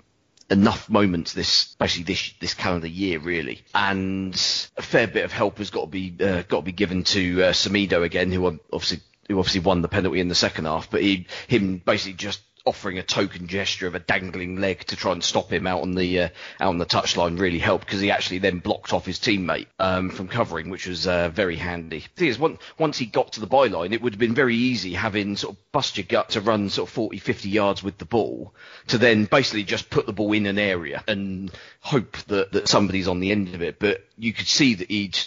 enough 0.50 0.90
moments 0.90 1.32
this 1.32 1.74
basically 1.76 2.04
this 2.04 2.34
this 2.40 2.54
calendar 2.54 2.86
year 2.86 3.18
really. 3.18 3.62
And 3.74 4.34
a 4.76 4.82
fair 4.82 5.06
bit 5.06 5.24
of 5.24 5.32
help 5.32 5.58
has 5.58 5.70
got 5.70 5.82
to 5.82 5.86
be 5.86 6.14
uh, 6.20 6.42
got 6.42 6.58
to 6.58 6.62
be 6.62 6.72
given 6.72 7.04
to 7.04 7.44
uh, 7.44 7.52
Semedo 7.52 8.04
again 8.04 8.30
who 8.30 8.46
obviously 8.72 9.00
who 9.28 9.38
obviously 9.38 9.60
won 9.60 9.82
the 9.82 9.88
penalty 9.88 10.20
in 10.20 10.28
the 10.28 10.34
second 10.34 10.66
half 10.66 10.90
but 10.90 11.00
he 11.00 11.26
him 11.48 11.78
basically 11.78 12.12
just 12.14 12.42
offering 12.64 12.98
a 12.98 13.02
token 13.02 13.46
gesture 13.46 13.86
of 13.86 13.94
a 13.94 13.98
dangling 13.98 14.60
leg 14.60 14.80
to 14.86 14.96
try 14.96 15.12
and 15.12 15.22
stop 15.22 15.52
him 15.52 15.66
out 15.66 15.82
on 15.82 15.94
the 15.94 16.20
uh, 16.20 16.28
out 16.60 16.68
on 16.68 16.78
the 16.78 16.86
touchline 16.86 17.38
really 17.38 17.58
helped 17.58 17.84
because 17.84 18.00
he 18.00 18.10
actually 18.10 18.38
then 18.38 18.58
blocked 18.58 18.92
off 18.92 19.06
his 19.06 19.18
teammate 19.18 19.66
um, 19.78 20.10
from 20.10 20.28
covering, 20.28 20.70
which 20.70 20.86
was 20.86 21.06
uh, 21.06 21.28
very 21.28 21.56
handy. 21.56 22.04
The 22.16 22.28
is, 22.28 22.38
once, 22.38 22.60
once 22.78 22.98
he 22.98 23.06
got 23.06 23.32
to 23.32 23.40
the 23.40 23.46
byline, 23.46 23.92
it 23.92 24.02
would 24.02 24.14
have 24.14 24.20
been 24.20 24.34
very 24.34 24.56
easy 24.56 24.94
having 24.94 25.36
sort 25.36 25.56
of 25.56 25.72
bust 25.72 25.96
your 25.96 26.06
gut 26.08 26.30
to 26.30 26.40
run 26.40 26.68
sort 26.70 26.88
of 26.88 26.94
40, 26.94 27.18
50 27.18 27.48
yards 27.48 27.82
with 27.82 27.98
the 27.98 28.04
ball 28.04 28.54
to 28.88 28.98
then 28.98 29.24
basically 29.24 29.64
just 29.64 29.90
put 29.90 30.06
the 30.06 30.12
ball 30.12 30.32
in 30.32 30.46
an 30.46 30.58
area 30.58 31.02
and 31.08 31.50
hope 31.80 32.16
that, 32.28 32.52
that 32.52 32.68
somebody's 32.68 33.08
on 33.08 33.20
the 33.20 33.32
end 33.32 33.54
of 33.54 33.62
it. 33.62 33.78
But 33.78 34.04
you 34.16 34.32
could 34.32 34.48
see 34.48 34.74
that 34.74 34.90
he'd 34.90 35.18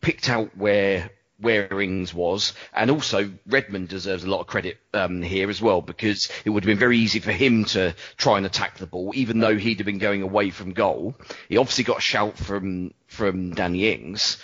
picked 0.00 0.28
out 0.28 0.56
where 0.56 1.10
where 1.40 1.68
was, 2.14 2.52
and 2.72 2.90
also 2.90 3.30
Redmond 3.46 3.88
deserves 3.88 4.24
a 4.24 4.30
lot 4.30 4.40
of 4.40 4.46
credit 4.46 4.78
um, 4.94 5.22
here 5.22 5.50
as 5.50 5.60
well 5.60 5.80
because 5.82 6.30
it 6.44 6.50
would 6.50 6.64
have 6.64 6.68
been 6.68 6.78
very 6.78 6.98
easy 6.98 7.20
for 7.20 7.32
him 7.32 7.64
to 7.66 7.94
try 8.16 8.36
and 8.36 8.46
attack 8.46 8.78
the 8.78 8.86
ball, 8.86 9.12
even 9.14 9.40
though 9.40 9.56
he'd 9.56 9.78
have 9.78 9.86
been 9.86 9.98
going 9.98 10.22
away 10.22 10.50
from 10.50 10.72
goal. 10.72 11.14
He 11.48 11.56
obviously 11.56 11.84
got 11.84 11.98
a 11.98 12.02
shout 12.02 12.36
from 12.36 12.92
from 13.06 13.54
Danny 13.54 13.92
Ings, 13.92 14.38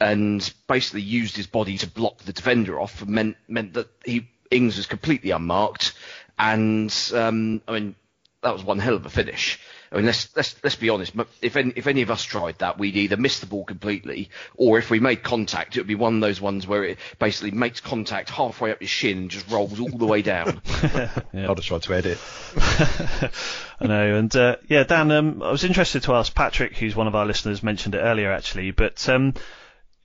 and 0.00 0.52
basically 0.66 1.02
used 1.02 1.36
his 1.36 1.46
body 1.46 1.78
to 1.78 1.86
block 1.86 2.18
the 2.18 2.32
defender 2.32 2.80
off, 2.80 3.06
meant 3.06 3.36
meant 3.48 3.74
that 3.74 3.88
he 4.04 4.28
Ings 4.50 4.76
was 4.76 4.86
completely 4.86 5.30
unmarked, 5.30 5.92
and 6.38 6.92
um, 7.14 7.62
I 7.68 7.72
mean 7.72 7.94
that 8.42 8.52
was 8.52 8.64
one 8.64 8.78
hell 8.78 8.94
of 8.94 9.06
a 9.06 9.10
finish. 9.10 9.60
I 9.92 9.96
mean, 9.96 10.06
let's 10.06 10.34
let's 10.36 10.54
let's 10.62 10.76
be 10.76 10.88
honest. 10.88 11.16
But 11.16 11.26
if 11.42 11.56
any, 11.56 11.72
if 11.74 11.88
any 11.88 12.02
of 12.02 12.12
us 12.12 12.22
tried 12.22 12.58
that, 12.60 12.78
we'd 12.78 12.96
either 12.96 13.16
miss 13.16 13.40
the 13.40 13.46
ball 13.46 13.64
completely, 13.64 14.30
or 14.54 14.78
if 14.78 14.88
we 14.88 15.00
made 15.00 15.24
contact, 15.24 15.76
it 15.76 15.80
would 15.80 15.88
be 15.88 15.96
one 15.96 16.14
of 16.14 16.20
those 16.20 16.40
ones 16.40 16.64
where 16.64 16.84
it 16.84 16.98
basically 17.18 17.50
makes 17.50 17.80
contact 17.80 18.30
halfway 18.30 18.70
up 18.70 18.80
your 18.80 18.88
shin 18.88 19.18
and 19.18 19.30
just 19.30 19.50
rolls 19.50 19.80
all 19.80 19.88
the 19.88 20.06
way 20.06 20.22
down. 20.22 20.62
yeah. 20.82 21.46
I'll 21.48 21.56
just 21.56 21.66
try 21.66 21.80
to 21.80 21.94
edit. 21.94 22.18
I 23.80 23.86
know, 23.86 24.14
and 24.14 24.36
uh, 24.36 24.56
yeah, 24.68 24.84
Dan, 24.84 25.10
um, 25.10 25.42
I 25.42 25.50
was 25.50 25.64
interested 25.64 26.04
to 26.04 26.14
ask 26.14 26.32
Patrick, 26.34 26.76
who's 26.76 26.94
one 26.94 27.08
of 27.08 27.16
our 27.16 27.26
listeners, 27.26 27.62
mentioned 27.62 27.94
it 27.94 28.00
earlier 28.00 28.32
actually, 28.32 28.70
but. 28.70 29.08
Um, 29.08 29.34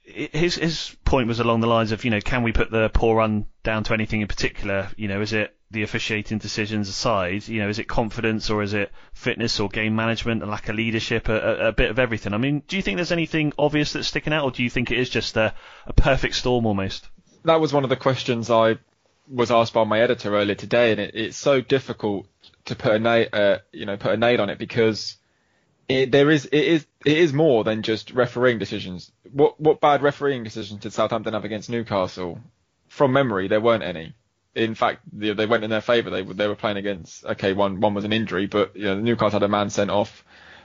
his 0.08 0.54
his 0.54 0.96
point 1.04 1.28
was 1.28 1.40
along 1.40 1.62
the 1.62 1.68
lines 1.68 1.92
of 1.92 2.06
you 2.06 2.12
know 2.12 2.22
can 2.22 2.44
we 2.44 2.52
put 2.52 2.70
the 2.70 2.90
poor 2.90 3.18
run 3.18 3.48
down 3.64 3.84
to 3.84 3.92
anything 3.92 4.22
in 4.22 4.28
particular 4.28 4.88
you 4.98 5.08
know 5.08 5.20
is 5.20 5.34
it 5.34 5.55
the 5.72 5.84
officiating 5.84 6.38
decisions 6.38 6.88
aside, 6.90 7.48
you 7.48 7.60
know, 7.60 7.70
is 7.70 7.80
it 7.80 7.88
confidence 7.88 8.50
or 8.50 8.62
is 8.62 8.74
it 8.74 8.92
fitness 9.14 9.60
or 9.60 9.68
game 9.68 9.96
management, 9.96 10.44
a 10.44 10.46
lack 10.46 10.70
of 10.70 10.76
leadership, 10.76 11.28
a, 11.28 11.68
a, 11.68 11.72
bit 11.72 11.90
of 11.90 11.98
everything? 11.98 12.34
I 12.34 12.38
mean, 12.38 12.62
do 12.68 12.76
you 12.76 12.82
think 12.82 12.98
there's 12.98 13.12
anything 13.12 13.52
obvious 13.58 13.94
that's 13.94 14.08
sticking 14.08 14.32
out, 14.32 14.44
or 14.44 14.52
do 14.52 14.64
you 14.64 14.70
think 14.70 14.92
it 14.92 15.00
is 15.00 15.10
just 15.10 15.36
a, 15.38 15.54
a 15.88 15.94
perfect 15.94 16.36
storm 16.36 16.66
almost? 16.66 17.10
That 17.44 17.60
was 17.60 17.74
one 17.74 17.84
of 17.84 17.90
the 17.90 17.96
questions 17.96 18.50
I 18.50 18.78
was 19.28 19.52
asked 19.52 19.74
by 19.74 19.84
my 19.84 20.00
editor 20.00 20.36
earlier 20.36 20.56
today, 20.56 20.92
and 20.92 21.00
it, 21.00 21.16
it's 21.16 21.38
so 21.38 21.62
difficult 21.62 22.28
to 22.66 22.76
put 22.76 22.94
a 22.94 23.00
nail, 23.00 23.28
uh, 23.34 23.58
you 23.72 23.86
know, 23.86 23.98
put 23.98 24.14
a 24.14 24.18
nail 24.18 24.42
on 24.42 24.50
it 24.50 24.60
because 24.60 25.18
it, 25.90 26.12
there 26.12 26.30
is 26.30 26.46
it 26.46 26.64
is 26.64 26.88
it 27.06 27.18
is 27.18 27.34
more 27.34 27.64
than 27.64 27.82
just 27.82 28.12
refereeing 28.12 28.60
decisions. 28.60 29.12
What 29.32 29.60
what 29.60 29.82
bad 29.82 30.04
refereeing 30.04 30.44
decisions 30.44 30.82
did 30.82 30.94
Southampton 30.94 31.34
have 31.34 31.46
against 31.46 31.70
Newcastle? 31.70 32.40
From 32.88 33.14
memory, 33.14 33.48
there 33.48 33.60
weren't 33.60 33.84
any 33.84 34.14
in 34.56 34.74
fact, 34.74 35.02
they, 35.12 35.46
went 35.46 35.64
in 35.64 35.70
their 35.70 35.82
favour. 35.82 36.10
They 36.10 36.22
they 36.22 36.48
were 36.48 36.56
playing 36.56 36.78
against 36.78 37.26
okay, 37.26 37.54
one 37.54 37.82
one 37.82 37.94
was 37.94 38.06
an 38.06 38.14
injury, 38.14 38.48
but 38.48 38.76
you 38.76 38.86
know 38.86 39.00
Newcastle 39.00 39.40
had 39.40 39.44
a 39.44 39.50
man 39.50 39.70
sent 39.70 39.92
off, 39.92 40.24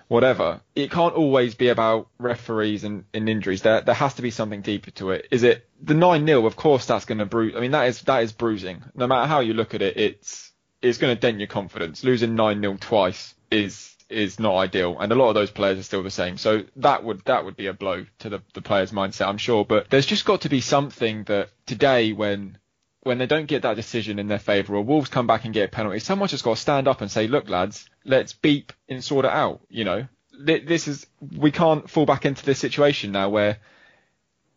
whatever. 0.09 0.61
It 0.75 0.91
can't 0.91 1.15
always 1.15 1.55
be 1.55 1.69
about 1.69 2.09
referees 2.19 2.85
and, 2.85 3.05
and 3.13 3.29
injuries. 3.29 3.63
There 3.63 3.81
there 3.81 3.95
has 3.95 4.15
to 4.15 4.23
be 4.23 4.31
something 4.31 4.63
deeper 4.63 4.93
to 4.93 5.11
it. 5.11 5.27
Is 5.31 5.43
it 5.43 5.69
the 5.83 5.95
nine 5.95 6.27
0 6.27 6.47
Of 6.47 6.57
course, 6.57 6.87
that's 6.87 7.05
going 7.05 7.19
to 7.19 7.27
bruise. 7.27 7.55
I 7.57 7.61
mean, 7.61 7.73
that 7.73 7.89
is 7.89 8.01
that 8.03 8.23
is 8.23 8.33
bruising. 8.33 8.83
No 8.95 9.07
matter 9.09 9.27
how 9.27 9.41
you 9.41 9.55
look 9.55 9.75
at 9.75 9.83
it, 9.83 9.97
it's 9.97 10.53
it's 10.81 10.99
going 10.99 11.15
to 11.15 11.21
dent 11.21 11.39
your 11.39 11.49
confidence. 11.49 12.05
Losing 12.05 12.37
nine 12.37 12.61
0 12.61 12.77
twice 12.81 13.35
is 13.51 13.97
is 14.09 14.41
not 14.41 14.57
ideal, 14.57 14.99
and 14.99 15.11
a 15.13 15.15
lot 15.15 15.29
of 15.29 15.35
those 15.35 15.51
players 15.51 15.79
are 15.79 15.85
still 15.85 16.03
the 16.03 16.11
same. 16.11 16.37
So 16.37 16.65
that 16.77 17.03
would 17.05 17.25
that 17.25 17.45
would 17.45 17.57
be 17.57 17.67
a 17.67 17.73
blow 17.73 18.07
to 18.21 18.29
the 18.29 18.43
the 18.55 18.63
players' 18.63 18.93
mindset, 18.93 19.29
I'm 19.29 19.39
sure. 19.39 19.65
But 19.65 19.91
there's 19.91 20.07
just 20.07 20.25
got 20.25 20.43
to 20.43 20.49
be 20.49 20.61
something 20.61 21.25
that 21.25 21.51
today, 21.67 22.13
when 22.13 22.59
when 23.03 23.19
they 23.19 23.27
don't 23.27 23.47
get 23.47 23.63
that 23.63 23.77
decision 23.77 24.19
in 24.19 24.29
their 24.29 24.39
favour 24.39 24.77
or 24.77 24.83
Wolves 24.83 25.09
come 25.09 25.27
back 25.27 25.45
and 25.45 25.55
get 25.55 25.69
a 25.69 25.73
penalty, 25.73 25.99
someone's 26.01 26.33
just 26.33 26.45
got 26.45 26.57
to 26.57 26.61
stand 26.61 26.87
up 26.87 27.01
and 27.01 27.11
say, 27.11 27.27
look, 27.27 27.49
lads, 27.49 27.89
let's 28.05 28.33
beep 28.33 28.73
and 28.89 29.03
sort 29.03 29.25
it 29.25 29.31
out. 29.31 29.61
You 29.69 29.85
know, 29.85 30.07
this 30.39 30.87
is, 30.87 31.07
we 31.21 31.51
can't 31.51 31.89
fall 31.89 32.07
back 32.07 32.27
into 32.27 32.45
this 32.45 32.59
situation 32.59 33.13
now 33.13 33.31
where 33.31 33.59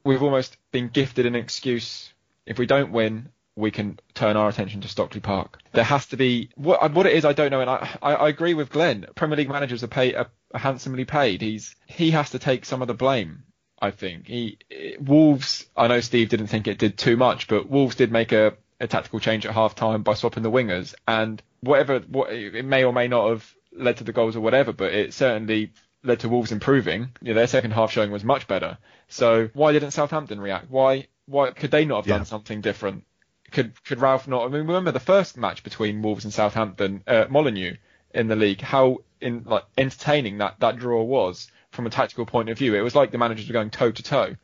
we've 0.04 0.24
almost 0.24 0.58
been 0.72 0.90
gifted 0.90 1.26
an 1.26 1.36
excuse. 1.36 2.12
If 2.46 2.60
we 2.60 2.66
don't 2.66 2.92
win, 2.92 3.30
we 3.56 3.72
can 3.72 4.00
turn 4.14 4.36
our 4.36 4.50
attention 4.50 4.82
to 4.82 4.88
Stockley 4.88 5.22
Park. 5.22 5.60
There 5.74 5.84
has 5.84 6.08
to 6.08 6.18
be 6.18 6.50
what 6.56 6.92
what 6.94 7.06
it 7.06 7.14
is. 7.14 7.24
I 7.24 7.34
don't 7.34 7.52
know, 7.52 7.62
and 7.62 7.70
I 7.70 7.98
I, 8.02 8.16
I 8.16 8.30
agree 8.30 8.54
with 8.54 8.72
Glenn. 8.72 9.06
Premier 9.16 9.38
League 9.38 9.50
managers 9.50 9.84
are 9.84 9.88
paid 9.88 10.16
are 10.16 10.30
handsomely 10.54 11.06
paid. 11.06 11.42
He's 11.42 11.76
he 11.86 12.12
has 12.12 12.32
to 12.32 12.40
take 12.40 12.66
some 12.66 12.82
of 12.82 12.88
the 12.88 12.94
blame. 12.94 13.44
I 13.84 13.92
think 13.92 14.28
he 14.28 14.58
Wolves. 14.98 15.66
I 15.76 15.88
know 15.88 16.00
Steve 16.00 16.30
didn't 16.30 16.48
think 16.48 16.68
it 16.68 16.78
did 16.78 16.98
too 16.98 17.18
much, 17.18 17.50
but 17.50 17.70
Wolves 17.70 17.96
did 17.96 18.14
make 18.14 18.32
a, 18.32 18.54
a 18.80 18.88
tactical 18.88 19.20
change 19.20 19.46
at 19.46 19.54
half 19.54 19.76
time 19.76 20.04
by 20.04 20.14
swapping 20.14 20.42
the 20.42 20.50
wingers, 20.50 20.96
and 21.06 21.44
whatever 21.60 22.00
what 22.00 22.32
it 22.32 22.64
may 22.64 22.86
or 22.86 22.94
may 22.94 23.10
not 23.10 23.30
have 23.30 23.54
led 23.74 23.98
to 23.98 24.06
the 24.06 24.14
goals 24.14 24.38
or 24.38 24.40
whatever, 24.40 24.72
but 24.72 24.94
it 24.94 25.14
certainly 25.14 25.74
led 26.02 26.22
to 26.22 26.30
Wolves 26.30 26.54
improving. 26.54 27.10
You 27.22 27.34
know, 27.34 27.40
their 27.42 27.48
second 27.48 27.72
half 27.72 27.92
showing 27.92 28.10
was 28.10 28.24
much 28.24 28.48
better. 28.48 28.78
So 29.10 29.50
why 29.54 29.74
didn't 29.74 29.92
Southampton 29.92 30.40
react? 30.40 30.72
Why 30.72 31.08
why 31.26 31.52
could 31.52 31.72
they 31.72 31.84
not 31.84 31.98
have 31.98 32.08
yeah. 32.08 32.18
done 32.20 32.26
something 32.26 32.62
different? 32.62 33.04
Could 33.52 33.84
could 33.84 34.00
Ralph 34.00 34.30
not? 34.30 34.44
I 34.44 34.48
mean, 34.48 34.66
remember 34.66 34.92
the 34.92 35.02
first 35.02 35.36
match 35.36 35.62
between 35.62 36.02
Wolves 36.02 36.24
and 36.24 36.34
Southampton, 36.34 37.04
uh, 37.06 37.26
Molineux 37.30 37.76
in 38.14 38.30
the 38.30 38.38
league, 38.38 38.62
how 38.62 39.00
in 39.20 39.44
like 39.44 39.66
entertaining 39.78 40.38
that 40.38 40.62
that 40.62 40.78
draw 40.78 41.04
was 41.04 41.50
from 41.74 41.88
a 41.88 41.90
tactical 41.90 42.26
point 42.26 42.50
of 42.50 42.58
view. 42.58 42.76
It 42.76 42.82
was 42.82 42.96
like 42.96 43.12
the 43.12 43.18
managers 43.18 43.48
were 43.48 43.54
going 43.54 43.72
toe 43.72 43.92
to 43.92 44.04
toe. 44.04 44.36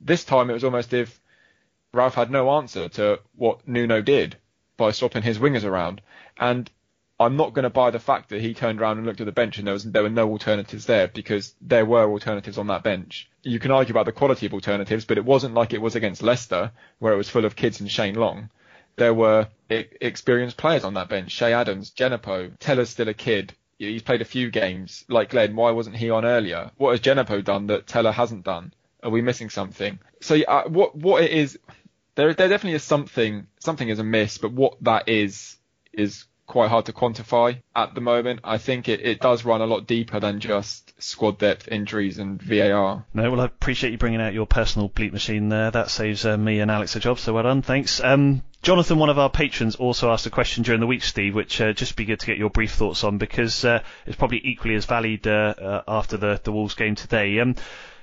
This 0.00 0.24
time 0.24 0.50
it 0.50 0.54
was 0.54 0.64
almost 0.64 0.92
if 0.92 1.20
Ralph 1.92 2.14
had 2.14 2.30
no 2.30 2.50
answer 2.50 2.88
to 2.90 3.20
what 3.34 3.66
Nuno 3.66 4.02
did 4.02 4.36
by 4.76 4.92
swapping 4.92 5.22
his 5.22 5.38
wingers 5.38 5.64
around. 5.64 6.02
And 6.38 6.70
I'm 7.18 7.36
not 7.36 7.54
going 7.54 7.64
to 7.64 7.70
buy 7.70 7.90
the 7.90 7.98
fact 7.98 8.28
that 8.28 8.40
he 8.40 8.54
turned 8.54 8.80
around 8.80 8.98
and 8.98 9.06
looked 9.06 9.20
at 9.20 9.26
the 9.26 9.32
bench 9.32 9.58
and 9.58 9.66
there 9.66 9.74
was 9.74 9.84
there 9.84 10.02
were 10.02 10.10
no 10.10 10.28
alternatives 10.30 10.86
there 10.86 11.08
because 11.08 11.54
there 11.60 11.86
were 11.86 12.08
alternatives 12.08 12.58
on 12.58 12.68
that 12.68 12.84
bench. 12.84 13.28
You 13.42 13.58
can 13.58 13.72
argue 13.72 13.92
about 13.92 14.06
the 14.06 14.12
quality 14.12 14.46
of 14.46 14.54
alternatives, 14.54 15.04
but 15.04 15.18
it 15.18 15.24
wasn't 15.24 15.54
like 15.54 15.72
it 15.72 15.82
was 15.82 15.96
against 15.96 16.22
Leicester 16.22 16.70
where 16.98 17.12
it 17.12 17.16
was 17.16 17.28
full 17.28 17.44
of 17.44 17.56
kids 17.56 17.80
and 17.80 17.90
Shane 17.90 18.14
Long. 18.14 18.50
There 18.96 19.14
were 19.14 19.48
experienced 19.68 20.58
players 20.58 20.84
on 20.84 20.94
that 20.94 21.08
bench. 21.08 21.34
Che 21.36 21.52
Adams, 21.52 21.90
Djenepo, 21.90 22.52
Tella's 22.58 22.90
still 22.90 23.08
a 23.08 23.14
kid 23.14 23.54
he's 23.78 24.02
played 24.02 24.22
a 24.22 24.26
few 24.26 24.50
games. 24.50 25.04
Like 25.08 25.30
Glenn, 25.30 25.56
why 25.56 25.70
wasn't 25.70 25.96
he 25.96 26.10
on 26.10 26.24
earlier? 26.24 26.70
What 26.76 26.90
has 26.90 27.00
Djenepo 27.00 27.44
done 27.44 27.68
that 27.68 27.86
Tella 27.86 28.12
hasn't 28.12 28.44
done? 28.44 28.72
Are 29.02 29.10
we 29.10 29.22
missing 29.22 29.50
something? 29.50 29.98
So 30.20 30.36
uh, 30.42 30.68
what 30.68 30.96
what 30.96 31.22
it 31.22 31.30
is, 31.30 31.58
there 32.16 32.34
there 32.34 32.48
definitely 32.48 32.74
is 32.76 32.82
something 32.82 33.46
something 33.60 33.88
is 33.88 33.98
amiss, 33.98 34.38
but 34.38 34.52
what 34.52 34.76
that 34.82 35.08
is 35.08 35.56
is 35.92 36.24
quite 36.46 36.70
hard 36.70 36.86
to 36.86 36.92
quantify 36.92 37.60
at 37.76 37.94
the 37.94 38.00
moment. 38.00 38.40
I 38.42 38.58
think 38.58 38.88
it, 38.88 39.00
it 39.00 39.20
does 39.20 39.44
run 39.44 39.60
a 39.60 39.66
lot 39.66 39.86
deeper 39.86 40.18
than 40.18 40.40
just 40.40 40.87
squad 40.98 41.38
depth, 41.38 41.68
injuries, 41.68 42.18
and 42.18 42.40
VAR. 42.42 43.04
No, 43.14 43.30
well, 43.30 43.40
I 43.40 43.44
appreciate 43.46 43.90
you 43.90 43.98
bringing 43.98 44.20
out 44.20 44.34
your 44.34 44.46
personal 44.46 44.88
bleep 44.88 45.12
machine 45.12 45.48
there. 45.48 45.70
That 45.70 45.90
saves 45.90 46.24
uh, 46.26 46.36
me 46.36 46.60
and 46.60 46.70
Alex 46.70 46.96
a 46.96 47.00
job, 47.00 47.18
so 47.18 47.32
well 47.32 47.44
done. 47.44 47.62
Thanks. 47.62 48.02
Um, 48.02 48.42
Jonathan, 48.62 48.98
one 48.98 49.08
of 49.08 49.18
our 49.18 49.30
patrons, 49.30 49.76
also 49.76 50.10
asked 50.10 50.26
a 50.26 50.30
question 50.30 50.64
during 50.64 50.80
the 50.80 50.86
week, 50.86 51.04
Steve, 51.04 51.34
which 51.34 51.60
uh, 51.60 51.72
just 51.72 51.96
be 51.96 52.04
good 52.04 52.20
to 52.20 52.26
get 52.26 52.38
your 52.38 52.50
brief 52.50 52.72
thoughts 52.72 53.04
on 53.04 53.18
because 53.18 53.64
uh, 53.64 53.82
it's 54.06 54.16
probably 54.16 54.40
equally 54.44 54.74
as 54.74 54.84
valid 54.84 55.26
uh, 55.26 55.54
uh 55.58 55.82
after 55.86 56.16
the, 56.16 56.40
the 56.42 56.52
Wolves 56.52 56.74
game 56.74 56.94
today. 56.94 57.38
Um, 57.38 57.54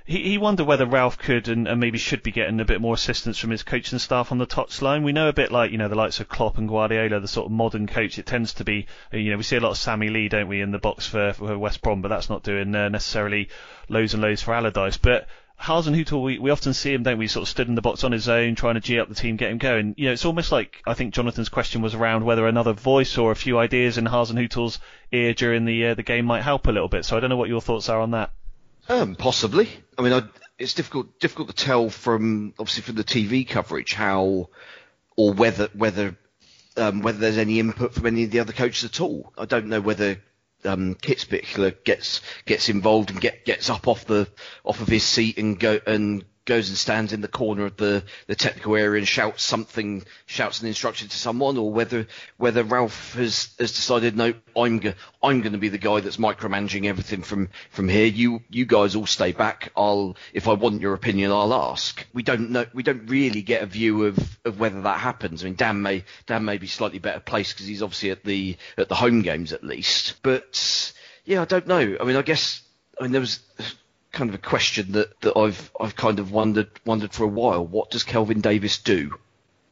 he, 0.06 0.22
he 0.22 0.38
wondered 0.38 0.66
whether 0.66 0.86
Ralph 0.86 1.18
could 1.18 1.48
and, 1.48 1.68
and, 1.68 1.80
maybe 1.80 1.98
should 1.98 2.22
be 2.22 2.32
getting 2.32 2.60
a 2.60 2.66
bit 2.66 2.80
more 2.80 2.94
assistance 2.94 3.40
from 3.40 3.50
his 3.50 3.64
coaching 3.64 3.98
staff 3.98 4.32
on 4.32 4.38
the 4.38 4.46
touchline. 4.46 5.04
We 5.04 5.12
know 5.12 5.30
a 5.30 5.34
bit 5.34 5.52
like 5.52 5.72
you 5.72 5.80
know 5.80 5.88
the 5.88 5.96
likes 5.96 6.20
of 6.20 6.30
Klopp 6.30 6.60
and 6.60 6.70
Guardiola, 6.70 7.20
the 7.20 7.28
sort 7.28 7.48
of 7.48 7.52
modern 7.52 7.88
coach. 7.88 8.20
It 8.20 8.28
tends 8.28 8.54
to 8.56 8.64
be 8.64 8.86
you 9.12 9.32
know 9.32 9.38
we 9.38 9.44
see 9.44 9.56
a 9.56 9.60
lot 9.60 9.72
of 9.72 9.78
Sammy 9.78 10.10
Lee, 10.10 10.30
don't 10.30 10.48
we, 10.48 10.62
in 10.62 10.72
the 10.72 10.78
box 10.78 11.08
for, 11.08 11.34
for 11.34 11.58
West 11.58 11.82
Brom, 11.82 12.04
but 12.04 12.10
that's 12.10 12.30
not 12.30 12.44
doing 12.44 12.76
uh, 12.76 12.90
necessarily 12.90 13.50
loads 13.90 14.14
and 14.14 14.22
loads 14.22 14.44
for 14.44 14.54
Allardyce. 14.54 14.98
But 14.98 15.28
Hasenhüttl, 15.60 16.22
we, 16.22 16.38
we 16.38 16.52
often 16.52 16.74
see 16.74 16.94
him, 16.94 17.02
don't 17.02 17.18
we, 17.18 17.28
sort 17.28 17.44
of 17.44 17.50
stood 17.50 17.68
in 17.68 17.76
the 17.76 17.82
box 17.82 18.04
on 18.04 18.12
his 18.12 18.30
own, 18.30 18.54
trying 18.54 18.76
to 18.76 18.82
G 18.82 19.00
up 19.00 19.10
the 19.10 19.16
team, 19.16 19.38
get 19.38 19.52
him 19.52 19.58
going. 19.58 19.96
You 19.98 20.08
know, 20.08 20.12
it's 20.12 20.26
almost 20.26 20.52
like 20.52 20.84
I 20.86 20.94
think 20.94 21.16
Jonathan's 21.16 21.50
question 21.50 21.82
was 21.82 21.96
around 21.96 22.26
whether 22.26 22.48
another 22.48 22.74
voice 22.74 23.18
or 23.18 23.32
a 23.32 23.36
few 23.36 23.58
ideas 23.58 23.98
in 23.98 24.06
Hasenhüttl's 24.06 24.80
ear 25.12 25.34
during 25.34 25.66
the 25.66 25.88
uh, 25.88 25.94
the 25.96 26.04
game 26.04 26.26
might 26.26 26.44
help 26.44 26.68
a 26.68 26.72
little 26.72 26.90
bit. 26.90 27.06
So 27.06 27.18
I 27.18 27.20
don't 27.20 27.32
know 27.32 27.38
what 27.38 27.50
your 27.50 27.62
thoughts 27.62 27.90
are 27.90 28.02
on 28.02 28.12
that. 28.12 28.30
Um, 28.88 29.16
possibly. 29.16 29.70
I 29.98 30.02
mean, 30.02 30.14
I, 30.14 30.24
it's 30.58 30.74
difficult 30.74 31.20
difficult 31.20 31.50
to 31.50 31.56
tell 31.56 31.90
from 31.90 32.54
obviously 32.60 32.84
from 32.84 32.96
the 32.96 33.04
TV 33.04 33.48
coverage 33.48 33.94
how 33.94 34.50
or 35.18 35.34
whether 35.34 35.70
whether 35.74 36.18
um, 36.78 37.02
whether 37.02 37.18
there's 37.18 37.38
any 37.38 37.60
input 37.60 37.94
from 37.94 38.06
any 38.06 38.24
of 38.26 38.32
the 38.32 38.40
other 38.40 38.54
coaches 38.54 38.84
at 38.84 39.02
all. 39.02 39.34
I 39.38 39.46
don't 39.46 39.68
know 39.68 39.82
whether 39.82 40.22
um, 40.64 40.96
Kitzbichler 40.96 41.84
gets 41.84 42.22
gets 42.46 42.70
involved 42.70 43.12
and 43.12 43.22
get 43.22 43.46
gets 43.46 43.70
up 43.70 43.88
off 43.88 44.06
the 44.06 44.28
off 44.64 44.82
of 44.82 44.88
his 44.88 45.04
seat 45.04 45.38
and 45.38 45.60
go 45.60 45.80
and 45.86 46.24
goes 46.46 46.70
and 46.70 46.78
stands 46.78 47.12
in 47.12 47.22
the 47.22 47.28
corner 47.28 47.66
of 47.66 47.76
the, 47.78 48.04
the 48.28 48.36
technical 48.36 48.76
area 48.76 49.00
and 49.00 49.08
shouts 49.08 49.44
something, 49.44 50.04
shouts 50.28 50.62
an 50.62 50.68
instruction 50.68 51.08
to 51.10 51.18
someone, 51.18 51.58
or 51.58 51.72
whether 51.72 52.08
whether 52.38 52.64
Ralph 52.64 53.14
has, 53.16 53.50
has 53.60 53.72
decided 53.72 54.16
no, 54.16 54.34
I'm 54.56 54.80
go, 54.80 54.94
I'm 55.22 55.42
going 55.42 55.54
to 55.54 55.58
be 55.58 55.70
the 55.70 55.78
guy 55.78 56.00
that's 56.00 56.18
micromanaging 56.18 56.86
everything 56.86 57.24
from 57.24 57.50
from 57.72 57.90
here. 57.90 58.06
You 58.06 58.42
you 58.50 58.66
guys 58.66 58.96
all 58.96 59.08
stay 59.08 59.32
back. 59.32 59.72
I'll 59.76 60.16
if 60.34 60.48
I 60.48 60.54
want 60.54 60.82
your 60.82 60.94
opinion, 60.94 61.32
I'll 61.32 61.54
ask. 61.54 62.06
We 62.14 62.24
don't 62.24 62.52
know. 62.52 62.66
We 62.74 62.84
don't 62.84 63.08
really 63.08 63.42
get 63.42 63.64
a 63.64 63.68
view 63.68 64.06
of, 64.06 64.40
of 64.46 64.60
whether 64.60 64.82
that 64.82 65.00
happens. 65.00 65.44
I 65.44 65.46
mean, 65.46 65.56
Dan 65.56 65.82
may 65.82 66.04
Dan 66.28 66.46
may 66.46 66.58
be 66.58 66.68
slightly 66.68 67.00
better 67.00 67.20
placed 67.20 67.56
because 67.56 67.68
he's 67.68 67.82
obviously 67.82 68.12
at 68.12 68.24
the 68.24 68.58
at 68.78 68.90
the 68.90 68.96
home 68.96 69.22
games 69.22 69.52
at 69.52 69.64
least. 69.64 70.16
But 70.22 70.94
yeah, 71.26 71.42
I 71.42 71.46
don't 71.46 71.68
know. 71.68 71.98
I 72.00 72.04
mean, 72.04 72.16
I 72.16 72.22
guess 72.22 72.62
I 73.00 73.04
mean 73.04 73.12
there 73.12 73.22
was 73.22 73.40
kind 74.16 74.30
of 74.30 74.36
a 74.36 74.40
question 74.40 74.94
that, 74.94 75.22
that 75.22 75.38
I've 75.38 75.72
I've 75.80 75.96
kind 75.96 76.18
of 76.20 76.32
wondered 76.32 76.70
wondered 76.86 77.14
for 77.14 77.24
a 77.26 77.28
while. 77.28 77.66
What 77.66 77.92
does 77.92 78.04
Kelvin 78.04 78.42
Davis 78.42 78.80
do? 78.80 79.16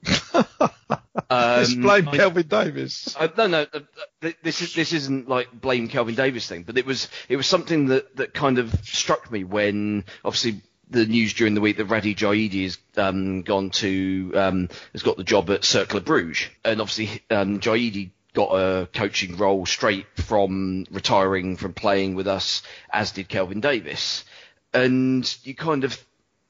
um, 0.34 1.62
Explain 1.62 2.08
I- 2.08 2.18
Kelvin 2.18 2.48
Davis. 2.48 3.16
uh, 3.18 3.28
no, 3.38 3.48
no, 3.48 3.66
uh, 3.74 4.30
this 4.44 4.62
is 4.62 4.74
this 4.76 4.94
isn't 4.94 5.28
like 5.28 5.52
blame 5.52 5.88
Kelvin 5.88 6.16
Davis 6.16 6.48
thing, 6.48 6.64
but 6.64 6.78
it 6.78 6.86
was 6.86 7.08
it 7.30 7.38
was 7.38 7.48
something 7.48 7.88
that 7.88 8.16
that 8.18 8.34
kind 8.34 8.60
of 8.60 8.74
struck 8.84 9.32
me 9.32 9.44
when 9.44 10.04
obviously 10.24 10.62
the 10.90 11.06
news 11.06 11.34
during 11.34 11.56
the 11.56 11.62
week 11.62 11.78
that 11.78 11.88
Radi 11.88 12.16
Jaidi 12.16 12.64
has 12.64 12.78
um, 12.98 13.42
gone 13.42 13.70
to 13.72 14.32
um, 14.36 14.70
has 14.92 15.02
got 15.02 15.18
the 15.18 15.24
job 15.24 15.50
at 15.50 15.62
Cercle 15.62 16.02
Bruges, 16.02 16.48
and 16.64 16.82
obviously 16.82 17.22
um, 17.32 17.60
Jaidi 17.60 18.12
got 18.34 18.52
a 18.52 18.88
coaching 18.88 19.38
role 19.38 19.66
straight 19.66 20.06
from 20.16 20.86
retiring 20.92 21.56
from 21.56 21.74
playing 21.74 22.16
with 22.16 22.28
us, 22.28 22.64
as 22.92 23.12
did 23.12 23.30
Kelvin 23.30 23.62
Davis, 23.62 24.26
and 24.74 25.38
you 25.44 25.56
kind 25.56 25.84
of 25.84 26.04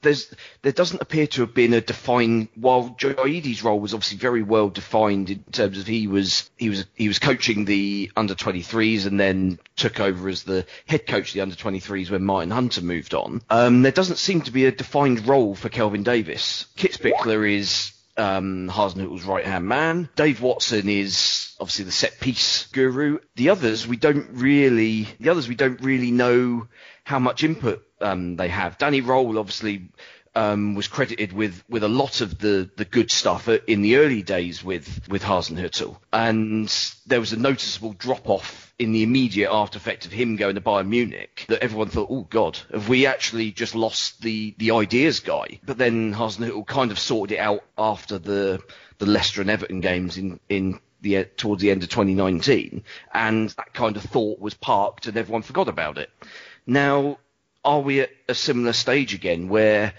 there's 0.04 0.32
there 0.62 0.72
doesn't 0.72 1.02
appear 1.02 1.26
to 1.26 1.40
have 1.40 1.52
been 1.52 1.72
a 1.72 1.80
defined 1.80 2.48
while 2.54 2.90
Jaidi's 2.90 3.64
role 3.64 3.80
was 3.80 3.92
obviously 3.92 4.18
very 4.18 4.42
well 4.42 4.68
defined 4.68 5.30
in 5.30 5.42
terms 5.50 5.78
of 5.78 5.86
he 5.88 6.06
was 6.06 6.48
he 6.56 6.68
was 6.68 6.84
he 6.94 7.08
was 7.08 7.18
coaching 7.18 7.64
the 7.64 8.12
under 8.16 8.34
23s 8.34 9.06
and 9.06 9.18
then 9.18 9.58
took 9.74 9.98
over 9.98 10.28
as 10.28 10.44
the 10.44 10.64
head 10.86 11.06
coach 11.06 11.30
of 11.30 11.34
the 11.34 11.40
under 11.40 11.56
23s 11.56 12.10
when 12.10 12.22
Martin 12.22 12.52
Hunter 12.52 12.82
moved 12.82 13.14
on. 13.14 13.42
Um, 13.50 13.82
there 13.82 13.92
doesn't 13.92 14.18
seem 14.18 14.42
to 14.42 14.52
be 14.52 14.66
a 14.66 14.72
defined 14.72 15.26
role 15.26 15.54
for 15.56 15.68
Kelvin 15.68 16.04
Davis. 16.04 16.66
Kitzbichler 16.76 17.50
is 17.50 17.93
um, 18.16 18.68
Hasenhüttl's 18.68 19.24
right 19.24 19.44
hand 19.44 19.66
man. 19.66 20.08
Dave 20.16 20.40
Watson 20.40 20.88
is 20.88 21.54
obviously 21.60 21.86
the 21.86 21.92
set 21.92 22.20
piece 22.20 22.66
guru. 22.66 23.18
The 23.36 23.50
others 23.50 23.86
we 23.86 23.96
don't 23.96 24.28
really 24.32 25.08
the 25.20 25.30
others 25.30 25.48
we 25.48 25.54
don't 25.54 25.80
really 25.80 26.10
know 26.10 26.68
how 27.04 27.18
much 27.18 27.44
input 27.44 27.86
um, 28.00 28.36
they 28.36 28.48
have. 28.48 28.78
Danny 28.78 29.02
Röhl 29.02 29.38
obviously 29.38 29.90
um, 30.34 30.74
was 30.74 30.88
credited 30.88 31.32
with, 31.32 31.62
with 31.68 31.84
a 31.84 31.88
lot 31.88 32.20
of 32.20 32.38
the, 32.38 32.68
the 32.76 32.84
good 32.84 33.10
stuff 33.10 33.48
in 33.48 33.82
the 33.82 33.96
early 33.96 34.22
days 34.22 34.64
with 34.64 35.08
with 35.08 35.22
Hasenhüttl, 35.22 35.96
and 36.12 36.68
there 37.06 37.20
was 37.20 37.32
a 37.32 37.38
noticeable 37.38 37.92
drop 37.92 38.28
off 38.28 38.72
in 38.78 38.92
the 38.92 39.02
immediate 39.02 39.50
after 39.52 39.76
effect 39.76 40.06
of 40.06 40.12
him 40.12 40.36
going 40.36 40.56
to 40.56 40.60
Bayern 40.60 40.88
Munich 40.88 41.44
that 41.48 41.62
everyone 41.62 41.88
thought, 41.88 42.08
oh 42.10 42.26
God, 42.28 42.58
have 42.72 42.88
we 42.88 43.06
actually 43.06 43.52
just 43.52 43.74
lost 43.74 44.22
the 44.22 44.54
the 44.58 44.72
ideas 44.72 45.20
guy? 45.20 45.60
But 45.64 45.78
then 45.78 46.14
Hasenhüttl 46.14 46.66
kind 46.66 46.90
of 46.90 46.98
sorted 46.98 47.36
it 47.36 47.40
out 47.40 47.64
after 47.78 48.18
the 48.18 48.60
the 48.98 49.06
Leicester 49.06 49.40
and 49.40 49.50
Everton 49.50 49.80
games 49.80 50.18
in 50.18 50.40
in 50.48 50.80
the 51.00 51.24
towards 51.24 51.62
the 51.62 51.70
end 51.70 51.82
of 51.82 51.90
2019, 51.90 52.82
and 53.12 53.50
that 53.50 53.72
kind 53.72 53.96
of 53.96 54.02
thought 54.02 54.40
was 54.40 54.54
parked 54.54 55.06
and 55.06 55.16
everyone 55.16 55.42
forgot 55.42 55.68
about 55.68 55.98
it. 55.98 56.10
Now, 56.66 57.18
are 57.64 57.80
we 57.80 58.00
at 58.00 58.10
a 58.28 58.34
similar 58.34 58.72
stage 58.72 59.14
again 59.14 59.48
where 59.48 59.94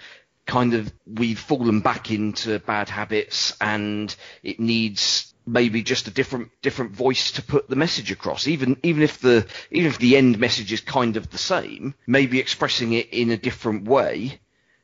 kind 0.46 0.74
of 0.74 0.92
we've 1.08 1.40
fallen 1.40 1.80
back 1.80 2.12
into 2.12 2.60
bad 2.60 2.90
habits 2.90 3.56
and 3.60 4.16
it 4.44 4.60
needs 4.60 5.34
maybe 5.48 5.84
just 5.84 6.08
a 6.08 6.12
different 6.12 6.50
different 6.62 6.92
voice 6.92 7.32
to 7.34 7.42
put 7.42 7.70
the 7.70 7.76
message 7.76 8.12
across. 8.12 8.48
Even 8.48 8.78
even 8.84 9.04
if 9.04 9.20
the 9.20 9.46
even 9.72 9.90
if 9.90 9.98
the 10.00 10.18
end 10.18 10.40
message 10.40 10.72
is 10.72 10.82
kind 10.82 11.18
of 11.18 11.30
the 11.30 11.38
same 11.38 11.96
maybe 12.08 12.40
expressing 12.40 12.94
it 12.94 13.10
in 13.12 13.32
a 13.32 13.38
different 13.38 13.86
way 13.86 14.40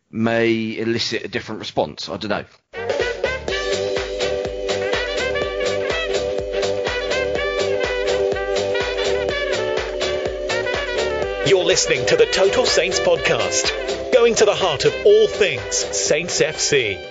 may 0.09 0.77
elicit 0.77 1.23
a 1.23 1.27
different 1.27 1.59
response. 1.59 2.09
I 2.09 2.17
don't 2.17 2.29
know. 2.29 2.45
You're 11.47 11.65
listening 11.65 12.05
to 12.05 12.15
the 12.15 12.27
Total 12.31 12.65
Saints 12.65 12.99
podcast, 12.99 14.00
going 14.11 14.35
to 14.35 14.45
the 14.45 14.55
heart 14.55 14.85
of 14.85 14.93
all 15.05 15.27
things 15.27 15.75
Saints 15.75 16.41
FC. 16.41 17.10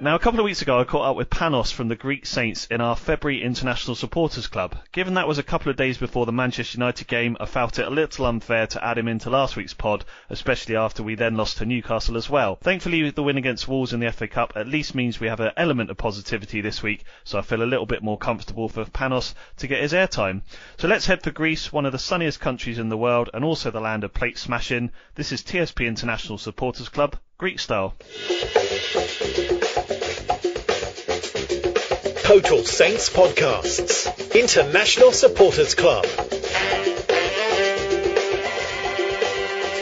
Now, 0.00 0.14
a 0.14 0.20
couple 0.20 0.38
of 0.38 0.44
weeks 0.44 0.62
ago, 0.62 0.78
I 0.78 0.84
caught 0.84 1.10
up 1.10 1.16
with 1.16 1.28
Panos 1.28 1.72
from 1.72 1.88
the 1.88 1.96
Greek 1.96 2.24
Saints 2.24 2.66
in 2.66 2.80
our 2.80 2.94
February 2.94 3.42
International 3.42 3.96
Supporters 3.96 4.46
Club. 4.46 4.76
Given 4.92 5.14
that 5.14 5.26
was 5.26 5.38
a 5.38 5.42
couple 5.42 5.70
of 5.70 5.76
days 5.76 5.98
before 5.98 6.24
the 6.24 6.30
Manchester 6.30 6.78
United 6.78 7.08
game, 7.08 7.36
I 7.40 7.46
felt 7.46 7.80
it 7.80 7.86
a 7.86 7.90
little 7.90 8.26
unfair 8.26 8.68
to 8.68 8.84
add 8.84 8.96
him 8.96 9.08
into 9.08 9.28
last 9.28 9.56
week's 9.56 9.74
pod, 9.74 10.04
especially 10.30 10.76
after 10.76 11.02
we 11.02 11.16
then 11.16 11.36
lost 11.36 11.58
to 11.58 11.66
Newcastle 11.66 12.16
as 12.16 12.30
well. 12.30 12.54
Thankfully, 12.62 13.10
the 13.10 13.24
win 13.24 13.38
against 13.38 13.66
Wolves 13.66 13.92
in 13.92 13.98
the 13.98 14.12
FA 14.12 14.28
Cup 14.28 14.52
at 14.54 14.68
least 14.68 14.94
means 14.94 15.18
we 15.18 15.26
have 15.26 15.40
an 15.40 15.50
element 15.56 15.90
of 15.90 15.96
positivity 15.96 16.60
this 16.60 16.80
week, 16.80 17.02
so 17.24 17.36
I 17.36 17.42
feel 17.42 17.64
a 17.64 17.64
little 17.64 17.86
bit 17.86 18.02
more 18.02 18.18
comfortable 18.18 18.68
for 18.68 18.84
Panos 18.84 19.34
to 19.56 19.66
get 19.66 19.82
his 19.82 19.92
airtime. 19.92 20.42
So 20.78 20.86
let's 20.86 21.06
head 21.06 21.24
for 21.24 21.32
Greece, 21.32 21.72
one 21.72 21.86
of 21.86 21.92
the 21.92 21.98
sunniest 21.98 22.38
countries 22.38 22.78
in 22.78 22.88
the 22.88 22.96
world 22.96 23.30
and 23.34 23.44
also 23.44 23.72
the 23.72 23.80
land 23.80 24.04
of 24.04 24.14
plate 24.14 24.38
smashing. 24.38 24.92
This 25.16 25.32
is 25.32 25.42
TSP 25.42 25.88
International 25.88 26.38
Supporters 26.38 26.88
Club, 26.88 27.16
Greek 27.36 27.58
style. 27.58 27.96
Total 32.28 32.62
Saints 32.62 33.08
podcasts, 33.08 34.34
International 34.38 35.12
Supporters 35.12 35.74
Club. 35.74 36.04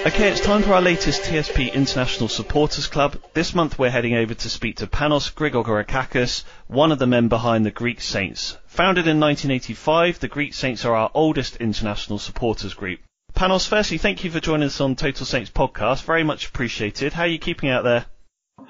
Okay, 0.07 0.31
it's 0.31 0.41
time 0.41 0.63
for 0.63 0.75
our 0.75 0.81
latest 0.81 1.23
TSP 1.23 1.73
International 1.75 2.29
Supporters 2.29 2.87
Club. 2.87 3.19
This 3.35 3.53
month 3.53 3.81
we're 3.81 3.91
heading 3.91 4.15
over 4.15 4.33
to 4.33 4.49
speak 4.49 4.77
to 4.77 4.87
Panos 4.87 5.35
Grigorakakis, 5.35 6.45
one 6.69 6.93
of 6.93 7.01
the 7.01 7.09
men 7.09 7.27
behind 7.27 7.67
the 7.67 7.73
Greek 7.73 8.01
Saints. 8.01 8.57
Founded 8.67 9.09
in 9.09 9.19
1985, 9.19 10.21
the 10.21 10.29
Greek 10.29 10.55
Saints 10.55 10.85
are 10.85 10.95
our 10.95 11.11
oldest 11.15 11.57
international 11.57 12.21
supporters 12.21 12.75
group. 12.75 13.01
Panos, 13.35 13.67
firstly, 13.67 13.99
thank 13.99 14.23
you 14.23 14.31
for 14.31 14.39
joining 14.39 14.69
us 14.69 14.81
on 14.81 14.95
Total 14.95 15.27
Saints 15.27 15.51
podcast. 15.51 16.05
Very 16.05 16.23
much 16.23 16.47
appreciated. 16.47 17.13
How 17.13 17.23
are 17.23 17.27
you 17.27 17.41
keeping 17.41 17.71
out 17.71 17.83
there? 17.83 18.07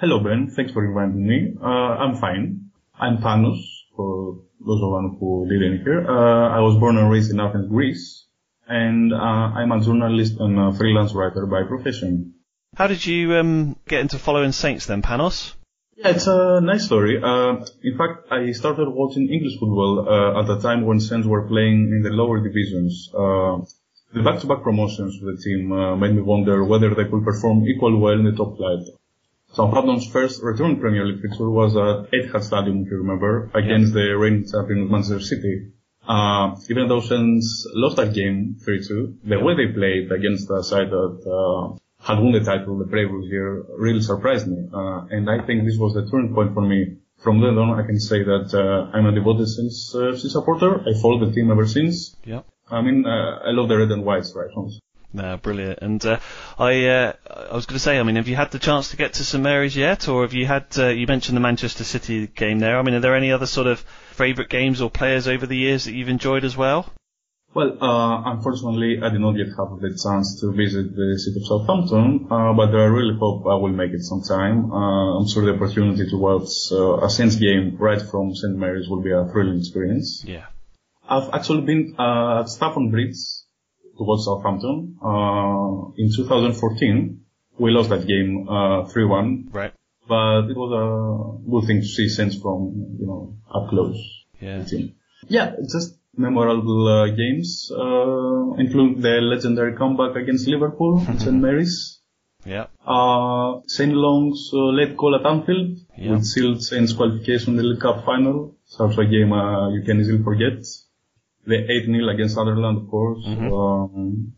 Hello, 0.00 0.18
Ben. 0.20 0.50
Thanks 0.56 0.72
for 0.72 0.82
inviting 0.82 1.26
me. 1.26 1.54
Uh, 1.60 1.66
I'm 1.66 2.16
fine. 2.16 2.65
I'm 2.98 3.18
Panos, 3.18 3.60
for 3.94 4.38
those 4.64 4.80
of 4.82 5.02
you 5.02 5.16
who 5.20 5.46
didn't 5.48 5.84
hear. 5.84 6.06
Uh, 6.08 6.48
I 6.48 6.60
was 6.60 6.78
born 6.78 6.96
and 6.96 7.10
raised 7.10 7.30
in 7.30 7.38
Athens, 7.38 7.68
Greece, 7.68 8.26
and 8.66 9.12
uh, 9.12 9.16
I'm 9.16 9.70
a 9.70 9.80
journalist 9.84 10.36
and 10.38 10.58
a 10.58 10.72
freelance 10.72 11.12
writer 11.12 11.44
by 11.44 11.64
profession. 11.68 12.34
How 12.74 12.86
did 12.86 13.04
you 13.04 13.34
um, 13.34 13.76
get 13.86 14.00
into 14.00 14.18
following 14.18 14.52
Saints 14.52 14.86
then, 14.86 15.02
Panos? 15.02 15.52
Yeah, 15.96 16.08
it's 16.08 16.26
a 16.26 16.60
nice 16.62 16.86
story. 16.86 17.20
Uh, 17.22 17.64
in 17.82 17.98
fact, 17.98 18.30
I 18.30 18.52
started 18.52 18.88
watching 18.88 19.28
English 19.28 19.58
football 19.60 20.06
uh, 20.08 20.42
at 20.42 20.58
a 20.58 20.60
time 20.62 20.86
when 20.86 20.98
Saints 20.98 21.26
were 21.26 21.46
playing 21.48 21.92
in 21.92 22.02
the 22.02 22.10
lower 22.10 22.40
divisions. 22.40 23.10
Uh, 23.12 23.58
the 24.14 24.22
back-to-back 24.22 24.62
promotions 24.62 25.16
of 25.20 25.36
the 25.36 25.42
team 25.42 25.72
uh, 25.72 25.96
made 25.96 26.14
me 26.14 26.22
wonder 26.22 26.64
whether 26.64 26.94
they 26.94 27.04
could 27.04 27.24
perform 27.24 27.66
equally 27.66 27.98
well 27.98 28.14
in 28.14 28.24
the 28.24 28.32
top 28.32 28.56
flight. 28.56 28.86
Southampton's 29.56 30.06
first 30.12 30.42
return 30.42 30.78
Premier 30.78 31.06
League 31.06 31.22
fixture 31.22 31.48
was 31.48 31.74
at 31.76 32.12
Etihad 32.12 32.42
Stadium, 32.42 32.82
if 32.84 32.90
you 32.90 32.98
remember, 32.98 33.50
against 33.54 33.94
the 33.94 34.14
reigning 34.14 34.44
champion 34.44 34.90
Manchester 34.90 35.18
City. 35.18 35.72
Uh, 36.06 36.54
even 36.68 36.88
though 36.88 37.00
Saints 37.00 37.66
lost 37.72 37.96
that 37.96 38.12
game 38.12 38.56
3-2, 38.60 39.16
the 39.24 39.40
way 39.40 39.56
they 39.56 39.72
played 39.72 40.12
against 40.12 40.50
a 40.50 40.62
side 40.62 40.90
that 40.90 41.16
uh, 41.24 41.74
had 42.06 42.18
won 42.20 42.32
the 42.32 42.40
title 42.40 42.76
the 42.76 42.84
previous 42.84 43.24
year 43.32 43.64
really 43.78 44.02
surprised 44.02 44.46
me. 44.46 44.68
Uh, 44.70 45.06
and 45.08 45.24
I 45.30 45.40
think 45.46 45.64
this 45.64 45.78
was 45.78 45.94
the 45.94 46.06
turning 46.10 46.34
point 46.34 46.52
for 46.52 46.60
me. 46.60 46.98
From 47.24 47.40
then 47.40 47.56
on, 47.56 47.80
I 47.80 47.86
can 47.86 47.98
say 47.98 48.24
that 48.24 48.52
uh, 48.52 48.94
I'm 48.94 49.06
a 49.06 49.12
devoted 49.12 49.48
Saints 49.48 49.94
uh, 49.94 50.14
supporter. 50.18 50.82
I 50.82 50.92
followed 51.00 51.26
the 51.26 51.32
team 51.32 51.50
ever 51.50 51.66
since. 51.66 52.14
Yep. 52.26 52.44
I 52.70 52.82
mean, 52.82 53.06
uh, 53.06 53.48
I 53.48 53.52
love 53.52 53.70
the 53.70 53.78
red 53.78 53.90
and 53.90 54.04
white 54.04 54.26
stripes. 54.26 54.52
No, 55.16 55.38
brilliant. 55.38 55.78
And 55.80 56.04
uh, 56.04 56.18
I, 56.58 56.86
uh, 56.88 57.12
I 57.50 57.54
was 57.54 57.64
going 57.64 57.76
to 57.76 57.82
say, 57.82 57.98
I 57.98 58.02
mean, 58.02 58.16
have 58.16 58.28
you 58.28 58.36
had 58.36 58.50
the 58.50 58.58
chance 58.58 58.90
to 58.90 58.98
get 58.98 59.14
to 59.14 59.24
St 59.24 59.42
Mary's 59.42 59.74
yet, 59.74 60.08
or 60.08 60.22
have 60.22 60.34
you 60.34 60.44
had? 60.44 60.66
Uh, 60.76 60.88
you 60.88 61.06
mentioned 61.06 61.34
the 61.34 61.40
Manchester 61.40 61.84
City 61.84 62.26
game 62.26 62.58
there. 62.58 62.78
I 62.78 62.82
mean, 62.82 62.94
are 62.94 63.00
there 63.00 63.16
any 63.16 63.32
other 63.32 63.46
sort 63.46 63.66
of 63.66 63.80
favourite 64.12 64.50
games 64.50 64.82
or 64.82 64.90
players 64.90 65.26
over 65.26 65.46
the 65.46 65.56
years 65.56 65.86
that 65.86 65.94
you've 65.94 66.10
enjoyed 66.10 66.44
as 66.44 66.54
well? 66.54 66.92
Well, 67.54 67.82
uh, 67.82 68.30
unfortunately, 68.30 69.00
I 69.02 69.08
did 69.08 69.22
not 69.22 69.36
yet 69.36 69.46
have 69.56 69.80
the 69.80 69.88
chance 69.96 70.38
to 70.42 70.52
visit 70.52 70.94
the 70.94 71.18
city 71.18 71.40
of 71.40 71.46
Southampton, 71.46 72.26
uh, 72.30 72.52
but 72.52 72.68
I 72.74 72.84
really 72.84 73.16
hope 73.18 73.46
I 73.46 73.54
will 73.54 73.72
make 73.72 73.92
it 73.92 74.02
sometime. 74.02 74.70
Uh, 74.70 75.16
I'm 75.16 75.26
sure 75.26 75.46
the 75.46 75.54
opportunity 75.54 76.10
to 76.10 76.16
watch 76.18 76.50
uh, 76.70 77.06
a 77.06 77.08
Saints 77.08 77.36
game 77.36 77.78
right 77.78 78.02
from 78.02 78.34
St 78.34 78.54
Mary's 78.54 78.90
will 78.90 79.00
be 79.00 79.12
a 79.12 79.24
thrilling 79.32 79.60
experience. 79.60 80.22
Yeah. 80.26 80.44
I've 81.08 81.32
actually 81.32 81.62
been 81.62 81.94
uh, 81.98 82.40
at 82.40 82.50
Stamford 82.50 82.90
Bridge 82.90 83.16
to 83.98 84.04
watch 84.04 84.20
Southampton. 84.24 84.96
Uh, 85.02 85.92
in 85.96 86.10
2014, 86.14 87.20
we 87.58 87.70
lost 87.70 87.88
that 87.90 88.06
game 88.06 88.46
uh, 88.48 88.84
3-1, 88.92 89.54
Right. 89.54 89.72
but 90.08 90.50
it 90.50 90.56
was 90.56 90.70
a 90.72 91.50
good 91.50 91.66
thing 91.66 91.80
to 91.80 91.86
see 91.86 92.08
Saints 92.08 92.36
from 92.36 92.58
you 93.00 93.06
know 93.06 93.36
up 93.54 93.68
close. 93.70 93.96
Yeah. 94.40 94.62
team. 94.64 94.94
Yeah, 95.28 95.56
just 95.72 95.98
memorable 96.16 96.86
uh, 96.88 97.06
games, 97.14 97.70
uh, 97.74 98.52
including 98.58 99.00
the 99.00 99.20
legendary 99.22 99.74
comeback 99.76 100.14
against 100.16 100.46
Liverpool, 100.46 101.00
St 101.18 101.34
Mary's. 101.34 102.00
Yeah. 102.44 102.66
Uh, 102.86 103.60
Shane 103.68 103.92
Long's 103.94 104.50
uh, 104.52 104.66
late 104.78 104.96
goal 104.96 105.16
at 105.18 105.26
Anfield, 105.26 105.78
Yeah. 105.98 106.12
which 106.12 106.24
sealed 106.24 106.62
Saints 106.62 106.92
qualification 106.92 107.50
in 107.54 107.56
the 107.56 107.62
League 107.64 107.80
Cup 107.80 108.04
final. 108.04 108.54
It's 108.66 108.78
also 108.78 109.00
a 109.00 109.06
game 109.06 109.32
uh, 109.32 109.70
you 109.70 109.82
can 109.82 109.98
easily 110.00 110.22
forget. 110.22 110.58
The 111.46 111.54
8-0 111.54 112.14
against 112.14 112.34
Sunderland, 112.34 112.78
of 112.78 112.90
course. 112.90 113.24
Mm-hmm. 113.26 113.52
Um, 113.52 114.32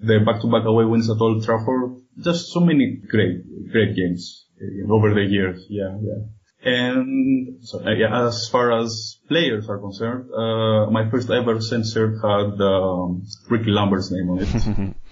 the 0.00 0.18
back-to-back 0.26 0.64
away 0.66 0.84
wins 0.84 1.08
at 1.08 1.20
Old 1.20 1.44
Trafford. 1.44 2.00
Just 2.18 2.52
so 2.52 2.60
many 2.60 3.00
great, 3.08 3.70
great 3.70 3.94
games 3.94 4.46
uh, 4.60 4.92
over 4.92 5.14
the 5.14 5.22
years. 5.22 5.64
Yeah, 5.68 5.96
yeah. 6.02 6.24
And 6.64 7.64
so, 7.64 7.84
uh, 7.84 7.90
yeah, 7.90 8.26
as 8.26 8.48
far 8.48 8.72
as 8.80 9.18
players 9.28 9.68
are 9.68 9.78
concerned, 9.78 10.30
uh, 10.32 10.90
my 10.90 11.10
first 11.10 11.28
ever 11.30 11.60
shirt 11.60 12.14
had 12.22 12.60
um, 12.60 13.24
Ricky 13.48 13.70
Lambert's 13.70 14.10
name 14.10 14.30
on 14.30 14.38
it. 14.40 14.96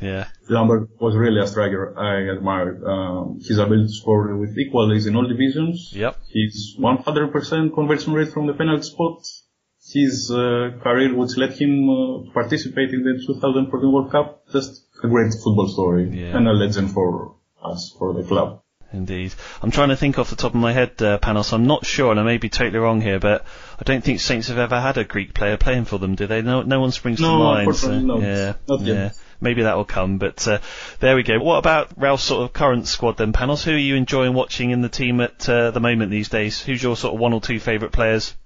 Yeah. 0.00 0.26
Lambert 0.48 0.88
was 1.00 1.14
really 1.14 1.40
a 1.40 1.46
striker 1.46 1.96
I 1.96 2.34
admired. 2.36 2.82
Um, 2.84 3.38
his 3.40 3.58
ability 3.58 3.86
to 3.86 3.92
score 3.92 4.36
with 4.36 4.58
equalities 4.58 5.06
in 5.06 5.14
all 5.14 5.28
divisions. 5.28 5.92
Yep. 5.94 6.16
His 6.28 6.76
100% 6.80 7.74
conversion 7.74 8.12
rate 8.12 8.32
from 8.32 8.46
the 8.48 8.54
penalty 8.54 8.82
spot. 8.82 9.22
His 9.90 10.30
uh, 10.30 10.78
career, 10.82 11.14
which 11.14 11.36
led 11.36 11.52
him 11.54 11.88
uh, 11.90 12.24
to 12.24 12.30
participate 12.32 12.90
in 12.90 13.02
the 13.02 13.22
2014 13.26 13.92
World 13.92 14.10
Cup. 14.12 14.44
Just 14.52 14.86
a 15.02 15.08
great 15.08 15.32
football 15.32 15.68
story 15.68 16.08
Yeah. 16.10 16.36
and 16.36 16.46
a 16.48 16.52
legend 16.52 16.92
for 16.92 17.34
us, 17.62 17.94
for 17.98 18.14
the 18.14 18.22
club. 18.22 18.62
Indeed. 18.92 19.34
I'm 19.62 19.70
trying 19.70 19.88
to 19.88 19.96
think 19.96 20.18
off 20.18 20.30
the 20.30 20.36
top 20.36 20.54
of 20.54 20.60
my 20.60 20.72
head, 20.72 21.00
uh, 21.02 21.18
Panos. 21.18 21.52
I'm 21.52 21.66
not 21.66 21.86
sure, 21.86 22.10
and 22.10 22.20
I 22.20 22.22
may 22.24 22.36
be 22.36 22.48
totally 22.50 22.78
wrong 22.78 23.00
here, 23.00 23.18
but 23.18 23.44
I 23.80 23.84
don't 23.84 24.04
think 24.04 24.20
Saints 24.20 24.48
have 24.48 24.58
ever 24.58 24.78
had 24.80 24.98
a 24.98 25.04
Greek 25.04 25.32
player 25.34 25.56
playing 25.56 25.86
for 25.86 25.98
them, 25.98 26.14
do 26.14 26.26
they? 26.26 26.42
No, 26.42 26.62
no 26.62 26.78
one 26.78 26.92
springs 26.92 27.18
to 27.18 27.26
mind. 27.26 27.74
So, 27.74 27.98
not. 27.98 28.20
yeah, 28.20 28.52
Not 28.68 28.80
yet. 28.82 28.94
yeah. 28.94 29.10
Maybe 29.40 29.62
that 29.62 29.76
will 29.76 29.86
come, 29.86 30.18
but 30.18 30.46
uh, 30.46 30.58
there 31.00 31.16
we 31.16 31.22
go. 31.24 31.38
What 31.40 31.56
about 31.56 31.90
Ralph's 31.96 32.22
sort 32.22 32.44
of 32.44 32.52
current 32.52 32.86
squad 32.86 33.16
then, 33.16 33.32
Panos? 33.32 33.64
Who 33.64 33.72
are 33.72 33.76
you 33.76 33.96
enjoying 33.96 34.34
watching 34.34 34.70
in 34.70 34.82
the 34.82 34.88
team 34.88 35.20
at 35.20 35.48
uh, 35.48 35.72
the 35.72 35.80
moment 35.80 36.10
these 36.12 36.28
days? 36.28 36.60
Who's 36.60 36.80
your 36.82 36.94
sort 36.94 37.14
of 37.14 37.20
one 37.20 37.32
or 37.32 37.40
two 37.40 37.58
favourite 37.58 37.92
players? 37.92 38.36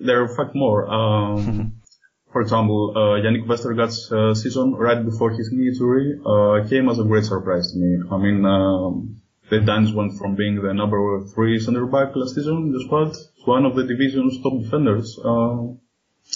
There 0.00 0.22
are 0.22 0.28
fact 0.28 0.54
more. 0.54 0.88
Um, 0.88 1.80
for 2.32 2.42
example, 2.42 2.92
uh, 2.96 3.20
Jannik 3.22 3.46
Vestergaard's 3.46 4.10
uh, 4.12 4.34
season 4.34 4.74
right 4.74 5.04
before 5.04 5.30
his 5.30 5.50
knee 5.52 5.68
injury 5.68 6.20
uh, 6.24 6.68
came 6.68 6.88
as 6.88 6.98
a 6.98 7.04
great 7.04 7.24
surprise 7.24 7.72
to 7.72 7.78
me. 7.78 7.98
I 8.10 8.16
mean, 8.18 8.44
um, 8.44 9.20
the 9.50 9.60
Danes 9.60 9.92
went 9.92 10.16
from 10.16 10.36
being 10.36 10.62
the 10.62 10.72
number 10.72 11.20
three 11.34 11.58
center 11.58 11.86
back 11.86 12.14
last 12.14 12.34
season 12.36 12.56
in 12.68 12.72
the 12.72 12.82
squad 12.84 13.12
to 13.14 13.44
one 13.44 13.66
of 13.66 13.74
the 13.74 13.84
division's 13.84 14.40
top 14.42 14.62
defenders. 14.62 15.18
Uh, 15.18 15.74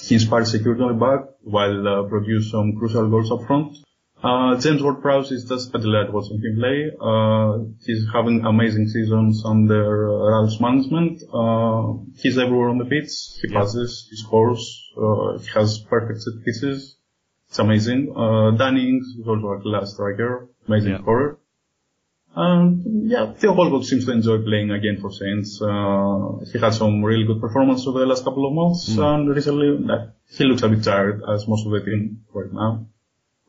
he 0.02 0.16
inspired 0.16 0.48
security 0.48 0.82
on 0.82 0.98
the 0.98 1.06
back 1.06 1.20
while 1.42 1.88
uh, 1.88 2.02
produced 2.08 2.50
some 2.50 2.76
crucial 2.76 3.08
goals 3.08 3.30
up 3.30 3.46
front. 3.46 3.76
Uh, 4.24 4.58
James 4.58 4.82
Ward-Prowse 4.82 5.30
is 5.32 5.44
just 5.44 5.74
a 5.74 5.78
delight 5.78 6.10
watching 6.10 6.40
him 6.40 6.56
play. 6.58 6.90
Uh, 6.98 7.58
he's 7.84 8.06
having 8.10 8.44
amazing 8.46 8.88
seasons 8.88 9.42
under 9.44 10.10
uh, 10.10 10.30
Ralph's 10.30 10.58
management. 10.60 11.22
Uh, 11.32 12.02
he's 12.16 12.38
everywhere 12.38 12.70
on 12.70 12.78
the 12.78 12.86
pitch. 12.86 13.10
He 13.42 13.48
passes, 13.52 14.06
he 14.08 14.16
scores, 14.16 14.62
uh, 14.96 15.38
he 15.38 15.48
has 15.58 15.78
perfect 15.90 16.22
set 16.22 16.42
pieces. 16.44 16.96
It's 17.50 17.58
amazing. 17.58 18.14
Uh, 18.16 18.52
Danny 18.56 18.88
Ings 18.88 19.06
is 19.20 19.28
also 19.28 19.48
a 19.48 19.60
class 19.60 19.92
striker, 19.92 20.48
amazing 20.68 20.92
Yeah. 20.92 21.02
scorer. 21.02 21.38
And 22.36 23.10
yeah, 23.10 23.32
Theo 23.34 23.52
Walcott 23.54 23.84
seems 23.84 24.06
to 24.06 24.12
enjoy 24.12 24.38
playing 24.42 24.70
again 24.72 24.98
for 25.02 25.10
Saints. 25.12 25.60
Uh, 25.62 26.44
he 26.50 26.58
had 26.58 26.72
some 26.74 27.04
really 27.04 27.24
good 27.26 27.40
performance 27.40 27.86
over 27.86 28.00
the 28.00 28.06
last 28.06 28.24
couple 28.24 28.44
of 28.48 28.54
months, 28.54 28.88
and 28.88 29.28
recently 29.28 29.68
uh, 29.88 30.06
he 30.36 30.44
looks 30.44 30.62
a 30.62 30.68
bit 30.68 30.82
tired, 30.82 31.22
as 31.32 31.46
most 31.46 31.64
of 31.66 31.72
the 31.72 31.80
team 31.84 32.24
right 32.32 32.52
now. 32.52 32.86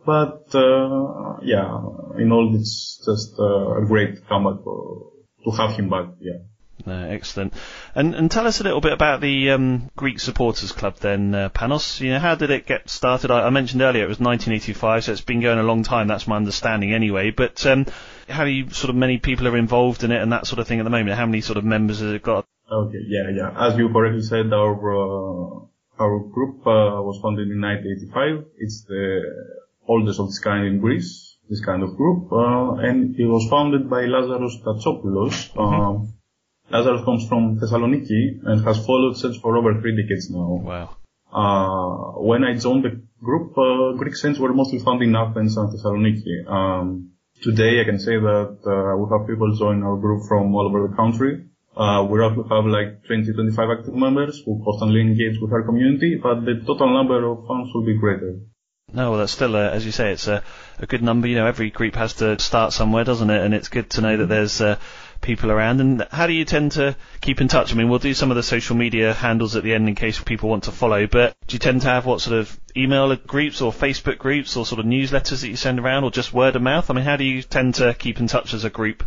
But 0.05 0.53
uh, 0.53 1.37
yeah, 1.41 1.79
in 2.17 2.31
all, 2.31 2.53
it's 2.55 3.03
just 3.05 3.39
uh, 3.39 3.81
a 3.81 3.85
great 3.85 4.27
comeback 4.27 4.63
for, 4.63 5.11
to 5.43 5.51
have 5.51 5.75
him 5.75 5.89
back. 5.89 6.09
Yeah. 6.19 6.39
No, 6.85 7.07
excellent. 7.09 7.53
And 7.95 8.13
and 8.13 8.29
tell 8.29 8.45
us 8.45 8.59
a 8.59 8.63
little 8.63 8.81
bit 8.81 8.93
about 8.93 9.21
the 9.21 9.51
um, 9.51 9.89
Greek 9.95 10.19
Supporters 10.19 10.71
Club 10.71 10.97
then, 10.97 11.33
uh, 11.33 11.49
Panos. 11.49 11.99
You 11.99 12.11
know, 12.11 12.19
how 12.19 12.35
did 12.35 12.51
it 12.51 12.67
get 12.67 12.89
started? 12.89 13.31
I, 13.31 13.47
I 13.47 13.49
mentioned 13.49 13.81
earlier 13.81 14.03
it 14.03 14.09
was 14.09 14.19
1985, 14.19 15.05
so 15.05 15.11
it's 15.11 15.21
been 15.21 15.41
going 15.41 15.57
a 15.57 15.63
long 15.63 15.83
time. 15.83 16.07
That's 16.07 16.27
my 16.27 16.35
understanding 16.35 16.93
anyway. 16.93 17.31
But 17.31 17.65
um, 17.65 17.87
how 18.29 18.43
do 18.43 18.51
you 18.51 18.69
sort 18.69 18.89
of 18.89 18.95
many 18.95 19.17
people 19.17 19.47
are 19.47 19.57
involved 19.57 20.03
in 20.03 20.11
it 20.11 20.21
and 20.21 20.31
that 20.33 20.45
sort 20.45 20.59
of 20.59 20.67
thing 20.67 20.79
at 20.79 20.83
the 20.83 20.91
moment? 20.91 21.17
How 21.17 21.25
many 21.25 21.41
sort 21.41 21.57
of 21.57 21.63
members 21.63 21.99
has 21.99 22.11
it 22.11 22.21
got? 22.21 22.45
Okay, 22.71 22.99
yeah, 23.07 23.29
yeah. 23.33 23.67
As 23.67 23.77
you 23.77 23.89
correctly 23.89 24.21
said, 24.21 24.51
our 24.53 24.75
uh, 24.75 25.65
our 25.99 26.19
group 26.19 26.59
uh, 26.67 27.01
was 27.01 27.19
founded 27.21 27.49
in 27.49 27.61
1985. 27.61 28.45
It's 28.57 28.83
the 28.83 29.64
oldest 29.87 30.19
of 30.19 30.27
its 30.27 30.39
kind 30.39 30.65
in 30.65 30.79
Greece, 30.79 31.37
this 31.49 31.63
kind 31.63 31.83
of 31.83 31.95
group, 31.95 32.31
uh, 32.31 32.73
and 32.75 33.15
it 33.19 33.25
was 33.25 33.47
founded 33.49 33.89
by 33.89 34.03
Lazaros 34.03 34.61
Tatsopoulos. 34.63 35.35
Um, 35.57 36.13
Lazaros 36.71 37.05
comes 37.05 37.27
from 37.27 37.59
Thessaloniki 37.59 38.41
and 38.43 38.63
has 38.65 38.83
followed 38.85 39.17
Saints 39.17 39.37
for 39.37 39.55
over 39.57 39.79
three 39.79 39.95
decades 39.95 40.29
now. 40.31 40.59
Wow. 40.63 40.89
Uh, 41.31 42.19
when 42.21 42.43
I 42.43 42.55
joined 42.57 42.85
the 42.85 43.01
group, 43.21 43.57
uh, 43.57 43.97
Greek 43.97 44.15
Saints 44.15 44.39
were 44.39 44.53
mostly 44.53 44.79
found 44.79 45.01
in 45.03 45.15
Athens 45.15 45.57
and 45.57 45.69
Thessaloniki. 45.69 46.47
Um, 46.47 47.11
today 47.41 47.81
I 47.81 47.83
can 47.83 47.99
say 47.99 48.17
that 48.17 48.57
uh, 48.65 48.97
we 48.97 49.05
have 49.11 49.27
people 49.27 49.55
join 49.55 49.83
our 49.83 49.97
group 49.97 50.27
from 50.27 50.55
all 50.55 50.67
over 50.67 50.87
the 50.87 50.95
country. 50.95 51.45
Uh, 51.75 52.07
we 52.09 52.17
roughly 52.17 52.43
have 52.49 52.65
like 52.65 53.03
20, 53.05 53.33
25 53.33 53.69
active 53.79 53.93
members 53.93 54.41
who 54.45 54.63
constantly 54.63 55.01
engage 55.01 55.37
with 55.41 55.51
our 55.51 55.63
community, 55.63 56.17
but 56.21 56.45
the 56.45 56.63
total 56.65 56.93
number 56.93 57.19
of 57.29 57.45
fans 57.47 57.69
will 57.73 57.85
be 57.85 57.97
greater. 57.99 58.39
No, 58.95 59.11
well, 59.11 59.19
that's 59.19 59.33
still, 59.33 59.57
a, 59.57 59.71
as 59.71 59.85
you 59.85 59.91
say, 59.91 60.13
it's 60.13 60.27
a, 60.27 60.41
a 60.79 60.85
good 60.85 61.03
number. 61.03 61.27
You 61.27 61.35
know, 61.35 61.47
every 61.47 61.69
group 61.69 61.95
has 61.95 62.13
to 62.15 62.39
start 62.39 62.71
somewhere, 62.71 63.03
doesn't 63.03 63.29
it? 63.29 63.43
And 63.43 63.53
it's 63.53 63.67
good 63.67 63.89
to 63.91 64.01
know 64.01 64.15
that 64.15 64.27
there's 64.27 64.61
uh, 64.61 64.77
people 65.19 65.51
around. 65.51 65.81
And 65.81 66.07
how 66.11 66.27
do 66.27 66.33
you 66.33 66.45
tend 66.45 66.71
to 66.73 66.95
keep 67.19 67.41
in 67.41 67.49
touch? 67.49 67.73
I 67.73 67.75
mean, 67.75 67.89
we'll 67.89 67.99
do 67.99 68.13
some 68.13 68.31
of 68.31 68.37
the 68.37 68.43
social 68.43 68.77
media 68.77 69.13
handles 69.13 69.57
at 69.57 69.63
the 69.63 69.73
end 69.73 69.89
in 69.89 69.95
case 69.95 70.17
people 70.23 70.47
want 70.47 70.63
to 70.63 70.71
follow. 70.71 71.07
But 71.07 71.35
do 71.45 71.55
you 71.55 71.59
tend 71.59 71.81
to 71.81 71.89
have 71.89 72.05
what 72.05 72.21
sort 72.21 72.39
of 72.39 72.57
email 72.77 73.13
groups 73.17 73.61
or 73.61 73.73
Facebook 73.73 74.17
groups 74.17 74.55
or 74.55 74.65
sort 74.65 74.79
of 74.79 74.85
newsletters 74.85 75.41
that 75.41 75.49
you 75.49 75.57
send 75.57 75.77
around, 75.77 76.05
or 76.05 76.11
just 76.11 76.33
word 76.33 76.55
of 76.55 76.61
mouth? 76.61 76.89
I 76.89 76.93
mean, 76.93 77.03
how 77.03 77.17
do 77.17 77.25
you 77.25 77.41
tend 77.41 77.75
to 77.75 77.93
keep 77.95 78.21
in 78.21 78.27
touch 78.27 78.53
as 78.53 78.63
a 78.63 78.69
group? 78.69 79.03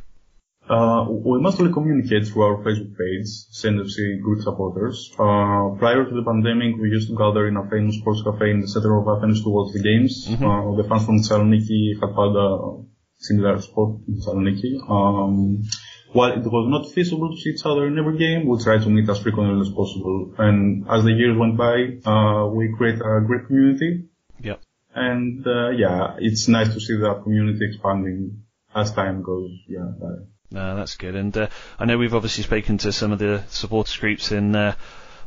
Uh, 0.69 1.07
we 1.09 1.41
mostly 1.41 1.73
communicate 1.73 2.29
through 2.29 2.43
our 2.43 2.57
Facebook 2.62 2.93
page, 2.93 3.29
SNFC 3.57 4.21
Group 4.21 4.43
Supporters. 4.43 5.11
Uh, 5.14 5.73
prior 5.79 6.05
to 6.05 6.14
the 6.14 6.23
pandemic, 6.25 6.77
we 6.77 6.89
used 6.89 7.09
to 7.09 7.16
gather 7.16 7.49
in 7.49 7.57
a 7.57 7.69
famous 7.71 7.97
sports 7.97 8.23
cafe 8.23 8.51
in 8.51 8.61
the 8.61 8.69
center 8.69 8.95
of 8.97 9.09
Athens 9.09 9.43
to 9.43 9.49
watch 9.49 9.73
the 9.73 9.83
games. 9.83 10.29
Uh, 10.29 10.77
the 10.77 10.85
fans 10.89 11.07
from 11.07 11.19
Thessaloniki 11.19 11.97
had 12.01 12.12
had 12.12 12.35
a 12.37 12.85
similar 13.16 13.61
spot 13.61 13.97
in 14.07 14.21
Thessaloniki. 14.21 14.77
Um, 14.91 15.64
while 16.12 16.33
it 16.33 16.45
was 16.45 16.66
not 16.69 16.93
feasible 16.93 17.31
to 17.31 17.41
see 17.41 17.51
each 17.51 17.64
other 17.64 17.87
in 17.87 17.99
every 17.99 18.19
game, 18.19 18.47
we 18.47 18.62
tried 18.62 18.83
to 18.83 18.91
meet 18.91 19.09
as 19.09 19.21
frequently 19.21 19.61
as 19.61 19.73
possible. 19.75 20.35
And 20.39 20.87
as 20.89 21.05
the 21.05 21.12
years 21.12 21.37
went 21.37 21.57
by, 21.57 21.99
uh, 22.05 22.47
we 22.49 22.75
create 22.77 23.01
a 23.01 23.21
great 23.27 23.47
community. 23.47 24.09
Yep. 24.41 24.61
And 24.95 25.47
uh, 25.47 25.71
yeah, 25.71 26.16
it's 26.19 26.49
nice 26.49 26.73
to 26.75 26.81
see 26.81 26.97
that 26.97 27.21
community 27.23 27.61
expanding 27.69 28.43
as 28.75 28.93
time 28.93 29.23
goes. 29.23 29.51
Yeah. 29.66 29.93
By. 30.01 30.29
No, 30.51 30.76
that's 30.76 30.96
good. 30.96 31.14
And 31.14 31.36
uh, 31.36 31.49
I 31.78 31.84
know 31.84 31.99
we've 31.99 32.14
obviously 32.14 32.44
spoken 32.44 32.78
to 32.78 32.92
some 32.92 33.12
of 33.12 33.18
the 33.18 33.42
supporters 33.49 33.96
groups 33.96 34.32
in 34.32 34.57
uh, 34.57 34.74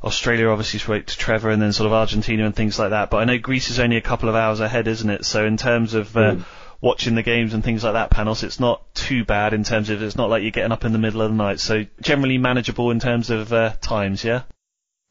Australia. 0.04 0.50
Obviously 0.50 0.80
spoke 0.80 1.06
to 1.06 1.18
Trevor, 1.18 1.52
and 1.52 1.62
then 1.62 1.74
sort 1.74 1.88
of 1.88 1.94
Argentina 1.94 2.46
and 2.46 2.56
things 2.56 2.80
like 2.80 2.90
that. 2.90 3.10
But 3.12 3.18
I 3.18 3.26
know 3.26 3.38
Greece 3.38 3.70
is 3.70 3.80
only 3.80 3.98
a 3.98 4.02
couple 4.02 4.30
of 4.30 4.36
hours 4.36 4.60
ahead, 4.60 4.88
isn't 4.88 5.10
it? 5.10 5.26
So 5.26 5.46
in 5.46 5.58
terms 5.58 5.94
of 5.94 6.16
uh, 6.18 6.20
Mm. 6.36 6.46
watching 6.82 7.14
the 7.14 7.22
games 7.22 7.54
and 7.54 7.64
things 7.64 7.84
like 7.84 7.94
that, 7.94 8.10
Panos, 8.10 8.44
it's 8.44 8.60
not 8.60 8.82
too 8.96 9.24
bad 9.24 9.54
in 9.54 9.64
terms 9.64 9.92
of 9.92 10.02
it's 10.02 10.16
not 10.16 10.30
like 10.32 10.42
you're 10.42 10.52
getting 10.52 10.72
up 10.72 10.86
in 10.86 10.92
the 10.92 10.98
middle 10.98 11.22
of 11.22 11.30
the 11.30 11.38
night. 11.38 11.60
So 11.60 11.86
generally 12.02 12.40
manageable 12.40 12.90
in 12.90 13.00
terms 13.00 13.30
of 13.30 13.54
uh, 13.54 13.74
times, 13.82 14.24
yeah. 14.24 14.42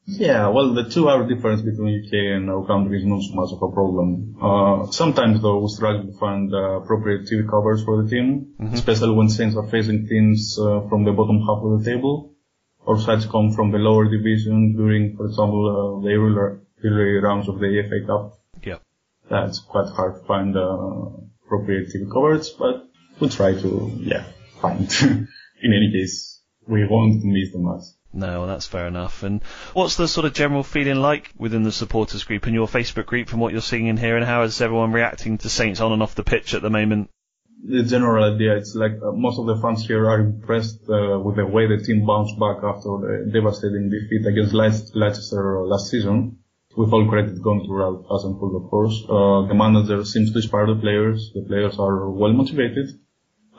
Yeah, 0.06 0.48
well, 0.48 0.74
the 0.74 0.90
two-hour 0.90 1.28
difference 1.28 1.62
between 1.62 2.02
UK 2.04 2.12
and 2.36 2.50
our 2.50 2.66
country 2.66 2.98
is 2.98 3.04
not 3.04 3.22
so 3.22 3.34
much 3.34 3.52
of 3.52 3.62
a 3.62 3.72
problem. 3.72 4.36
Uh, 4.42 4.90
sometimes, 4.90 5.40
though, 5.40 5.60
we 5.60 5.68
struggle 5.68 6.10
to 6.10 6.18
find 6.18 6.52
uh, 6.52 6.80
appropriate 6.80 7.28
TV 7.28 7.48
covers 7.48 7.84
for 7.84 8.02
the 8.02 8.10
team, 8.10 8.54
especially 8.72 9.14
when 9.14 9.28
Saints 9.28 9.56
are 9.56 9.68
facing 9.68 10.08
teams 10.08 10.58
uh, 10.58 10.88
from 10.88 11.04
the 11.04 11.12
bottom 11.12 11.38
half 11.40 11.62
of 11.62 11.78
the 11.78 11.90
table, 11.90 12.34
or 12.84 12.98
sides 12.98 13.26
come 13.26 13.52
from 13.52 13.70
the 13.70 13.78
lower 13.78 14.04
division 14.06 14.74
during, 14.76 15.16
for 15.16 15.26
example, 15.26 15.62
uh, 15.68 16.02
the 16.02 16.12
early, 16.14 16.60
early 16.84 17.18
rounds 17.22 17.48
of 17.48 17.60
the 17.60 17.82
FA 17.88 18.06
Cup. 18.06 18.40
Yeah. 18.64 18.78
That's 19.28 19.60
quite 19.60 19.88
hard 19.94 20.20
to 20.20 20.26
find 20.26 20.56
uh, 20.56 21.06
appropriate 21.46 21.88
TV 21.88 22.10
coverage, 22.12 22.48
but 22.58 22.88
we 23.20 23.28
try 23.28 23.52
to, 23.52 23.92
yeah, 23.98 24.24
find. 24.60 24.90
In 25.62 25.72
any 25.74 25.92
case, 25.92 26.40
we 26.66 26.86
won't 26.88 27.22
miss 27.22 27.52
the 27.52 27.58
match. 27.58 27.84
No, 28.12 28.46
that's 28.46 28.66
fair 28.66 28.86
enough. 28.86 29.22
And 29.22 29.42
what's 29.72 29.96
the 29.96 30.08
sort 30.08 30.26
of 30.26 30.34
general 30.34 30.64
feeling 30.64 30.96
like 30.96 31.32
within 31.38 31.62
the 31.62 31.72
supporters 31.72 32.24
group 32.24 32.46
and 32.46 32.54
your 32.54 32.66
Facebook 32.66 33.06
group 33.06 33.28
from 33.28 33.40
what 33.40 33.52
you're 33.52 33.62
seeing 33.62 33.86
in 33.86 33.96
here, 33.96 34.16
and 34.16 34.24
how 34.24 34.42
is 34.42 34.60
everyone 34.60 34.92
reacting 34.92 35.38
to 35.38 35.48
Saints 35.48 35.80
on 35.80 35.92
and 35.92 36.02
off 36.02 36.16
the 36.16 36.24
pitch 36.24 36.54
at 36.54 36.62
the 36.62 36.70
moment? 36.70 37.08
the 37.62 37.82
general 37.82 38.24
idea 38.34 38.56
it's 38.56 38.74
like 38.74 38.92
uh, 39.04 39.12
most 39.12 39.38
of 39.38 39.46
the 39.46 39.56
fans 39.56 39.86
here 39.86 40.08
are 40.08 40.20
impressed 40.20 40.80
uh, 40.88 41.18
with 41.18 41.36
the 41.36 41.46
way 41.46 41.66
the 41.66 41.82
team 41.84 42.06
bounced 42.06 42.38
back 42.38 42.56
after 42.64 42.88
the 43.04 43.30
devastating 43.32 43.90
defeat 43.90 44.26
against 44.26 44.54
Leic- 44.54 44.94
Leicester 44.94 45.66
last 45.66 45.90
season. 45.90 46.38
With 46.76 46.92
all 46.92 47.08
credit 47.08 47.42
gone 47.42 47.66
to 47.66 47.72
Ralph 47.72 48.06
Hasenhüttl, 48.06 48.64
of 48.64 48.70
course. 48.70 49.02
Uh, 49.08 49.48
the 49.48 49.54
manager 49.54 50.04
seems 50.04 50.30
to 50.32 50.38
inspire 50.38 50.68
the 50.68 50.80
players. 50.80 51.32
The 51.34 51.42
players 51.42 51.76
are 51.80 52.08
well 52.08 52.32
motivated. 52.32 52.90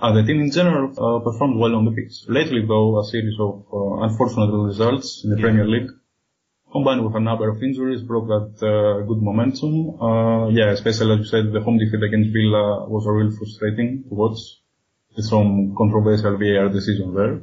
Uh, 0.01 0.11
the 0.13 0.23
team 0.23 0.41
in 0.41 0.51
general 0.51 0.89
uh, 0.97 1.19
performed 1.23 1.57
well 1.59 1.75
on 1.75 1.85
the 1.85 1.91
pitch. 1.91 2.27
Lately, 2.27 2.65
though, 2.67 2.99
a 2.99 3.05
series 3.05 3.37
of 3.39 3.65
uh, 3.71 4.03
unfortunate 4.03 4.51
results 4.51 5.21
in 5.23 5.29
the 5.29 5.37
Premier 5.37 5.67
League 5.67 5.91
combined 6.71 7.03
with 7.05 7.15
a 7.15 7.19
number 7.19 7.49
of 7.49 7.61
injuries 7.61 8.01
broke 8.01 8.27
that 8.27 8.65
uh, 8.65 9.05
good 9.05 9.21
momentum. 9.21 10.01
Uh, 10.01 10.47
yeah, 10.49 10.71
especially 10.71 11.13
as 11.13 11.19
you 11.19 11.25
said, 11.25 11.51
the 11.51 11.61
home 11.61 11.77
defeat 11.77 12.01
against 12.01 12.31
Villa 12.31 12.87
was 12.89 13.05
a 13.05 13.11
real 13.11 13.31
frustrating 13.31 14.03
to 14.07 14.15
watch. 14.15 14.39
With 15.15 15.25
some 15.25 15.75
controversial 15.77 16.37
VAR 16.37 16.69
decision 16.69 17.13
there. 17.13 17.41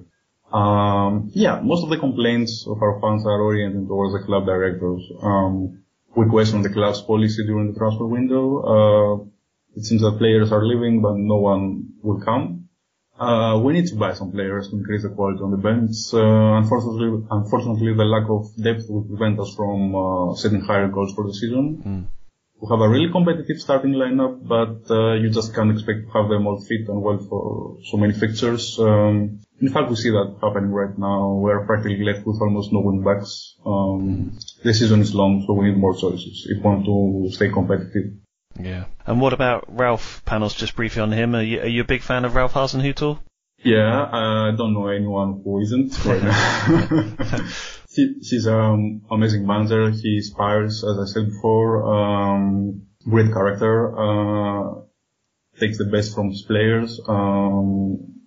Um, 0.59 1.31
yeah, 1.35 1.61
most 1.63 1.85
of 1.85 1.91
the 1.91 1.99
complaints 1.99 2.67
of 2.67 2.81
our 2.83 2.99
fans 2.99 3.27
are 3.27 3.43
oriented 3.43 3.87
towards 3.87 4.15
the 4.15 4.25
club 4.25 4.47
directors. 4.47 5.03
Um, 5.23 5.85
we 6.17 6.27
question 6.31 6.63
the 6.63 6.71
club's 6.71 7.03
policy 7.03 7.45
during 7.45 7.75
the 7.75 7.79
transfer 7.79 8.07
window. 8.07 9.29
It 9.77 9.85
seems 9.85 10.03
that 10.03 10.19
players 10.19 10.51
are 10.53 10.65
leaving, 10.65 11.01
but 11.03 11.15
no 11.17 11.37
one 11.37 11.95
will 12.03 12.21
come. 12.21 12.69
Uh, 13.19 13.61
we 13.65 13.73
need 13.73 13.87
to 13.89 13.97
buy 13.97 14.13
some 14.15 14.31
players 14.31 14.69
to 14.71 14.77
increase 14.77 15.03
the 15.03 15.09
quality 15.09 15.43
on 15.43 15.51
the 15.51 15.57
bench. 15.57 15.91
Uh, 16.13 16.59
unfortunately, 16.63 17.27
unfortunately, 17.31 17.93
the 17.95 18.05
lack 18.05 18.29
of 18.31 18.47
depth 18.63 18.89
will 18.89 19.03
prevent 19.03 19.39
us 19.41 19.53
from 19.57 19.95
uh, 19.95 20.35
setting 20.37 20.61
higher 20.61 20.87
goals 20.89 21.13
for 21.15 21.27
the 21.27 21.35
season. 21.35 21.83
We 22.61 22.69
have 22.71 22.81
a 22.81 22.89
really 22.89 23.11
competitive 23.11 23.59
starting 23.59 23.93
lineup, 23.93 24.47
but 24.47 24.91
uh, 24.93 25.15
you 25.15 25.31
just 25.31 25.55
can't 25.55 25.71
expect 25.71 26.07
to 26.07 26.11
have 26.13 26.29
them 26.29 26.47
all 26.47 26.61
fit 26.61 26.89
and 26.89 27.03
well 27.03 27.19
for 27.19 27.79
so 27.91 27.97
many 27.97 28.13
fixtures. 28.13 28.79
Um, 28.81 29.41
in 29.61 29.69
fact, 29.69 29.91
we 29.91 29.97
see 29.97 30.11
that 30.11 30.37
happening 30.43 30.71
right 30.71 30.97
now. 30.99 31.35
We 31.35 31.51
are 31.53 31.65
practically 31.67 32.05
left 32.05 32.25
with 32.27 32.41
almost 32.41 32.73
no 32.73 32.81
wing 32.81 33.03
backs. 33.03 33.57
Um, 33.67 34.39
the 34.63 34.75
season 34.75 35.01
is 35.01 35.15
long, 35.15 35.45
so 35.47 35.53
we 35.55 35.67
need 35.71 35.77
more 35.79 35.95
choices 35.97 36.47
if 36.49 36.59
we 36.59 36.63
want 36.63 36.85
to 36.85 37.35
stay 37.35 37.49
competitive. 37.49 38.13
Yeah. 38.59 38.85
And 39.07 39.21
what 39.21 39.33
about 39.33 39.65
Ralph 39.69 40.23
Panos? 40.27 40.57
Just 40.57 40.77
briefly 40.77 41.03
on 41.03 41.13
him. 41.13 41.35
Are 41.35 41.43
you, 41.43 41.61
are 41.61 41.67
you 41.67 41.83
a 41.83 41.87
big 41.87 42.03
fan 42.03 42.25
of 42.25 42.35
Ralph 42.35 42.55
Hasenhüttl? 42.55 43.21
Yeah, 43.65 44.09
I 44.13 44.53
don't 44.57 44.73
know 44.73 44.87
anyone 44.87 45.41
who 45.43 45.61
isn't 45.61 46.05
right 46.05 46.23
now. 46.23 47.49
he, 47.91 48.15
he's 48.21 48.47
an 48.47 49.03
amazing 49.11 49.47
manager. 49.47 49.91
He 49.91 50.19
inspires, 50.19 50.85
as 50.85 50.97
I 50.99 51.13
said 51.13 51.27
before, 51.27 51.83
um, 51.93 52.83
great 53.09 53.33
character, 53.33 53.99
uh, 53.99 54.83
takes 55.59 55.79
the 55.79 55.87
best 55.87 56.15
from 56.15 56.31
his 56.31 56.43
players. 56.43 57.01
Um, 57.09 58.21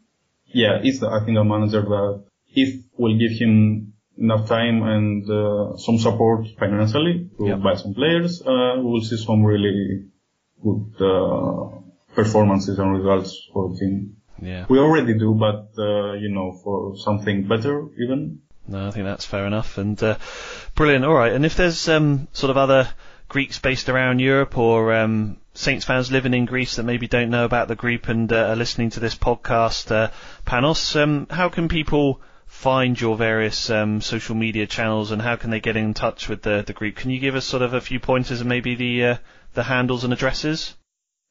yeah, 0.48 0.82
he's, 0.82 1.02
I 1.02 1.24
think, 1.24 1.38
a 1.38 1.46
manager 1.46 1.82
that 1.82 2.26
if 2.54 2.84
we'll 2.98 3.18
give 3.18 3.32
him 3.32 3.91
enough 4.22 4.48
time 4.48 4.84
and 4.84 5.30
uh, 5.30 5.78
some 5.78 5.98
support 5.98 6.46
financially 6.60 7.30
to 7.38 7.48
Yeah. 7.48 7.56
buy 7.56 7.76
some 7.76 7.94
players, 7.94 8.42
uh, 8.42 8.74
we 8.78 8.84
will 8.92 9.02
see 9.10 9.18
some 9.18 9.44
really 9.44 10.06
good 10.64 10.86
uh, 11.02 11.80
performances 12.16 12.78
and 12.80 12.94
results 13.00 13.32
for 13.52 13.70
the 13.70 13.76
team. 13.80 14.18
Yeah. 14.42 14.66
We 14.70 14.80
already 14.80 15.14
do, 15.18 15.34
but 15.34 15.70
uh, 15.78 16.14
you 16.14 16.30
know, 16.30 16.52
for 16.64 16.96
something 16.98 17.48
better 17.48 17.88
even. 18.04 18.42
No, 18.68 18.88
I 18.88 18.92
think 18.92 19.06
that's 19.06 19.26
fair 19.26 19.46
enough. 19.48 19.78
And 19.78 20.02
uh, 20.02 20.18
brilliant. 20.76 21.06
All 21.06 21.14
right. 21.14 21.34
And 21.34 21.46
if 21.46 21.56
there's 21.56 21.90
um, 21.90 22.28
sort 22.34 22.52
of 22.52 22.58
other 22.58 22.88
Greeks 23.28 23.60
based 23.60 23.90
around 23.90 24.20
Europe 24.20 24.58
or 24.58 24.94
um, 24.94 25.38
Saints 25.54 25.86
fans 25.86 26.12
living 26.12 26.34
in 26.34 26.46
Greece 26.46 26.76
that 26.76 26.84
maybe 26.84 27.08
don't 27.08 27.30
know 27.30 27.46
about 27.46 27.68
the 27.68 27.76
group 27.76 28.08
and 28.08 28.32
uh, 28.32 28.50
are 28.50 28.56
listening 28.56 28.92
to 28.92 29.00
this 29.00 29.16
podcast, 29.16 29.92
uh, 29.92 30.12
Panos, 30.46 30.96
um, 31.02 31.28
how 31.30 31.50
can 31.50 31.68
people 31.68 32.22
find 32.52 33.00
your 33.00 33.16
various 33.16 33.70
um, 33.70 34.02
social 34.02 34.36
media 34.36 34.68
channels 34.68 35.12
and 35.12 35.22
how 35.22 35.36
can 35.38 35.50
they 35.50 35.60
get 35.62 35.78
in 35.78 35.94
touch 35.94 36.30
with 36.30 36.44
the, 36.44 36.64
the 36.68 36.74
group? 36.74 36.96
Can 36.96 37.10
you 37.10 37.20
give 37.20 37.36
us 37.36 37.46
sort 37.46 37.64
of 37.64 37.74
a 37.74 37.82
few 37.82 38.00
pointers 38.00 38.42
and 38.42 38.50
maybe 38.50 38.76
the 38.76 39.06
uh, 39.06 39.18
the 39.54 39.64
handles 39.64 40.04
and 40.04 40.14
addresses? 40.14 40.76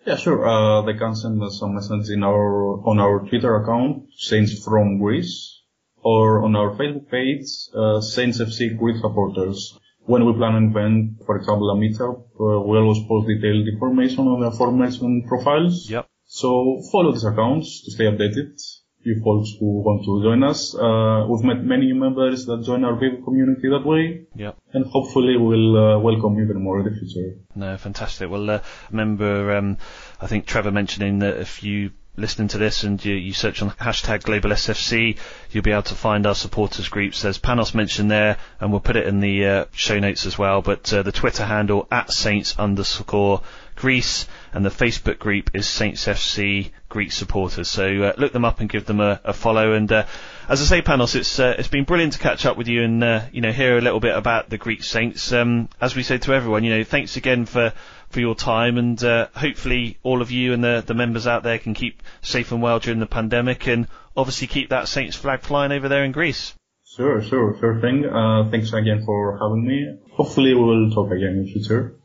Yeah, 0.07 0.17
sure. 0.17 0.49
Uh, 0.49 0.83
they 0.83 0.95
can 0.95 1.15
send 1.15 1.41
us 1.43 1.61
some 1.61 1.75
message 1.75 2.09
in 2.11 2.25
our 2.25 2.81
on 2.89 2.99
our 2.99 3.21
Twitter 3.29 3.55
account, 3.57 4.09
Saints 4.17 4.65
from 4.65 4.99
Greece, 4.99 5.63
or 6.03 6.43
on 6.43 6.57
our 6.57 6.71
Facebook 6.77 7.09
page, 7.11 7.47
uh, 7.77 8.01
Saints 8.01 8.41
FC 8.41 8.77
Greek 8.77 8.97
supporters. 8.97 9.79
When 10.07 10.25
we 10.25 10.33
plan 10.33 10.55
an 10.57 10.71
event, 10.71 11.27
for 11.27 11.37
example, 11.37 11.71
a 11.71 11.77
meetup, 11.77 12.17
uh, 12.41 12.61
we 12.67 12.79
always 12.79 13.05
post 13.07 13.29
detailed 13.29 13.69
information 13.69 14.27
on 14.27 14.41
the 14.41 14.47
aforementioned 14.47 15.29
profiles. 15.29 15.89
Yep. 15.89 16.09
So 16.25 16.81
follow 16.91 17.13
these 17.13 17.25
accounts 17.25 17.85
to 17.85 17.91
stay 17.93 18.05
updated. 18.05 18.57
You 19.03 19.19
folks 19.25 19.55
who 19.59 19.81
want 19.81 20.05
to 20.05 20.23
join 20.23 20.43
us, 20.45 20.75
uh, 20.75 21.25
we've 21.27 21.43
met 21.43 21.65
many 21.65 21.91
members 21.95 22.45
that 22.45 22.63
join 22.65 22.85
our 22.85 22.97
Vivo 22.97 23.25
community 23.25 23.71
that 23.71 23.87
way, 23.87 24.27
Yep. 24.35 24.59
and 24.75 24.85
hopefully 24.85 25.39
we'll 25.39 25.77
uh, 25.77 25.99
welcome 25.99 26.39
even 26.39 26.63
more 26.63 26.81
in 26.81 26.85
the 26.85 26.91
future. 26.99 27.39
No, 27.55 27.79
fantastic. 27.79 28.29
Well, 28.29 28.51
uh, 28.51 28.61
remember, 28.91 29.57
um, 29.57 29.79
I 30.21 30.27
think 30.27 30.45
Trevor 30.45 30.71
mentioning 30.71 31.21
that 31.21 31.39
if 31.39 31.63
you 31.63 31.93
listening 32.17 32.49
to 32.49 32.59
this 32.59 32.83
and 32.83 33.03
you, 33.03 33.15
you 33.15 33.33
search 33.33 33.63
on 33.63 33.69
the 33.69 33.75
hashtag 33.75 34.23
global 34.25 34.51
SFC, 34.51 35.17
you'll 35.51 35.63
be 35.63 35.71
able 35.73 35.83
to 35.85 35.95
find 35.95 36.27
our 36.27 36.35
supporters 36.35 36.89
groups. 36.89 37.23
There's 37.23 37.39
Panos 37.39 37.75
mentioned 37.75 38.11
there, 38.11 38.37
and 38.61 38.71
we'll 38.71 38.81
put 38.81 38.97
it 38.97 39.07
in 39.07 39.21
the 39.21 39.47
uh, 39.47 39.65
show 39.73 39.99
notes 39.99 40.27
as 40.27 40.37
well. 40.37 40.61
But 40.61 40.93
uh, 40.93 41.03
the 41.03 41.13
Twitter 41.13 41.45
handle 41.47 41.89
at 41.91 42.13
Saints 42.13 42.59
underscore 42.59 43.41
Greece, 43.81 44.29
and 44.53 44.63
the 44.63 44.69
Facebook 44.69 45.19
group 45.19 45.53
is 45.55 45.67
Saints 45.67 46.05
FC 46.05 46.71
Greek 46.91 47.13
supporters. 47.13 47.67
So 47.67 48.03
uh, 48.03 48.13
look 48.19 48.35
them 48.35 48.45
up 48.45 48.61
and 48.61 48.69
give 48.69 48.85
them 48.85 49.01
a, 49.01 49.19
a 49.25 49.33
follow. 49.33 49.73
And 49.73 49.91
uh, 49.91 50.05
as 50.51 50.61
I 50.61 50.65
say, 50.67 50.83
Panos, 50.83 51.17
it's 51.17 51.39
uh, 51.41 51.55
it's 51.59 51.69
been 51.69 51.85
brilliant 51.85 52.13
to 52.13 52.19
catch 52.19 52.45
up 52.45 52.59
with 52.59 52.69
you 52.69 52.83
and 52.83 53.03
uh, 53.03 53.23
you 53.33 53.41
know 53.41 53.53
hear 53.53 53.79
a 53.79 53.81
little 53.81 53.99
bit 53.99 54.15
about 54.15 54.51
the 54.51 54.59
Greek 54.59 54.85
Saints. 54.85 55.33
Um, 55.33 55.71
as 55.81 55.97
we 55.97 56.03
said 56.03 56.21
to 56.23 56.35
everyone, 56.35 56.63
you 56.63 56.77
know, 56.77 56.85
thanks 56.85 57.17
again 57.17 57.47
for 57.47 57.73
for 58.11 58.21
your 58.21 58.35
time, 58.35 58.77
and 58.77 59.03
uh, 59.03 59.29
hopefully 59.35 59.97
all 60.03 60.21
of 60.21 60.31
you 60.31 60.53
and 60.53 60.63
the 60.63 60.85
the 60.87 60.95
members 60.95 61.27
out 61.27 61.43
there 61.43 61.59
can 61.59 61.73
keep 61.73 62.03
safe 62.21 62.53
and 62.53 62.61
well 62.61 62.81
during 62.81 63.01
the 63.01 63.07
pandemic, 63.07 63.67
and 63.67 63.89
obviously 64.15 64.47
keep 64.47 64.69
that 64.69 64.89
Saints 64.89 65.17
flag 65.17 65.41
flying 65.41 65.73
over 65.73 65.89
there 65.89 66.05
in 66.05 66.13
Greece. 66.13 66.53
Sure, 66.85 67.23
sure, 67.23 67.57
sure 67.59 67.81
thing. 67.81 68.05
Uh, 68.05 68.51
thanks 68.51 68.75
again 68.75 69.05
for 69.07 69.39
having 69.41 69.67
me. 69.67 69.99
Hopefully 70.13 70.53
we 70.53 70.63
will 70.63 70.91
talk 70.91 71.11
again 71.13 71.39
in 71.39 71.45
the 71.45 71.53
future. 71.53 72.00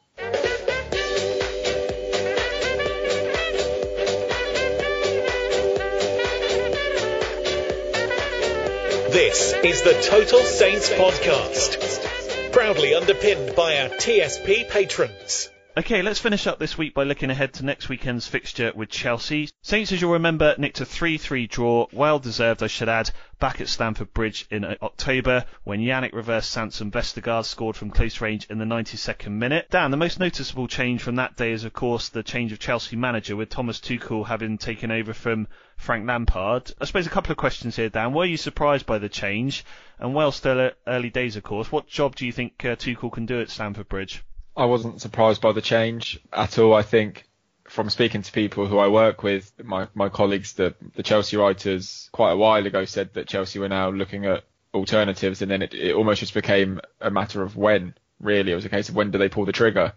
This 9.15 9.53
is 9.63 9.81
the 9.81 9.93
Total 10.01 10.41
Saints 10.41 10.89
Podcast, 10.89 12.51
proudly 12.51 12.93
underpinned 12.93 13.55
by 13.55 13.79
our 13.79 13.87
TSP 13.87 14.67
patrons. 14.67 15.49
Okay, 15.77 16.01
let's 16.01 16.21
finish 16.21 16.47
up 16.47 16.57
this 16.57 16.77
week 16.77 16.93
by 16.93 17.03
looking 17.03 17.29
ahead 17.29 17.51
to 17.55 17.65
next 17.65 17.89
weekend's 17.89 18.25
fixture 18.25 18.71
with 18.73 18.87
Chelsea. 18.87 19.49
Saints, 19.61 19.91
as 19.91 19.99
you'll 19.99 20.13
remember, 20.13 20.55
nicked 20.57 20.79
a 20.79 20.85
3-3 20.85 21.49
draw, 21.49 21.87
well 21.91 22.17
deserved 22.17 22.63
I 22.63 22.67
should 22.67 22.87
add, 22.87 23.11
back 23.39 23.59
at 23.59 23.67
Stamford 23.67 24.13
Bridge 24.13 24.47
in 24.49 24.63
uh, 24.63 24.75
October 24.81 25.43
when 25.65 25.81
Jannik 25.81 26.13
reversed 26.13 26.51
Sanson 26.51 26.91
Vestergaard 26.91 27.43
scored 27.43 27.75
from 27.75 27.89
close 27.89 28.21
range 28.21 28.47
in 28.49 28.57
the 28.57 28.63
92nd 28.63 29.31
minute. 29.31 29.67
Dan, 29.69 29.91
the 29.91 29.97
most 29.97 30.17
noticeable 30.17 30.69
change 30.69 31.01
from 31.01 31.17
that 31.17 31.35
day 31.35 31.51
is 31.51 31.65
of 31.65 31.73
course 31.73 32.07
the 32.07 32.23
change 32.23 32.53
of 32.53 32.59
Chelsea 32.59 32.95
manager 32.95 33.35
with 33.35 33.49
Thomas 33.49 33.81
Tuchel 33.81 34.27
having 34.27 34.57
taken 34.57 34.91
over 34.91 35.13
from 35.13 35.45
Frank 35.75 36.07
Lampard. 36.07 36.71
I 36.79 36.85
suppose 36.85 37.05
a 37.05 37.09
couple 37.09 37.33
of 37.33 37.37
questions 37.37 37.75
here, 37.75 37.89
Dan. 37.89 38.13
Were 38.13 38.23
you 38.23 38.37
surprised 38.37 38.85
by 38.85 38.97
the 38.97 39.09
change? 39.09 39.65
And 39.99 40.13
while 40.13 40.31
still 40.31 40.71
early 40.87 41.09
days, 41.09 41.35
of 41.35 41.43
course, 41.43 41.69
what 41.69 41.85
job 41.85 42.15
do 42.15 42.25
you 42.25 42.31
think 42.31 42.63
uh, 42.63 42.77
Tuchel 42.77 43.11
can 43.11 43.25
do 43.25 43.41
at 43.41 43.49
Stamford 43.49 43.89
Bridge? 43.89 44.23
I 44.57 44.65
wasn't 44.65 45.01
surprised 45.01 45.41
by 45.41 45.51
the 45.51 45.61
change 45.61 46.19
at 46.31 46.57
all. 46.59 46.73
I 46.73 46.81
think 46.81 47.27
from 47.67 47.89
speaking 47.89 48.21
to 48.21 48.31
people 48.31 48.67
who 48.67 48.77
I 48.77 48.87
work 48.87 49.23
with, 49.23 49.51
my, 49.63 49.87
my 49.93 50.09
colleagues, 50.09 50.53
the, 50.53 50.75
the 50.95 51.03
Chelsea 51.03 51.35
writers, 51.35 52.09
quite 52.11 52.31
a 52.31 52.37
while 52.37 52.65
ago 52.65 52.85
said 52.85 53.13
that 53.13 53.27
Chelsea 53.27 53.59
were 53.59 53.69
now 53.69 53.89
looking 53.89 54.25
at 54.25 54.43
alternatives, 54.73 55.41
and 55.41 55.49
then 55.49 55.61
it, 55.61 55.73
it 55.73 55.95
almost 55.95 56.19
just 56.19 56.33
became 56.33 56.79
a 57.01 57.09
matter 57.09 57.41
of 57.41 57.57
when. 57.57 57.95
Really, 58.21 58.51
it 58.51 58.55
was 58.55 58.65
a 58.65 58.69
case 58.69 58.87
of 58.89 58.95
when 58.95 59.11
do 59.11 59.17
they 59.17 59.29
pull 59.29 59.45
the 59.45 59.51
trigger, 59.51 59.93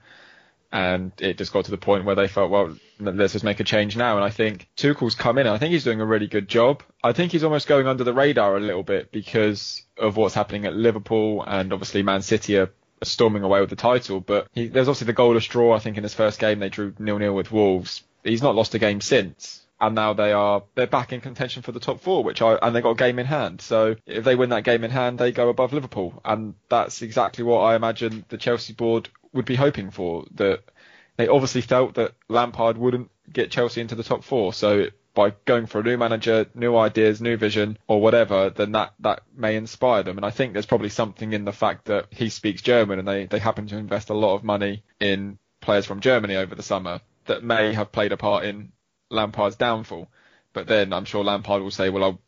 and 0.73 1.13
it 1.21 1.39
just 1.39 1.53
got 1.53 1.67
to 1.67 1.71
the 1.71 1.79
point 1.79 2.05
where 2.05 2.17
they 2.17 2.27
felt, 2.27 2.51
well, 2.51 2.77
let's 2.99 3.35
just 3.35 3.45
make 3.45 3.61
a 3.61 3.65
change 3.65 3.97
now. 3.97 4.17
And 4.17 4.25
I 4.25 4.31
think 4.31 4.69
Tuchel's 4.77 5.15
come 5.15 5.39
in, 5.39 5.47
and 5.47 5.55
I 5.55 5.59
think 5.59 5.73
he's 5.73 5.85
doing 5.85 6.01
a 6.01 6.07
really 6.07 6.27
good 6.27 6.49
job. 6.49 6.83
I 7.03 7.13
think 7.13 7.33
he's 7.33 7.45
almost 7.45 7.69
going 7.69 7.87
under 7.87 8.03
the 8.03 8.13
radar 8.13 8.57
a 8.57 8.61
little 8.61 8.83
bit 8.83 9.13
because 9.13 9.83
of 9.97 10.17
what's 10.17 10.35
happening 10.35 10.65
at 10.65 10.75
Liverpool, 10.75 11.45
and 11.47 11.73
obviously 11.73 12.03
Man 12.03 12.23
City 12.23 12.57
are 12.57 12.73
storming 13.03 13.43
away 13.43 13.61
with 13.61 13.71
the 13.71 13.77
title. 13.77 14.21
But 14.21 14.49
he, 14.53 14.69
there's 14.69 14.89
obviously 14.89 15.07
the 15.07 15.13
golden 15.13 15.43
draw. 15.43 15.75
I 15.75 15.79
think 15.79 15.97
in 15.97 16.03
his 16.03 16.15
first 16.15 16.39
game 16.39 16.59
they 16.59 16.69
drew 16.69 16.95
nil 16.99 17.19
nil 17.19 17.35
with 17.35 17.53
Wolves. 17.53 18.03
He's 18.25 18.43
not 18.43 18.55
lost 18.55 18.75
a 18.75 18.79
game 18.79 19.01
since 19.01 19.63
and 19.81 19.95
now 19.95 20.13
they 20.13 20.33
are 20.33 20.63
they're 20.75 20.87
back 20.87 21.13
in 21.13 21.21
contention 21.21 21.63
for 21.63 21.73
the 21.73 21.81
top 21.81 22.01
four, 22.01 22.25
which 22.25 22.43
I 22.43 22.55
and 22.55 22.75
they 22.75 22.81
got 22.81 22.93
a 22.93 22.97
game 22.97 23.19
in 23.19 23.27
hand. 23.27 23.61
So 23.61 23.97
if 24.07 24.25
they 24.25 24.35
win 24.35 24.51
that 24.51 24.65
game 24.65 24.85
in 24.85 24.91
hand, 24.91 25.19
they 25.19 25.33
go 25.33 25.49
above 25.49 25.73
Liverpool, 25.73 26.21
and 26.25 26.55
that's 26.69 27.03
exactly 27.03 27.45
what 27.45 27.61
I 27.61 27.77
imagine 27.77 28.25
the 28.29 28.39
Chelsea 28.39 28.73
board 28.73 29.09
would 29.33 29.45
be 29.45 29.55
hoping 29.55 29.91
for. 29.91 30.25
That 30.35 30.63
they 31.17 31.29
obviously 31.29 31.61
felt 31.61 31.95
that 31.95 32.13
Lampard 32.29 32.77
wouldn't 32.77 33.11
get 33.33 33.51
Chelsea 33.51 33.81
into 33.81 33.95
the 33.95 34.03
top 34.03 34.25
four, 34.25 34.53
so 34.53 34.87
by 35.19 35.31
going 35.47 35.67
for 35.67 35.81
a 35.81 35.83
new 35.83 35.99
manager, 35.99 36.47
new 36.55 36.77
ideas, 36.77 37.21
new 37.21 37.37
vision, 37.37 37.77
or 37.89 38.01
whatever, 38.01 38.51
then 38.51 38.71
that 38.71 38.95
that 39.01 39.23
may 39.35 39.57
inspire 39.57 40.05
them. 40.05 40.17
And 40.17 40.25
I 40.25 40.31
think 40.31 40.53
there's 40.53 40.65
probably 40.65 40.91
something 40.91 41.33
in 41.33 41.45
the 41.45 41.53
fact 41.53 41.87
that 41.87 42.07
he 42.13 42.29
speaks 42.29 42.63
German, 42.63 43.01
and 43.01 43.09
they 43.09 43.27
they 43.27 43.41
happen 43.41 43.67
to 43.67 43.77
invest 43.77 44.11
a 44.11 44.15
lot 44.15 44.37
of 44.37 44.45
money 44.45 44.85
in 45.01 45.41
players 45.61 45.87
from 45.87 45.99
Germany 45.99 46.37
over 46.37 46.55
the 46.55 46.63
summer 46.63 47.01
that 47.27 47.43
may 47.43 47.73
have 47.73 47.91
played 47.91 48.13
a 48.13 48.17
part 48.17 48.45
in 48.45 48.71
Lampard's 49.11 49.57
downfall. 49.57 50.09
But 50.53 50.69
then 50.69 50.93
I'm 50.93 51.05
sure 51.05 51.25
Lampard 51.25 51.63
will 51.63 51.73
say, 51.73 51.91
well, 51.91 52.05
I'll, 52.05 52.21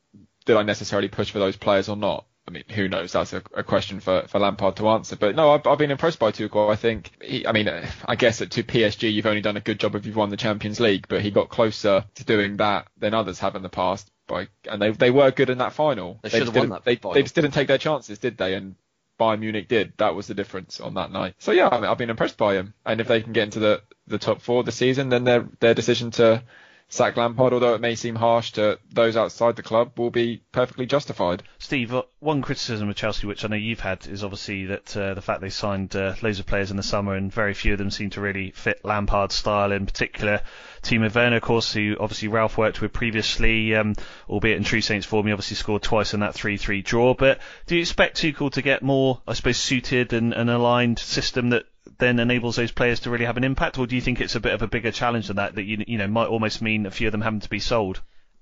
did 0.45 0.57
I 0.57 0.65
necessarily 0.65 1.09
push 1.09 1.31
for 1.31 1.39
those 1.39 1.57
players 1.57 1.89
or 1.89 1.97
not? 1.97 2.27
I 2.51 2.53
mean, 2.53 2.65
who 2.69 2.89
knows? 2.89 3.13
That's 3.13 3.33
a, 3.33 3.43
a 3.55 3.63
question 3.63 4.01
for, 4.01 4.27
for 4.27 4.41
Lampard 4.41 4.77
to 4.77 4.89
answer. 4.89 5.15
But 5.15 5.37
no, 5.37 5.53
I've, 5.53 5.67
I've 5.69 5.79
been 5.79 5.93
impressed 5.93 6.19
by 6.19 6.33
Tuchel. 6.33 6.71
I 6.71 6.75
think, 6.75 7.13
he, 7.23 7.47
I 7.47 7.53
mean, 7.53 7.69
I 8.05 8.17
guess 8.17 8.43
at 8.43 8.51
to 8.53 8.65
PSG, 8.65 9.13
you've 9.13 9.27
only 9.27 9.41
done 9.41 9.57
a 9.57 9.61
good 9.61 9.79
job 9.79 9.95
if 9.95 10.05
you've 10.05 10.17
won 10.17 10.31
the 10.31 10.37
Champions 10.37 10.81
League, 10.81 11.07
but 11.09 11.21
he 11.21 11.31
got 11.31 11.49
closer 11.49 12.05
to 12.17 12.25
doing 12.25 12.57
that 12.57 12.89
than 12.99 13.15
others 13.15 13.39
have 13.39 13.55
in 13.55 13.63
the 13.63 13.69
past. 13.69 14.11
By, 14.27 14.49
and 14.69 14.83
they 14.83 14.91
they 14.91 15.11
were 15.11 15.31
good 15.31 15.51
in 15.51 15.59
that 15.59 15.73
final. 15.73 16.19
They 16.23 16.29
should 16.29 16.47
have 16.47 16.57
won 16.57 16.69
that 16.71 16.85
They, 16.85 16.97
final. 16.97 17.15
they 17.15 17.23
just 17.23 17.35
didn't 17.35 17.53
take 17.53 17.69
their 17.69 17.79
chances, 17.79 18.19
did 18.19 18.37
they? 18.37 18.55
And 18.55 18.75
Bayern 19.19 19.41
Munich 19.41 19.69
did. 19.69 19.93
That 19.99 20.15
was 20.15 20.27
the 20.27 20.35
difference 20.35 20.81
on 20.81 20.95
that 20.95 21.13
night. 21.13 21.35
So 21.39 21.53
yeah, 21.53 21.69
I 21.71 21.81
mean, 21.81 21.91
I've 21.91 21.99
been 21.99 22.11
impressed 22.11 22.37
by 22.37 22.55
him. 22.55 22.75
And 22.85 23.01
if 23.01 23.07
they 23.07 23.23
can 23.23 23.33
get 23.33 23.45
into 23.45 23.61
the, 23.61 23.83
the 24.07 24.19
top 24.19 24.41
four 24.41 24.65
this 24.65 24.77
season, 24.77 25.09
then 25.09 25.25
their 25.25 25.49
their 25.61 25.75
decision 25.75 26.11
to 26.13 26.43
sack 26.91 27.17
Lampard, 27.17 27.53
although 27.53 27.75
it 27.75 27.81
may 27.81 27.95
seem 27.95 28.17
harsh 28.17 28.53
to 28.53 28.79
those 28.93 29.17
outside 29.17 29.57
the 29.57 29.63
club, 29.63 29.99
will 29.99 30.11
be 30.11 30.43
perfectly 30.53 30.87
justified. 30.87 31.43
Steve, 31.59 31.95
uh, 31.95 32.03
one 32.19 32.43
criticism 32.43 32.89
of 32.91 32.97
Chelsea, 32.97 33.27
which 33.27 33.45
I 33.45 33.49
know 33.49 33.57
you've 33.57 33.81
had, 33.81 34.07
is 34.07 34.25
obviously 34.25 34.67
that 34.67 34.97
uh, 34.97 35.15
the 35.15 35.23
fact 35.23 35.41
they 35.41 35.51
signed 35.51 35.95
uh, 35.95 36.15
loads 36.21 36.41
of 36.41 36.47
players 36.47 36.71
in 36.71 36.77
the 36.77 36.83
summer 36.83 37.15
and 37.15 37.33
very 37.33 37.55
few 37.55 37.73
of 37.73 37.79
them 37.79 37.91
seem 37.91 38.11
to 38.11 38.21
really 38.21 38.51
fit 38.51 38.85
Lampard's 38.85 39.37
style. 39.37 39.73
In 39.73 39.87
particular, 39.87 40.43
Timo 40.83 41.15
Werner, 41.15 41.37
of 41.37 41.43
course, 41.43 41.73
who 41.73 41.97
obviously 42.01 42.29
Ralph 42.29 42.59
worked 42.59 42.81
with 42.81 42.93
previously, 42.93 43.75
um, 43.77 43.95
albeit 44.29 44.57
in 44.57 44.65
true 44.65 44.81
Saints 44.81 45.07
form, 45.07 45.27
he 45.27 45.33
obviously 45.33 45.57
scored 45.57 45.83
twice 45.83 46.13
in 46.13 46.21
that 46.21 46.35
3-3 46.35 46.85
draw. 46.85 47.15
But 47.15 47.39
do 47.67 47.77
you 47.77 47.83
expect 47.83 48.21
Tuchel 48.21 48.51
to 48.53 48.63
get 48.63 48.83
more, 48.83 49.23
I 49.29 49.35
suppose, 49.35 49.59
suited 49.59 50.13
and 50.13 50.35
an 50.35 50.49
aligned 50.49 50.99
system 50.99 51.51
that 51.51 51.67
then 52.01 52.19
enables 52.19 52.57
those 52.57 52.73
players 52.73 53.01
to 53.01 53.11
really 53.11 53.27
have 53.27 53.37
an 53.37 53.45
impact, 53.45 53.79
or 53.79 53.87
do 53.87 53.95
you 53.95 54.01
think 54.01 54.21
it's 54.21 54.35
a 54.35 54.41
bit 54.41 54.55
of 54.55 54.63
a 54.63 54.67
bigger 54.67 54.91
challenge 54.91 55.29
than 55.29 55.37
that? 55.37 55.55
That 55.55 55.65
you 55.65 55.85
you 55.87 55.99
know 55.99 56.09
might 56.09 56.27
almost 56.27 56.61
mean 56.61 56.87
a 56.87 56.91
few 56.91 57.07
of 57.09 57.13
them 57.13 57.21
having 57.21 57.41
to 57.41 57.49
be 57.49 57.61
sold. 57.61 58.01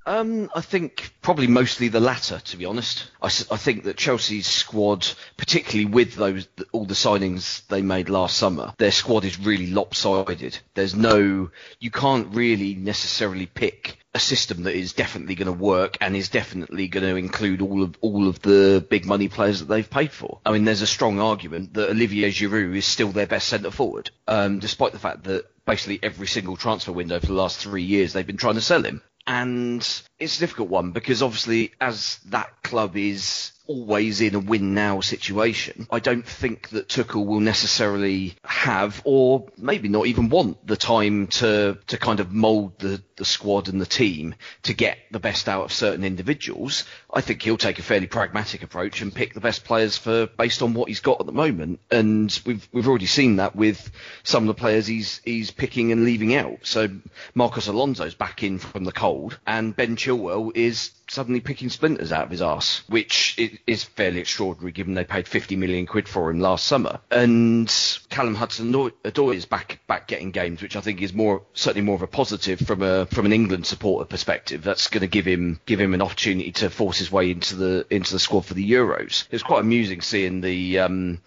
Um, 0.08 0.50
I 0.54 0.62
think 0.62 1.12
probably 1.20 1.48
mostly 1.48 1.88
the 1.88 2.00
latter, 2.00 2.38
to 2.38 2.56
be 2.56 2.64
honest. 2.64 3.10
I, 3.20 3.26
I, 3.26 3.58
think 3.58 3.84
that 3.84 3.98
Chelsea's 3.98 4.46
squad, 4.46 5.06
particularly 5.36 5.84
with 5.84 6.14
those 6.14 6.48
all 6.72 6.86
the 6.86 6.94
signings 6.94 7.66
they 7.68 7.82
made 7.82 8.08
last 8.08 8.38
summer, 8.38 8.72
their 8.78 8.90
squad 8.90 9.26
is 9.26 9.38
really 9.38 9.66
lopsided. 9.66 10.58
There's 10.72 10.94
no, 10.94 11.50
you 11.78 11.90
can't 11.90 12.34
really 12.34 12.74
necessarily 12.74 13.44
pick 13.44 13.98
a 14.14 14.18
system 14.18 14.62
that 14.62 14.74
is 14.74 14.94
definitely 14.94 15.34
going 15.34 15.44
to 15.44 15.52
work 15.52 15.98
and 16.00 16.16
is 16.16 16.30
definitely 16.30 16.88
going 16.88 17.04
to 17.04 17.16
include 17.16 17.60
all 17.60 17.82
of 17.82 17.98
all 18.00 18.28
of 18.28 18.40
the 18.40 18.82
big 18.88 19.04
money 19.04 19.28
players 19.28 19.60
that 19.60 19.68
they've 19.68 19.90
paid 19.90 20.10
for. 20.10 20.38
I 20.46 20.52
mean, 20.52 20.64
there's 20.64 20.80
a 20.80 20.86
strong 20.86 21.20
argument 21.20 21.74
that 21.74 21.90
Olivier 21.90 22.30
Giroud 22.30 22.74
is 22.74 22.86
still 22.86 23.08
their 23.08 23.26
best 23.26 23.46
centre 23.46 23.70
forward, 23.70 24.10
um, 24.26 24.58
despite 24.58 24.92
the 24.92 24.98
fact 24.98 25.24
that 25.24 25.44
basically 25.66 26.00
every 26.02 26.26
single 26.26 26.56
transfer 26.56 26.92
window 26.92 27.20
for 27.20 27.26
the 27.26 27.34
last 27.34 27.58
three 27.58 27.82
years 27.82 28.14
they've 28.14 28.26
been 28.26 28.38
trying 28.38 28.54
to 28.54 28.60
sell 28.62 28.82
him 28.82 29.02
and 29.28 30.02
it's 30.18 30.38
a 30.38 30.40
difficult 30.40 30.70
one 30.70 30.90
because 30.92 31.22
obviously 31.22 31.72
as 31.80 32.18
that 32.30 32.62
club 32.62 32.96
is 32.96 33.52
always 33.66 34.22
in 34.22 34.34
a 34.34 34.38
win 34.38 34.72
now 34.72 35.00
situation, 35.00 35.86
I 35.90 36.00
don't 36.00 36.26
think 36.26 36.70
that 36.70 36.88
Tuchel 36.88 37.26
will 37.26 37.40
necessarily 37.40 38.36
have 38.42 39.02
or 39.04 39.46
maybe 39.58 39.88
not 39.88 40.06
even 40.06 40.30
want 40.30 40.66
the 40.66 40.76
time 40.76 41.26
to 41.26 41.78
to 41.88 41.98
kind 41.98 42.20
of 42.20 42.32
mould 42.32 42.78
the, 42.78 43.02
the 43.18 43.24
squad 43.24 43.68
and 43.68 43.80
the 43.80 43.86
team 43.86 44.34
to 44.62 44.72
get 44.72 44.98
the 45.10 45.20
best 45.20 45.48
out 45.48 45.64
of 45.64 45.72
certain 45.72 46.04
individuals. 46.04 46.84
I 47.12 47.20
think 47.20 47.42
he'll 47.42 47.58
take 47.58 47.78
a 47.78 47.82
fairly 47.82 48.06
pragmatic 48.06 48.62
approach 48.62 49.02
and 49.02 49.14
pick 49.14 49.34
the 49.34 49.40
best 49.40 49.64
players 49.64 49.98
for 49.98 50.26
based 50.26 50.62
on 50.62 50.74
what 50.74 50.88
he's 50.88 51.00
got 51.00 51.20
at 51.20 51.26
the 51.26 51.32
moment. 51.32 51.80
And 51.90 52.38
we've 52.46 52.66
we've 52.72 52.88
already 52.88 53.06
seen 53.06 53.36
that 53.36 53.54
with 53.54 53.90
some 54.22 54.44
of 54.44 54.48
the 54.48 54.60
players 54.60 54.86
he's 54.86 55.20
he's 55.24 55.50
picking 55.50 55.92
and 55.92 56.04
leaving 56.04 56.34
out. 56.34 56.60
So 56.62 56.88
Marcos 57.34 57.68
Alonso's 57.68 58.14
back 58.14 58.42
in 58.42 58.58
from 58.58 58.84
the 58.84 58.92
cold, 58.92 59.38
and 59.46 59.76
Ben 59.76 59.96
Chilwell 59.96 60.52
is 60.54 60.92
suddenly 61.10 61.40
picking 61.40 61.70
splinters 61.70 62.12
out 62.12 62.24
of 62.24 62.30
his 62.30 62.42
arse, 62.42 62.82
which 62.88 63.34
is 63.66 63.82
fairly 63.82 64.20
extraordinary 64.20 64.72
given 64.72 64.94
they 64.94 65.04
paid 65.04 65.26
50 65.26 65.56
million 65.56 65.86
quid 65.86 66.08
for 66.08 66.30
him 66.30 66.40
last 66.40 66.66
summer. 66.66 67.00
And 67.10 67.72
Callum 68.10 68.34
Hudson-Odoi 68.34 69.34
is 69.34 69.46
back 69.46 69.80
back 69.86 70.06
getting 70.06 70.30
games, 70.30 70.62
which 70.62 70.76
I 70.76 70.80
think 70.80 71.02
is 71.02 71.12
more 71.12 71.42
certainly 71.54 71.84
more 71.84 71.96
of 71.96 72.02
a 72.02 72.06
positive 72.06 72.60
from 72.60 72.82
a 72.82 73.07
from 73.10 73.26
an 73.26 73.32
England 73.32 73.66
supporter 73.66 74.06
perspective. 74.06 74.62
That's 74.62 74.88
going 74.88 75.02
to 75.02 75.06
give 75.06 75.26
him 75.26 75.60
give 75.66 75.80
him 75.80 75.94
an 75.94 76.02
opportunity 76.02 76.52
to 76.52 76.70
force 76.70 76.98
his 76.98 77.12
way 77.12 77.30
into 77.30 77.56
the 77.56 77.86
into 77.90 78.12
the 78.12 78.18
squad 78.18 78.44
for 78.46 78.54
the 78.54 78.70
Euros. 78.70 79.24
It 79.26 79.32
was 79.32 79.42
quite 79.42 79.60
amusing 79.60 80.00
seeing 80.00 80.40
the. 80.40 80.80
Um, 80.80 81.20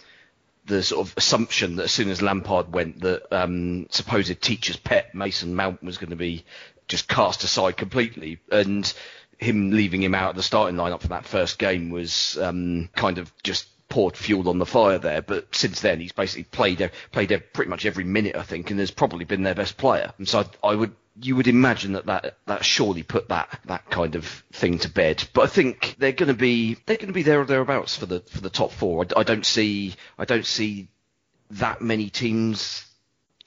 the 0.68 0.84
sort 0.84 1.08
of 1.08 1.18
assumption 1.18 1.78
that 1.78 1.86
as 1.86 1.92
soon 1.92 2.12
as 2.12 2.22
Lampard 2.22 2.72
went, 2.72 3.02
that 3.02 3.36
um, 3.36 3.88
supposed 3.90 4.40
teacher's 4.42 4.78
pet 4.78 5.14
Mason 5.16 5.56
Mount 5.56 5.82
was 5.82 5.98
going 5.98 6.12
to 6.12 6.16
be 6.16 6.46
just 6.88 7.08
cast 7.08 7.44
aside 7.44 7.78
completely, 7.78 8.40
and 8.52 8.94
him 9.40 9.72
leaving 9.72 10.04
him 10.04 10.14
out 10.14 10.30
of 10.30 10.36
the 10.36 10.44
starting 10.44 10.78
lineup 10.78 11.02
for 11.02 11.08
that 11.10 11.26
first 11.26 11.58
game 11.58 11.90
was 11.90 12.38
um, 12.38 12.90
kind 12.96 13.18
of 13.18 13.34
just 13.42 13.68
poured 13.90 14.16
fuel 14.16 14.50
on 14.50 14.60
the 14.60 14.66
fire 14.66 15.00
there. 15.00 15.22
But 15.22 15.54
since 15.54 15.82
then, 15.82 16.00
he's 16.00 16.12
basically 16.12 16.44
played 16.44 16.92
played 17.12 17.44
pretty 17.54 17.70
much 17.70 17.86
every 17.86 18.04
minute, 18.04 18.36
I 18.36 18.44
think, 18.44 18.72
and 18.72 18.80
has 18.80 18.92
probably 18.92 19.26
been 19.26 19.44
their 19.44 19.56
best 19.56 19.78
player. 19.78 20.14
And 20.18 20.28
so 20.28 20.46
I, 20.64 20.68
I 20.70 20.76
would 20.76 20.96
you 21.22 21.36
would 21.36 21.48
imagine 21.48 21.94
that, 21.94 22.06
that 22.08 22.38
that 22.48 22.66
surely 22.66 23.04
put 23.04 23.30
that 23.30 23.60
that 23.66 23.90
kind 23.90 24.16
of 24.16 24.26
thing 24.52 24.80
to 24.80 24.90
bed. 24.90 25.24
But 25.34 25.44
I 25.44 25.48
think 25.48 25.96
they're 26.00 26.12
going 26.12 26.28
to 26.28 26.34
be 26.34 26.78
they're 26.86 26.98
going 26.98 27.08
to 27.08 27.14
be 27.14 27.24
there 27.24 27.42
or 27.42 27.46
thereabouts 27.46 27.96
for 27.98 28.06
the 28.06 28.22
for 28.22 28.42
the 28.42 28.50
top 28.50 28.72
four. 28.72 29.06
I, 29.06 29.20
I 29.20 29.24
don't 29.24 29.46
see 29.46 29.96
I 30.18 30.26
don't 30.26 30.46
see 30.46 30.88
that 31.52 31.82
many 31.82 32.10
teams 32.10 32.86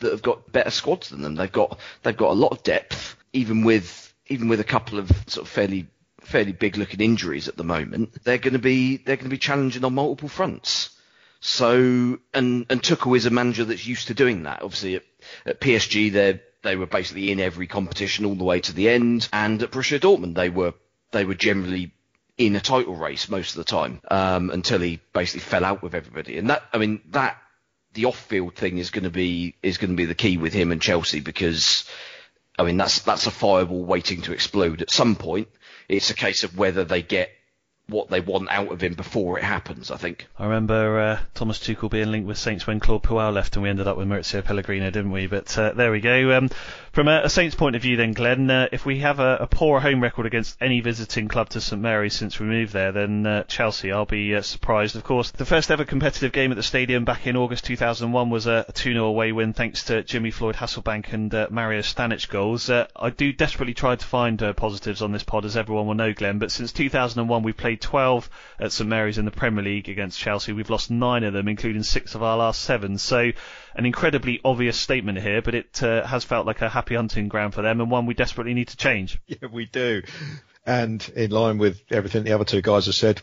that 0.01 0.12
have 0.12 0.22
got 0.22 0.51
better 0.53 0.70
squads 0.70 1.09
than 1.11 1.22
them. 1.22 1.35
They've 1.35 1.51
got 1.51 1.79
they've 2.03 2.16
got 2.16 2.31
a 2.31 2.35
lot 2.35 2.53
of 2.53 2.62
depth, 2.62 3.16
even 3.33 3.64
with 3.64 4.12
even 4.27 4.49
with 4.49 4.61
a 4.61 4.64
couple 4.64 4.99
of 4.99 5.11
sort 5.27 5.47
of 5.47 5.49
fairly 5.49 5.87
fairly 6.20 6.53
big 6.53 6.77
looking 6.77 7.01
injuries 7.01 7.49
at 7.49 7.57
the 7.57 7.64
moment. 7.64 8.22
They're 8.25 8.39
going 8.39 8.55
to 8.55 8.59
be 8.59 8.99
they're 8.99 9.16
going 9.16 9.25
to 9.25 9.31
be 9.31 9.39
challenging 9.39 9.85
on 9.85 9.95
multiple 9.95 10.29
fronts. 10.29 10.91
So 11.41 12.18
and 12.33 12.66
and 12.70 12.83
Tuchel 12.83 13.16
is 13.16 13.27
a 13.27 13.31
manager 13.31 13.64
that's 13.64 13.87
used 13.87 14.09
to 14.09 14.14
doing 14.14 14.45
that. 14.45 14.62
Obviously 14.62 14.97
at, 14.97 15.03
at 15.45 15.61
PSG 15.61 16.12
they 16.12 16.41
they 16.65 16.75
were 16.75 16.87
basically 16.87 17.31
in 17.31 17.39
every 17.39 17.69
competition 17.69 18.25
all 18.25 18.35
the 18.35 18.45
way 18.45 18.59
to 18.61 18.73
the 18.73 18.89
end, 18.89 19.29
and 19.33 19.62
at 19.62 19.71
Borussia 19.71 20.01
Dortmund 20.01 20.35
they 20.35 20.51
were 20.51 20.75
they 21.12 21.25
were 21.25 21.35
generally 21.35 21.93
in 22.37 22.57
a 22.57 22.61
title 22.61 22.97
race 22.97 23.29
most 23.29 23.51
of 23.51 23.59
the 23.59 23.65
time 23.65 24.01
um, 24.11 24.51
until 24.51 24.81
he 24.81 24.99
basically 25.12 25.41
fell 25.41 25.65
out 25.65 25.83
with 25.83 25.95
everybody. 25.95 26.37
And 26.39 26.51
that 26.51 26.65
I 26.73 26.79
mean 26.79 27.01
that 27.11 27.39
the 27.93 28.07
off-field 28.07 28.57
thing 28.57 28.79
is 28.79 28.91
going 28.91 29.05
to 29.05 29.11
be 29.11 29.55
is 29.62 29.79
going 29.79 29.91
to 29.91 29.97
be 29.97 30.07
the 30.07 30.17
key 30.17 30.37
with 30.37 30.53
him 30.53 30.73
and 30.73 30.83
Chelsea 30.83 31.21
because 31.21 31.89
I 32.59 32.65
mean 32.65 32.77
that's 32.77 33.01
that's 33.03 33.27
a 33.27 33.31
fireball 33.31 33.85
waiting 33.85 34.23
to 34.23 34.33
explode 34.33 34.83
at 34.83 34.91
some 34.91 35.15
point. 35.15 35.49
It's 35.89 36.11
a 36.11 36.15
case 36.15 36.43
of 36.45 36.59
whether 36.59 36.85
they 36.85 37.03
get 37.03 37.31
what 37.89 38.09
they 38.09 38.20
want 38.20 38.49
out 38.51 38.72
of 38.72 38.82
him 38.82 38.95
before 38.95 39.39
it 39.39 39.45
happens. 39.45 39.91
I 39.91 39.97
think. 39.97 40.26
I 40.39 40.45
remember 40.45 40.99
uh, 40.99 41.20
Thomas 41.35 41.59
Tuchel 41.59 41.91
being 41.91 42.11
linked 42.11 42.26
with 42.26 42.39
Saints 42.39 42.66
when 42.66 42.80
Claude 42.80 43.03
Puel 43.03 43.32
left, 43.32 43.57
and 43.57 43.62
we 43.62 43.68
ended 43.68 43.87
up 43.87 43.97
with 43.97 44.09
Mauricio 44.09 44.43
Pellegrino, 44.45 44.91
didn't 44.91 45.11
we? 45.11 45.26
But 45.26 45.57
uh, 45.59 45.72
there 45.72 45.93
we 45.93 46.01
go. 46.01 46.37
Um, 46.37 46.49
from 46.93 47.09
a, 47.09 47.22
a 47.24 47.28
Saints 47.28 47.55
point 47.55 47.76
of 47.76 47.82
view, 47.82 47.97
then, 47.97 48.12
Glenn, 48.12 48.49
uh, 48.51 48.68
if 48.72 48.87
we 48.87 49.01
have 49.01 49.18
a, 49.18 49.39
a 49.41 49.47
poor 49.47 49.80
home 49.80 50.03
record 50.03 50.26
against 50.26 50.57
any 50.61 50.80
visiting 50.80 51.28
club 51.28 51.49
to 51.51 51.61
St 51.61 51.80
Mary's 51.80 52.14
since 52.14 52.39
we 52.39 52.47
moved 52.47 52.72
there, 52.72 52.93
then 52.93 53.26
uh, 53.26 53.43
Chelsea, 53.45 53.93
I'll 53.93 54.07
be 54.07 54.35
uh, 54.35 54.43
surprised. 54.43 54.97
Of 54.97 55.05
course, 55.05 55.30
the 55.32 55.45
first 55.45 55.70
ever 55.70 55.85
competitive 55.85 56.32
game 56.32 56.53
at 56.53 56.57
the 56.57 56.62
stadium 56.62 57.05
back 57.05 57.26
in 57.26 57.37
August 57.37 57.64
2001 57.64 58.30
was 58.30 58.47
a 58.47 58.64
2 58.74 58.93
0 58.93 59.05
away 59.05 59.32
win 59.32 59.53
thanks 59.53 59.85
to 59.85 60.03
Jimmy 60.05 60.30
Floyd 60.30 60.55
Hasselbaink 60.55 61.12
and 61.12 61.35
uh, 61.35 61.49
Mario 61.51 61.80
Stanic 61.80 62.28
goals. 62.28 62.70
I 62.70 63.11
do 63.11 63.32
desperately 63.32 63.74
try 63.74 63.97
to 63.97 64.07
find 64.07 64.39
positives 64.57 65.03
on 65.03 65.12
this 65.12 65.24
pod, 65.24 65.45
as 65.45 65.57
everyone 65.57 65.87
will 65.87 65.95
know, 65.95 66.12
Glenn, 66.12 66.39
but 66.39 66.53
since 66.53 66.72
2001 66.72 67.43
we've 67.43 67.57
played 67.57 67.74
played 67.75 67.81
12 67.81 68.31
at 68.61 68.72
St 68.72 68.89
Mary's 68.89 69.18
in 69.18 69.25
the 69.25 69.31
Premier 69.31 69.64
League 69.64 69.89
against 69.89 70.18
Chelsea. 70.18 70.53
We've 70.53 70.70
lost 70.70 70.91
nine 70.91 71.25
of 71.25 71.33
them, 71.33 71.49
including 71.49 71.83
six 71.83 72.14
of 72.14 72.22
our 72.22 72.37
last 72.37 72.62
seven. 72.62 72.99
So 72.99 73.33
an 73.75 73.87
incredibly 73.87 74.41
obvious 74.45 74.79
statement 74.79 75.18
here, 75.18 75.43
but 75.43 75.55
it 75.55 75.83
uh, 75.83 76.07
has 76.07 76.25
felt 76.25 76.47
like 76.47 76.62
a 76.62 76.68
happy 76.68 76.95
hunting 76.95 77.29
ground 77.29 77.55
for 77.55 77.62
them 77.62 77.81
and 77.81 77.91
one 77.91 78.07
we 78.07 78.14
desperately 78.14 78.55
need 78.55 78.68
to 78.68 78.77
change. 78.77 79.18
Yeah, 79.35 79.49
we 79.51 79.64
do. 79.64 80.03
And 80.64 81.07
in 81.16 81.31
line 81.31 81.59
with 81.59 81.83
everything 81.91 82.25
the 82.25 82.33
other 82.33 82.45
two 82.45 82.62
guys 82.62 82.87
have 82.87 82.95
said, 82.95 83.20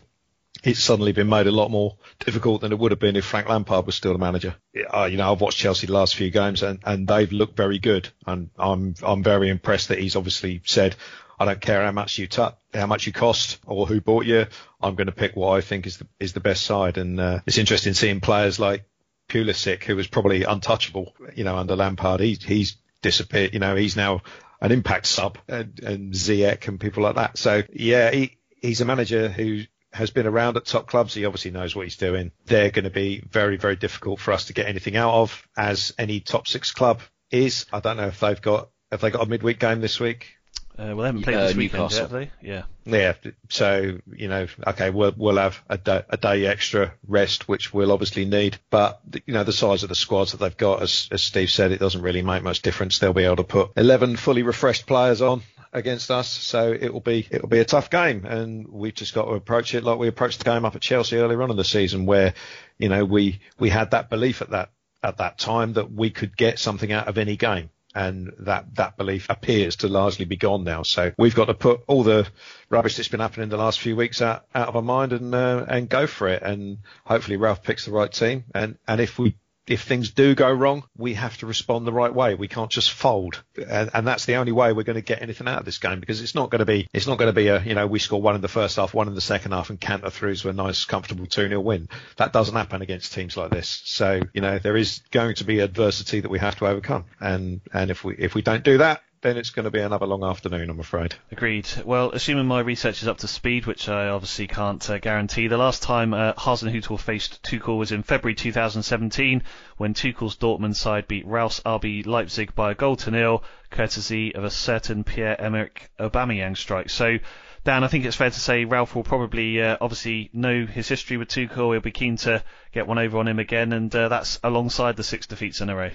it's 0.62 0.80
suddenly 0.80 1.12
been 1.12 1.28
made 1.28 1.46
a 1.46 1.52
lot 1.52 1.70
more 1.70 1.96
difficult 2.18 2.60
than 2.60 2.72
it 2.72 2.78
would 2.78 2.92
have 2.92 3.00
been 3.00 3.16
if 3.16 3.24
Frank 3.24 3.48
Lampard 3.48 3.86
was 3.86 3.94
still 3.94 4.12
the 4.12 4.18
manager. 4.18 4.54
Uh, 4.92 5.04
you 5.04 5.16
know, 5.16 5.32
I've 5.32 5.40
watched 5.40 5.58
Chelsea 5.58 5.86
the 5.86 5.94
last 5.94 6.14
few 6.14 6.30
games 6.30 6.62
and, 6.62 6.80
and 6.84 7.08
they've 7.08 7.32
looked 7.32 7.56
very 7.56 7.78
good. 7.78 8.10
And 8.26 8.50
I'm, 8.58 8.94
I'm 9.02 9.22
very 9.22 9.48
impressed 9.48 9.88
that 9.88 9.98
he's 9.98 10.16
obviously 10.16 10.60
said, 10.64 10.96
I 11.42 11.44
don't 11.44 11.60
care 11.60 11.84
how 11.84 11.92
much 11.92 12.18
you 12.18 12.28
t- 12.28 12.42
how 12.72 12.86
much 12.86 13.06
you 13.06 13.12
cost 13.12 13.58
or 13.66 13.86
who 13.86 14.00
bought 14.00 14.26
you. 14.26 14.46
I'm 14.80 14.94
going 14.94 15.08
to 15.08 15.12
pick 15.12 15.34
what 15.34 15.56
I 15.56 15.60
think 15.60 15.86
is 15.86 15.98
the, 15.98 16.06
is 16.20 16.32
the 16.32 16.40
best 16.40 16.64
side. 16.64 16.98
And, 16.98 17.18
uh, 17.18 17.40
it's 17.46 17.58
interesting 17.58 17.94
seeing 17.94 18.20
players 18.20 18.60
like 18.60 18.84
Pulisic, 19.28 19.82
who 19.82 19.96
was 19.96 20.06
probably 20.06 20.44
untouchable, 20.44 21.14
you 21.34 21.42
know, 21.42 21.56
under 21.56 21.74
Lampard. 21.74 22.20
He, 22.20 22.34
he's 22.34 22.76
disappeared, 23.02 23.54
you 23.54 23.60
know, 23.60 23.74
he's 23.74 23.96
now 23.96 24.22
an 24.60 24.70
impact 24.70 25.06
sub 25.06 25.38
and, 25.48 25.80
and 25.80 26.12
Ziyech 26.12 26.68
and 26.68 26.78
people 26.78 27.02
like 27.02 27.16
that. 27.16 27.36
So 27.36 27.62
yeah, 27.72 28.12
he, 28.12 28.38
he's 28.60 28.80
a 28.80 28.84
manager 28.84 29.28
who 29.28 29.62
has 29.92 30.10
been 30.10 30.26
around 30.26 30.56
at 30.56 30.64
top 30.64 30.86
clubs. 30.86 31.12
He 31.14 31.24
obviously 31.24 31.50
knows 31.50 31.74
what 31.74 31.86
he's 31.86 31.96
doing. 31.96 32.30
They're 32.46 32.70
going 32.70 32.84
to 32.84 32.90
be 32.90 33.22
very, 33.28 33.56
very 33.56 33.76
difficult 33.76 34.20
for 34.20 34.32
us 34.32 34.46
to 34.46 34.52
get 34.52 34.66
anything 34.66 34.96
out 34.96 35.14
of, 35.14 35.48
as 35.56 35.92
any 35.98 36.20
top 36.20 36.46
six 36.46 36.72
club 36.72 37.00
is. 37.30 37.66
I 37.72 37.80
don't 37.80 37.96
know 37.96 38.06
if 38.06 38.20
they've 38.20 38.40
got 38.40 38.70
have 38.92 39.00
they 39.00 39.10
got 39.10 39.22
a 39.26 39.28
midweek 39.28 39.58
game 39.58 39.80
this 39.80 39.98
week. 39.98 40.36
Uh, 40.78 40.94
well, 40.94 40.96
they 40.96 41.04
haven't 41.06 41.22
played 41.22 41.36
Uh, 41.36 41.46
this 41.48 41.56
weekend 41.56 41.82
Newcastle. 41.82 41.98
yet, 41.98 42.10
have 42.10 42.30
they? 42.42 42.48
Yeah. 42.48 42.62
Yeah, 42.84 43.12
so 43.48 43.98
you 44.16 44.28
know, 44.28 44.46
okay, 44.66 44.90
we'll 44.90 45.12
we'll 45.16 45.36
have 45.36 45.62
a 45.68 45.78
day, 45.78 46.02
a 46.08 46.16
day 46.16 46.46
extra 46.46 46.92
rest, 47.06 47.46
which 47.48 47.72
we'll 47.72 47.92
obviously 47.92 48.24
need. 48.24 48.58
But 48.70 49.00
you 49.26 49.34
know, 49.34 49.44
the 49.44 49.52
size 49.52 49.82
of 49.84 49.88
the 49.88 49.94
squads 49.94 50.32
that 50.32 50.38
they've 50.38 50.56
got, 50.56 50.82
as 50.82 51.08
as 51.12 51.22
Steve 51.22 51.50
said, 51.50 51.70
it 51.72 51.78
doesn't 51.78 52.02
really 52.02 52.22
make 52.22 52.42
much 52.42 52.62
difference. 52.62 52.98
They'll 52.98 53.12
be 53.12 53.24
able 53.24 53.36
to 53.36 53.44
put 53.44 53.70
11 53.76 54.16
fully 54.16 54.42
refreshed 54.42 54.86
players 54.86 55.22
on 55.22 55.42
against 55.74 56.10
us, 56.10 56.28
so 56.28 56.72
it 56.72 56.92
will 56.92 57.00
be 57.00 57.26
it 57.30 57.40
will 57.42 57.48
be 57.48 57.60
a 57.60 57.64
tough 57.64 57.88
game, 57.88 58.24
and 58.24 58.66
we've 58.68 58.94
just 58.94 59.14
got 59.14 59.26
to 59.26 59.32
approach 59.32 59.74
it 59.74 59.84
like 59.84 59.98
we 59.98 60.08
approached 60.08 60.38
the 60.38 60.44
game 60.44 60.64
up 60.64 60.74
at 60.74 60.82
Chelsea 60.82 61.16
earlier 61.16 61.40
on 61.42 61.50
in 61.50 61.56
the 61.56 61.64
season, 61.64 62.04
where 62.06 62.34
you 62.78 62.88
know 62.88 63.04
we 63.04 63.40
we 63.60 63.68
had 63.70 63.92
that 63.92 64.10
belief 64.10 64.42
at 64.42 64.50
that 64.50 64.70
at 65.04 65.18
that 65.18 65.38
time 65.38 65.74
that 65.74 65.92
we 65.92 66.10
could 66.10 66.36
get 66.36 66.58
something 66.58 66.90
out 66.92 67.06
of 67.08 67.18
any 67.18 67.36
game 67.36 67.70
and 67.94 68.32
that 68.40 68.74
that 68.76 68.96
belief 68.96 69.26
appears 69.28 69.76
to 69.76 69.88
largely 69.88 70.24
be 70.24 70.36
gone 70.36 70.64
now. 70.64 70.82
So 70.82 71.12
we've 71.18 71.34
got 71.34 71.46
to 71.46 71.54
put 71.54 71.82
all 71.86 72.02
the 72.02 72.28
rubbish 72.70 72.96
that's 72.96 73.08
been 73.08 73.20
happening 73.20 73.48
the 73.48 73.56
last 73.56 73.80
few 73.80 73.96
weeks 73.96 74.22
out, 74.22 74.46
out 74.54 74.68
of 74.68 74.76
our 74.76 74.82
mind 74.82 75.12
and 75.12 75.34
uh, 75.34 75.64
and 75.68 75.88
go 75.88 76.06
for 76.06 76.28
it. 76.28 76.42
And 76.42 76.78
hopefully 77.04 77.36
Ralph 77.36 77.62
picks 77.62 77.84
the 77.84 77.92
right 77.92 78.10
team. 78.10 78.44
And 78.54 78.78
and 78.86 79.00
if 79.00 79.18
we 79.18 79.36
if 79.66 79.82
things 79.82 80.10
do 80.10 80.34
go 80.34 80.50
wrong, 80.50 80.84
we 80.96 81.14
have 81.14 81.36
to 81.38 81.46
respond 81.46 81.86
the 81.86 81.92
right 81.92 82.12
way. 82.12 82.34
We 82.34 82.48
can't 82.48 82.70
just 82.70 82.90
fold, 82.90 83.42
and, 83.56 83.90
and 83.94 84.06
that's 84.06 84.24
the 84.24 84.36
only 84.36 84.52
way 84.52 84.72
we're 84.72 84.82
going 84.82 84.96
to 84.96 85.02
get 85.02 85.22
anything 85.22 85.46
out 85.46 85.60
of 85.60 85.64
this 85.64 85.78
game 85.78 86.00
because 86.00 86.20
it's 86.20 86.34
not 86.34 86.50
going 86.50 86.60
to 86.60 86.64
be 86.64 86.88
it's 86.92 87.06
not 87.06 87.18
going 87.18 87.28
to 87.28 87.32
be 87.32 87.48
a 87.48 87.62
you 87.62 87.74
know 87.74 87.86
we 87.86 87.98
score 87.98 88.20
one 88.20 88.34
in 88.34 88.40
the 88.40 88.48
first 88.48 88.76
half, 88.76 88.92
one 88.92 89.08
in 89.08 89.14
the 89.14 89.20
second 89.20 89.52
half, 89.52 89.70
and 89.70 89.80
canter 89.80 90.10
through 90.10 90.34
to 90.34 90.48
a 90.48 90.52
nice 90.52 90.84
comfortable 90.84 91.26
two 91.26 91.48
0 91.48 91.60
win. 91.60 91.88
That 92.16 92.32
doesn't 92.32 92.54
happen 92.54 92.82
against 92.82 93.12
teams 93.12 93.36
like 93.36 93.50
this. 93.50 93.82
So 93.84 94.20
you 94.32 94.40
know 94.40 94.58
there 94.58 94.76
is 94.76 95.02
going 95.10 95.36
to 95.36 95.44
be 95.44 95.60
adversity 95.60 96.20
that 96.20 96.30
we 96.30 96.40
have 96.40 96.56
to 96.56 96.66
overcome, 96.66 97.04
and 97.20 97.60
and 97.72 97.90
if 97.90 98.02
we 98.04 98.16
if 98.16 98.34
we 98.34 98.42
don't 98.42 98.64
do 98.64 98.78
that, 98.78 99.02
then 99.22 99.36
it's 99.36 99.50
going 99.50 99.64
to 99.64 99.70
be 99.70 99.80
another 99.80 100.06
long 100.06 100.24
afternoon, 100.24 100.68
I'm 100.68 100.80
afraid. 100.80 101.14
Agreed. 101.30 101.68
Well, 101.84 102.10
assuming 102.10 102.46
my 102.46 102.60
research 102.60 103.02
is 103.02 103.08
up 103.08 103.18
to 103.18 103.28
speed, 103.28 103.66
which 103.66 103.88
I 103.88 104.08
obviously 104.08 104.48
can't 104.48 104.90
uh, 104.90 104.98
guarantee, 104.98 105.46
the 105.46 105.56
last 105.56 105.82
time 105.82 106.12
uh, 106.12 106.32
Hasenhüttl 106.34 106.98
faced 106.98 107.40
Tuchel 107.42 107.78
was 107.78 107.92
in 107.92 108.02
February 108.02 108.34
2017 108.34 109.42
when 109.76 109.94
Tuchel's 109.94 110.36
Dortmund 110.36 110.74
side 110.74 111.06
beat 111.06 111.24
Ralph's 111.24 111.60
RB 111.60 112.04
Leipzig 112.04 112.54
by 112.56 112.72
a 112.72 112.74
goal 112.74 112.96
to 112.96 113.12
nil, 113.12 113.44
courtesy 113.70 114.34
of 114.34 114.42
a 114.42 114.50
certain 114.50 115.04
Pierre-Emerick 115.04 115.90
Aubameyang 116.00 116.56
strike. 116.56 116.90
So, 116.90 117.18
Dan, 117.64 117.84
I 117.84 117.88
think 117.88 118.04
it's 118.04 118.16
fair 118.16 118.30
to 118.30 118.40
say 118.40 118.64
Ralph 118.64 118.96
will 118.96 119.04
probably 119.04 119.62
uh, 119.62 119.76
obviously 119.80 120.30
know 120.32 120.66
his 120.66 120.88
history 120.88 121.16
with 121.16 121.28
Tuchel. 121.28 121.72
He'll 121.72 121.80
be 121.80 121.92
keen 121.92 122.16
to 122.18 122.42
get 122.72 122.88
one 122.88 122.98
over 122.98 123.18
on 123.18 123.28
him 123.28 123.38
again, 123.38 123.72
and 123.72 123.94
uh, 123.94 124.08
that's 124.08 124.40
alongside 124.42 124.96
the 124.96 125.04
six 125.04 125.28
defeats 125.28 125.60
in 125.60 125.70
a 125.70 125.76
row. 125.76 125.90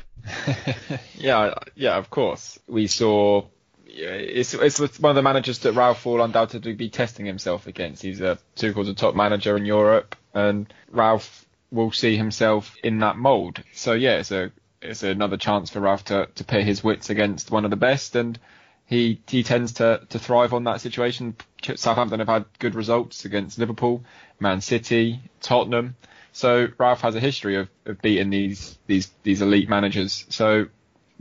yeah, 1.16 1.56
yeah, 1.76 1.98
of 1.98 2.10
course. 2.10 2.58
We 2.68 2.88
saw. 2.88 3.46
It's, 3.86 4.54
it's 4.54 5.00
one 5.00 5.10
of 5.10 5.16
the 5.16 5.24
managers 5.24 5.60
that 5.60 5.74
Ralph 5.74 6.06
will 6.06 6.22
undoubtedly 6.22 6.74
be 6.74 6.90
testing 6.90 7.26
himself 7.26 7.68
against. 7.68 8.02
He's 8.02 8.22
a 8.22 8.38
Tuchel's 8.56 8.90
a 8.90 8.94
top 8.94 9.16
manager 9.16 9.58
in 9.58 9.66
Europe, 9.66 10.16
and 10.34 10.72
Ralph 10.90 11.46
will 11.72 11.92
see 11.92 12.16
himself 12.16 12.76
in 12.82 13.00
that 13.00 13.18
mould. 13.18 13.62
So 13.74 13.92
yeah, 13.94 14.20
it's 14.20 14.32
a 14.32 14.52
it's 14.82 15.04
another 15.04 15.38
chance 15.38 15.70
for 15.70 15.82
Ralph 15.82 16.06
to 16.06 16.30
to 16.36 16.44
pit 16.46 16.66
his 16.66 16.82
wits 16.82 17.10
against 17.10 17.52
one 17.52 17.66
of 17.66 17.72
the 17.72 17.78
best, 17.78 18.16
and 18.16 18.40
he 18.88 19.22
he 19.28 19.44
tends 19.44 19.74
to 19.74 20.02
to 20.10 20.18
thrive 20.18 20.54
on 20.54 20.64
that 20.64 20.82
situation. 20.82 21.36
Southampton 21.76 22.20
have 22.20 22.30
had 22.30 22.46
good 22.58 22.74
results 22.74 23.26
against 23.26 23.60
Liverpool, 23.60 24.04
Man 24.40 24.62
City, 24.62 25.20
Tottenham. 25.42 25.96
So 26.32 26.68
Ralph 26.78 27.02
has 27.02 27.16
a 27.16 27.20
history 27.20 27.58
of, 27.58 27.70
of 27.86 28.02
beating 28.02 28.30
these 28.30 28.80
these 28.88 29.12
these 29.24 29.42
elite 29.42 29.70
managers. 29.70 30.26
So 30.30 30.68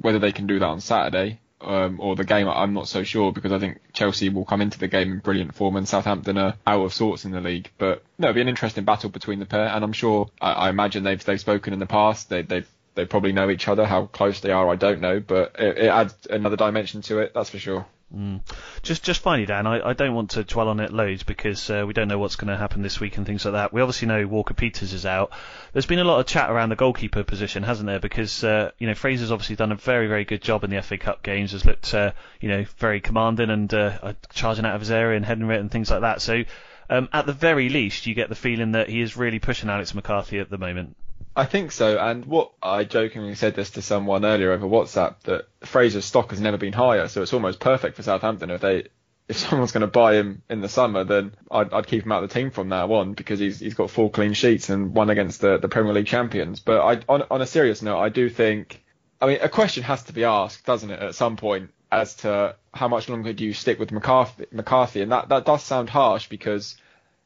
whether 0.00 0.20
they 0.20 0.32
can 0.32 0.46
do 0.46 0.60
that 0.60 0.66
on 0.66 0.80
Saturday 0.80 1.40
um, 1.60 1.98
or 2.00 2.14
the 2.14 2.24
game, 2.24 2.48
I'm 2.48 2.72
not 2.72 2.86
so 2.86 3.02
sure 3.02 3.32
because 3.32 3.50
I 3.50 3.58
think 3.58 3.80
Chelsea 3.92 4.28
will 4.28 4.44
come 4.44 4.60
into 4.60 4.78
the 4.78 4.88
game 4.88 5.10
in 5.10 5.18
brilliant 5.18 5.54
form 5.54 5.74
and 5.76 5.88
Southampton 5.88 6.38
are 6.38 6.54
out 6.66 6.84
of 6.84 6.94
sorts 6.94 7.24
in 7.24 7.32
the 7.32 7.40
league. 7.40 7.70
But 7.78 8.04
no, 8.16 8.28
it'll 8.28 8.34
be 8.34 8.42
an 8.42 8.48
interesting 8.48 8.84
battle 8.84 9.10
between 9.10 9.40
the 9.40 9.46
pair, 9.46 9.66
and 9.66 9.82
I'm 9.82 9.92
sure 9.92 10.30
I, 10.40 10.52
I 10.52 10.70
imagine 10.70 11.02
they've 11.02 11.24
they've 11.24 11.40
spoken 11.40 11.72
in 11.72 11.80
the 11.80 11.86
past. 11.86 12.28
They 12.28 12.42
they 12.42 12.62
they 12.96 13.04
probably 13.04 13.32
know 13.32 13.50
each 13.50 13.68
other. 13.68 13.86
How 13.86 14.06
close 14.06 14.40
they 14.40 14.50
are, 14.50 14.68
I 14.68 14.76
don't 14.76 15.00
know, 15.00 15.20
but 15.20 15.56
it, 15.58 15.78
it 15.78 15.88
adds 15.88 16.14
another 16.28 16.56
dimension 16.56 17.02
to 17.02 17.20
it. 17.20 17.32
That's 17.34 17.50
for 17.50 17.58
sure. 17.58 17.86
Mm. 18.14 18.40
Just, 18.82 19.02
just 19.02 19.20
finally, 19.20 19.46
Dan, 19.46 19.66
I, 19.66 19.88
I 19.88 19.92
don't 19.92 20.14
want 20.14 20.30
to 20.30 20.44
dwell 20.44 20.68
on 20.68 20.78
it 20.78 20.92
loads 20.92 21.24
because 21.24 21.68
uh, 21.68 21.84
we 21.86 21.92
don't 21.92 22.06
know 22.06 22.18
what's 22.18 22.36
going 22.36 22.48
to 22.48 22.56
happen 22.56 22.82
this 22.82 23.00
week 23.00 23.16
and 23.16 23.26
things 23.26 23.44
like 23.44 23.54
that. 23.54 23.72
We 23.72 23.80
obviously 23.80 24.06
know 24.06 24.26
Walker 24.26 24.54
Peters 24.54 24.92
is 24.92 25.04
out. 25.04 25.32
There's 25.72 25.86
been 25.86 25.98
a 25.98 26.04
lot 26.04 26.20
of 26.20 26.26
chat 26.26 26.48
around 26.48 26.68
the 26.68 26.76
goalkeeper 26.76 27.24
position, 27.24 27.64
hasn't 27.64 27.88
there? 27.88 27.98
Because 27.98 28.44
uh, 28.44 28.70
you 28.78 28.86
know 28.86 28.94
Fraser's 28.94 29.32
obviously 29.32 29.56
done 29.56 29.72
a 29.72 29.76
very, 29.76 30.06
very 30.06 30.24
good 30.24 30.40
job 30.40 30.62
in 30.62 30.70
the 30.70 30.80
FA 30.82 30.98
Cup 30.98 31.24
games. 31.24 31.50
Has 31.50 31.64
looked, 31.64 31.92
uh, 31.94 32.12
you 32.40 32.48
know, 32.48 32.64
very 32.78 33.00
commanding 33.00 33.50
and 33.50 33.74
uh, 33.74 34.12
charging 34.32 34.64
out 34.64 34.76
of 34.76 34.80
his 34.80 34.90
area 34.92 35.16
and 35.16 35.26
heading 35.26 35.50
it 35.50 35.58
and 35.58 35.70
things 35.70 35.90
like 35.90 36.02
that. 36.02 36.22
So, 36.22 36.44
um, 36.88 37.08
at 37.12 37.26
the 37.26 37.32
very 37.32 37.68
least, 37.68 38.06
you 38.06 38.14
get 38.14 38.28
the 38.28 38.36
feeling 38.36 38.72
that 38.72 38.88
he 38.88 39.00
is 39.00 39.16
really 39.16 39.40
pushing 39.40 39.68
Alex 39.68 39.94
McCarthy 39.94 40.38
at 40.38 40.48
the 40.48 40.58
moment. 40.58 40.96
I 41.36 41.44
think 41.44 41.70
so. 41.70 41.98
And 41.98 42.24
what 42.24 42.52
I 42.62 42.84
jokingly 42.84 43.34
said 43.34 43.54
this 43.54 43.70
to 43.72 43.82
someone 43.82 44.24
earlier 44.24 44.52
over 44.52 44.66
WhatsApp 44.66 45.20
that 45.24 45.48
Fraser's 45.60 46.06
stock 46.06 46.30
has 46.30 46.40
never 46.40 46.56
been 46.56 46.72
higher, 46.72 47.08
so 47.08 47.20
it's 47.20 47.34
almost 47.34 47.60
perfect 47.60 47.94
for 47.96 48.02
Southampton. 48.02 48.50
If 48.50 48.62
they, 48.62 48.88
if 49.28 49.36
someone's 49.36 49.72
going 49.72 49.82
to 49.82 49.86
buy 49.86 50.14
him 50.14 50.40
in 50.48 50.62
the 50.62 50.68
summer, 50.68 51.04
then 51.04 51.36
I'd, 51.50 51.74
I'd 51.74 51.86
keep 51.86 52.04
him 52.04 52.12
out 52.12 52.24
of 52.24 52.30
the 52.30 52.34
team 52.34 52.50
from 52.50 52.70
now 52.70 52.90
on 52.94 53.12
because 53.12 53.38
he's 53.38 53.60
he's 53.60 53.74
got 53.74 53.90
four 53.90 54.10
clean 54.10 54.32
sheets 54.32 54.70
and 54.70 54.94
one 54.94 55.10
against 55.10 55.42
the, 55.42 55.58
the 55.58 55.68
Premier 55.68 55.92
League 55.92 56.06
champions. 56.06 56.60
But 56.60 56.80
I, 56.80 57.02
on 57.06 57.24
on 57.30 57.42
a 57.42 57.46
serious 57.46 57.82
note, 57.82 58.00
I 58.00 58.08
do 58.08 58.30
think, 58.30 58.82
I 59.20 59.26
mean, 59.26 59.38
a 59.42 59.50
question 59.50 59.82
has 59.82 60.04
to 60.04 60.14
be 60.14 60.24
asked, 60.24 60.64
doesn't 60.64 60.90
it, 60.90 61.00
at 61.02 61.14
some 61.14 61.36
point, 61.36 61.70
as 61.92 62.14
to 62.16 62.56
how 62.72 62.88
much 62.88 63.10
longer 63.10 63.34
do 63.34 63.44
you 63.44 63.52
stick 63.52 63.78
with 63.78 63.92
McCarthy? 63.92 64.46
McCarthy, 64.52 65.02
and 65.02 65.12
that 65.12 65.28
that 65.28 65.44
does 65.44 65.62
sound 65.62 65.90
harsh 65.90 66.28
because 66.30 66.78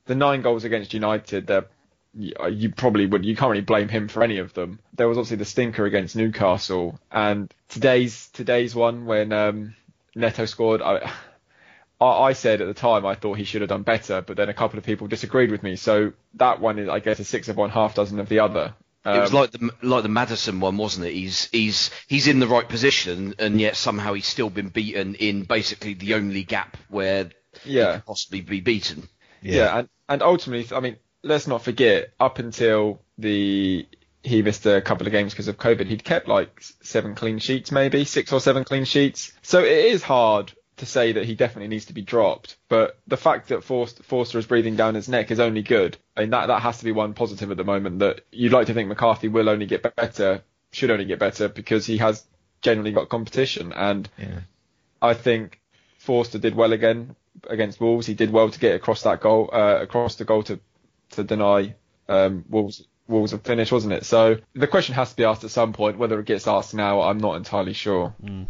the 0.06 0.16
nine 0.16 0.42
goals 0.42 0.64
against 0.64 0.94
United, 0.94 1.46
they're 1.46 1.66
you 2.14 2.32
you 2.50 2.70
probably 2.70 3.06
would 3.06 3.24
you 3.24 3.36
can't 3.36 3.50
really 3.50 3.62
blame 3.62 3.88
him 3.88 4.08
for 4.08 4.22
any 4.22 4.38
of 4.38 4.52
them. 4.54 4.80
There 4.94 5.08
was 5.08 5.18
obviously 5.18 5.36
the 5.38 5.44
stinker 5.44 5.84
against 5.84 6.16
Newcastle, 6.16 6.98
and 7.10 7.52
today's 7.68 8.28
today's 8.28 8.74
one 8.74 9.06
when 9.06 9.32
um, 9.32 9.76
Neto 10.14 10.44
scored. 10.44 10.82
I, 12.00 12.06
I 12.06 12.32
said 12.32 12.60
at 12.62 12.66
the 12.66 12.74
time 12.74 13.04
I 13.04 13.14
thought 13.14 13.36
he 13.36 13.44
should 13.44 13.60
have 13.60 13.68
done 13.68 13.82
better, 13.82 14.22
but 14.22 14.36
then 14.36 14.48
a 14.48 14.54
couple 14.54 14.78
of 14.78 14.84
people 14.84 15.06
disagreed 15.06 15.50
with 15.50 15.62
me. 15.62 15.76
So 15.76 16.12
that 16.34 16.60
one 16.60 16.78
is, 16.78 16.88
I 16.88 16.98
guess, 17.00 17.20
a 17.20 17.24
six 17.24 17.48
of 17.48 17.56
one, 17.56 17.70
half 17.70 17.94
dozen 17.94 18.18
of 18.20 18.28
the 18.28 18.40
other. 18.40 18.74
It 19.04 19.18
was 19.18 19.30
Um, 19.30 19.36
like 19.36 19.50
the 19.52 19.70
like 19.82 20.02
the 20.02 20.08
Maddison 20.08 20.60
one, 20.60 20.76
wasn't 20.76 21.06
it? 21.06 21.14
He's 21.14 21.48
he's 21.52 21.90
he's 22.06 22.26
in 22.26 22.38
the 22.38 22.46
right 22.46 22.68
position, 22.68 23.34
and 23.38 23.60
yet 23.60 23.76
somehow 23.76 24.14
he's 24.14 24.26
still 24.26 24.50
been 24.50 24.68
beaten 24.68 25.14
in 25.14 25.44
basically 25.44 25.94
the 25.94 26.14
only 26.14 26.42
gap 26.42 26.76
where 26.88 27.30
he 27.62 27.78
yeah. 27.78 27.94
could 27.94 28.06
possibly 28.06 28.40
be 28.42 28.60
beaten. 28.60 29.08
Yeah, 29.42 29.78
and, 29.78 29.88
and 30.06 30.22
ultimately, 30.22 30.76
I 30.76 30.80
mean, 30.80 30.96
let's 31.22 31.46
not 31.46 31.62
forget, 31.62 32.12
up 32.18 32.38
until 32.38 33.00
the 33.18 33.86
he 34.22 34.42
missed 34.42 34.66
a 34.66 34.82
couple 34.82 35.06
of 35.06 35.12
games 35.12 35.32
because 35.32 35.48
of 35.48 35.56
COVID, 35.56 35.86
he'd 35.86 36.04
kept 36.04 36.28
like 36.28 36.62
seven 36.82 37.14
clean 37.14 37.38
sheets, 37.38 37.72
maybe 37.72 38.04
six 38.04 38.32
or 38.32 38.40
seven 38.40 38.64
clean 38.64 38.84
sheets. 38.84 39.32
So 39.42 39.60
it 39.64 39.86
is 39.86 40.02
hard 40.02 40.52
to 40.76 40.84
say 40.86 41.12
that 41.12 41.24
he 41.24 41.34
definitely 41.34 41.68
needs 41.68 41.86
to 41.86 41.94
be 41.94 42.02
dropped. 42.02 42.56
But 42.68 42.98
the 43.06 43.16
fact 43.16 43.48
that 43.48 43.64
Forster, 43.64 44.02
Forster 44.02 44.38
is 44.38 44.46
breathing 44.46 44.76
down 44.76 44.94
his 44.94 45.08
neck 45.08 45.30
is 45.30 45.40
only 45.40 45.62
good. 45.62 45.96
I 46.16 46.20
mean, 46.20 46.30
that 46.30 46.46
that 46.46 46.60
has 46.60 46.78
to 46.78 46.84
be 46.84 46.92
one 46.92 47.14
positive 47.14 47.50
at 47.50 47.56
the 47.56 47.64
moment. 47.64 48.00
That 48.00 48.22
you'd 48.30 48.52
like 48.52 48.66
to 48.66 48.74
think 48.74 48.88
McCarthy 48.88 49.28
will 49.28 49.48
only 49.48 49.66
get 49.66 49.94
better, 49.96 50.42
should 50.72 50.90
only 50.90 51.06
get 51.06 51.18
better 51.18 51.48
because 51.48 51.86
he 51.86 51.96
has 51.98 52.24
generally 52.62 52.92
got 52.92 53.08
competition. 53.08 53.72
And 53.72 54.08
Yeah. 54.18 54.40
I 55.00 55.14
think 55.14 55.60
Forster 55.98 56.38
did 56.38 56.54
well 56.54 56.72
again. 56.74 57.16
against 57.48 57.80
Wolves. 57.80 58.06
He 58.06 58.12
did 58.14 58.30
well 58.30 58.50
to 58.50 58.58
get 58.58 58.74
across 58.74 59.02
that 59.02 59.20
goal, 59.20 59.48
uh, 59.52 59.78
across 59.80 60.16
the 60.16 60.24
goal 60.24 60.42
to 60.42 60.60
to 61.10 61.24
deny 61.24 61.74
um, 62.08 62.44
Wolves 62.48 62.86
Wolves 63.10 63.32
a 63.32 63.38
finish, 63.38 63.72
wasn't 63.72 63.92
it? 63.92 64.06
So 64.06 64.36
the 64.54 64.68
question 64.68 64.94
has 64.94 65.10
to 65.10 65.16
be 65.16 65.24
asked 65.24 65.42
at 65.42 65.50
some 65.50 65.72
point. 65.72 65.98
Whether 65.98 66.20
it 66.20 66.26
gets 66.26 66.46
asked 66.46 66.74
now, 66.74 67.02
I'm 67.02 67.18
not 67.18 67.34
entirely 67.36 67.72
sure. 67.72 68.14
Mm. 68.22 68.46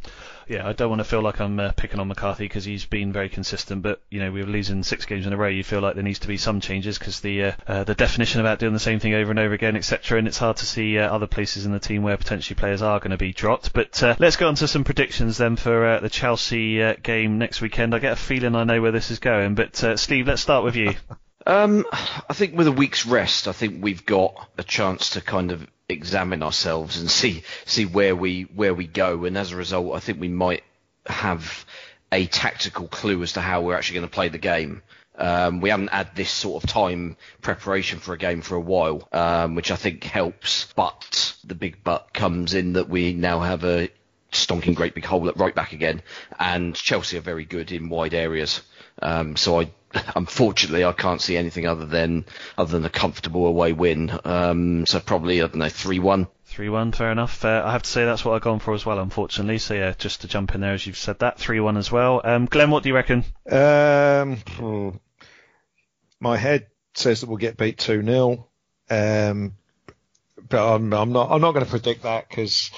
Yeah, 0.46 0.68
I 0.68 0.72
don't 0.72 0.90
want 0.90 0.98
to 0.98 1.04
feel 1.04 1.22
like 1.22 1.40
I'm 1.40 1.58
uh, 1.60 1.72
picking 1.72 2.00
on 2.00 2.08
McCarthy 2.08 2.44
because 2.44 2.64
he's 2.64 2.84
been 2.84 3.12
very 3.12 3.28
consistent. 3.28 3.82
But 3.82 4.02
you 4.10 4.20
know, 4.20 4.30
we're 4.32 4.44
losing 4.44 4.82
six 4.82 5.06
games 5.06 5.26
in 5.26 5.32
a 5.32 5.36
row. 5.36 5.48
You 5.48 5.62
feel 5.64 5.80
like 5.80 5.94
there 5.94 6.02
needs 6.02 6.18
to 6.20 6.28
be 6.28 6.36
some 6.36 6.60
changes 6.60 6.98
because 6.98 7.20
the 7.20 7.44
uh, 7.44 7.52
uh, 7.66 7.84
the 7.84 7.94
definition 7.94 8.40
about 8.40 8.58
doing 8.58 8.72
the 8.74 8.80
same 8.80 8.98
thing 8.98 9.14
over 9.14 9.30
and 9.30 9.38
over 9.38 9.54
again, 9.54 9.76
etc. 9.76 10.18
And 10.18 10.28
it's 10.28 10.38
hard 10.38 10.58
to 10.58 10.66
see 10.66 10.98
uh, 10.98 11.08
other 11.08 11.26
places 11.26 11.66
in 11.66 11.72
the 11.72 11.78
team 11.78 12.02
where 12.02 12.16
potentially 12.16 12.56
players 12.56 12.82
are 12.82 12.98
going 12.98 13.12
to 13.12 13.16
be 13.16 13.32
dropped. 13.32 13.72
But 13.72 14.02
uh, 14.02 14.16
let's 14.18 14.36
go 14.36 14.48
on 14.48 14.56
to 14.56 14.68
some 14.68 14.84
predictions 14.84 15.38
then 15.38 15.56
for 15.56 15.86
uh, 15.86 16.00
the 16.00 16.10
Chelsea 16.10 16.94
game 16.96 17.38
next 17.38 17.60
weekend. 17.60 17.94
I 17.94 17.98
get 17.98 18.12
a 18.12 18.16
feeling 18.16 18.54
I 18.56 18.64
know 18.64 18.82
where 18.82 18.92
this 18.92 19.10
is 19.10 19.20
going. 19.20 19.54
But 19.54 19.76
Steve, 19.98 20.26
let's 20.26 20.42
start 20.42 20.64
with 20.64 20.76
you. 20.76 20.94
Um, 21.46 21.86
I 21.92 22.34
think 22.34 22.56
with 22.56 22.66
a 22.66 22.72
week's 22.72 23.06
rest, 23.06 23.48
I 23.48 23.52
think 23.52 23.82
we've 23.82 24.04
got 24.04 24.48
a 24.58 24.62
chance 24.62 25.10
to 25.10 25.20
kind 25.20 25.52
of 25.52 25.66
examine 25.88 26.42
ourselves 26.42 27.00
and 27.00 27.10
see 27.10 27.42
see 27.64 27.84
where 27.84 28.14
we 28.14 28.42
where 28.42 28.74
we 28.74 28.86
go. 28.86 29.24
And 29.24 29.36
as 29.36 29.52
a 29.52 29.56
result, 29.56 29.94
I 29.94 30.00
think 30.00 30.20
we 30.20 30.28
might 30.28 30.62
have 31.06 31.64
a 32.12 32.26
tactical 32.26 32.88
clue 32.88 33.22
as 33.22 33.34
to 33.34 33.40
how 33.40 33.62
we're 33.62 33.76
actually 33.76 34.00
going 34.00 34.08
to 34.08 34.14
play 34.14 34.28
the 34.28 34.38
game. 34.38 34.82
Um, 35.16 35.60
we 35.60 35.70
haven't 35.70 35.90
had 35.90 36.14
this 36.14 36.30
sort 36.30 36.62
of 36.62 36.70
time 36.70 37.16
preparation 37.42 37.98
for 37.98 38.14
a 38.14 38.18
game 38.18 38.40
for 38.40 38.54
a 38.54 38.60
while, 38.60 39.06
um, 39.12 39.54
which 39.54 39.70
I 39.70 39.76
think 39.76 40.04
helps. 40.04 40.72
But 40.74 41.36
the 41.44 41.54
big 41.54 41.82
but 41.84 42.12
comes 42.12 42.54
in 42.54 42.74
that 42.74 42.88
we 42.88 43.12
now 43.12 43.40
have 43.40 43.64
a 43.64 43.90
stonking 44.32 44.74
great 44.74 44.94
big 44.94 45.04
hole 45.04 45.28
at 45.28 45.36
right 45.36 45.54
back 45.54 45.72
again, 45.72 46.02
and 46.38 46.74
Chelsea 46.74 47.18
are 47.18 47.22
very 47.22 47.44
good 47.44 47.72
in 47.72 47.88
wide 47.88 48.14
areas. 48.14 48.62
Um, 49.02 49.36
so 49.36 49.60
I 49.60 49.70
unfortunately, 50.14 50.84
I 50.84 50.92
can't 50.92 51.20
see 51.20 51.36
anything 51.36 51.66
other 51.66 51.86
than 51.86 52.24
other 52.56 52.72
than 52.72 52.84
a 52.84 52.90
comfortable 52.90 53.46
away 53.46 53.72
win. 53.72 54.10
Um, 54.24 54.86
so 54.86 55.00
probably 55.00 55.42
I 55.42 55.46
don't 55.46 55.56
know 55.56 55.68
three 55.68 55.98
one. 55.98 56.28
Three 56.44 56.68
one, 56.68 56.92
fair 56.92 57.12
enough. 57.12 57.44
Uh, 57.44 57.62
I 57.64 57.72
have 57.72 57.82
to 57.82 57.90
say 57.90 58.04
that's 58.04 58.24
what 58.24 58.34
I've 58.34 58.42
gone 58.42 58.58
for 58.58 58.74
as 58.74 58.84
well, 58.84 58.98
unfortunately. 58.98 59.58
So 59.58 59.74
yeah, 59.74 59.94
just 59.96 60.22
to 60.22 60.28
jump 60.28 60.54
in 60.54 60.60
there 60.60 60.74
as 60.74 60.86
you've 60.86 60.96
said 60.96 61.20
that, 61.20 61.38
three 61.38 61.60
one 61.60 61.76
as 61.76 61.90
well. 61.90 62.20
Um, 62.24 62.46
Glenn, 62.46 62.70
what 62.70 62.82
do 62.82 62.88
you 62.88 62.94
reckon? 62.94 63.24
Um, 63.50 65.00
my 66.20 66.36
head 66.36 66.66
says 66.94 67.20
that 67.20 67.28
we'll 67.28 67.38
get 67.38 67.56
beat 67.56 67.78
two 67.78 68.02
0 68.02 68.46
um, 68.90 69.54
but 70.48 70.74
I'm, 70.74 70.92
I'm 70.92 71.12
not. 71.12 71.30
I'm 71.30 71.40
not 71.40 71.52
going 71.52 71.64
to 71.64 71.70
predict 71.70 72.02
that 72.02 72.28
because 72.28 72.70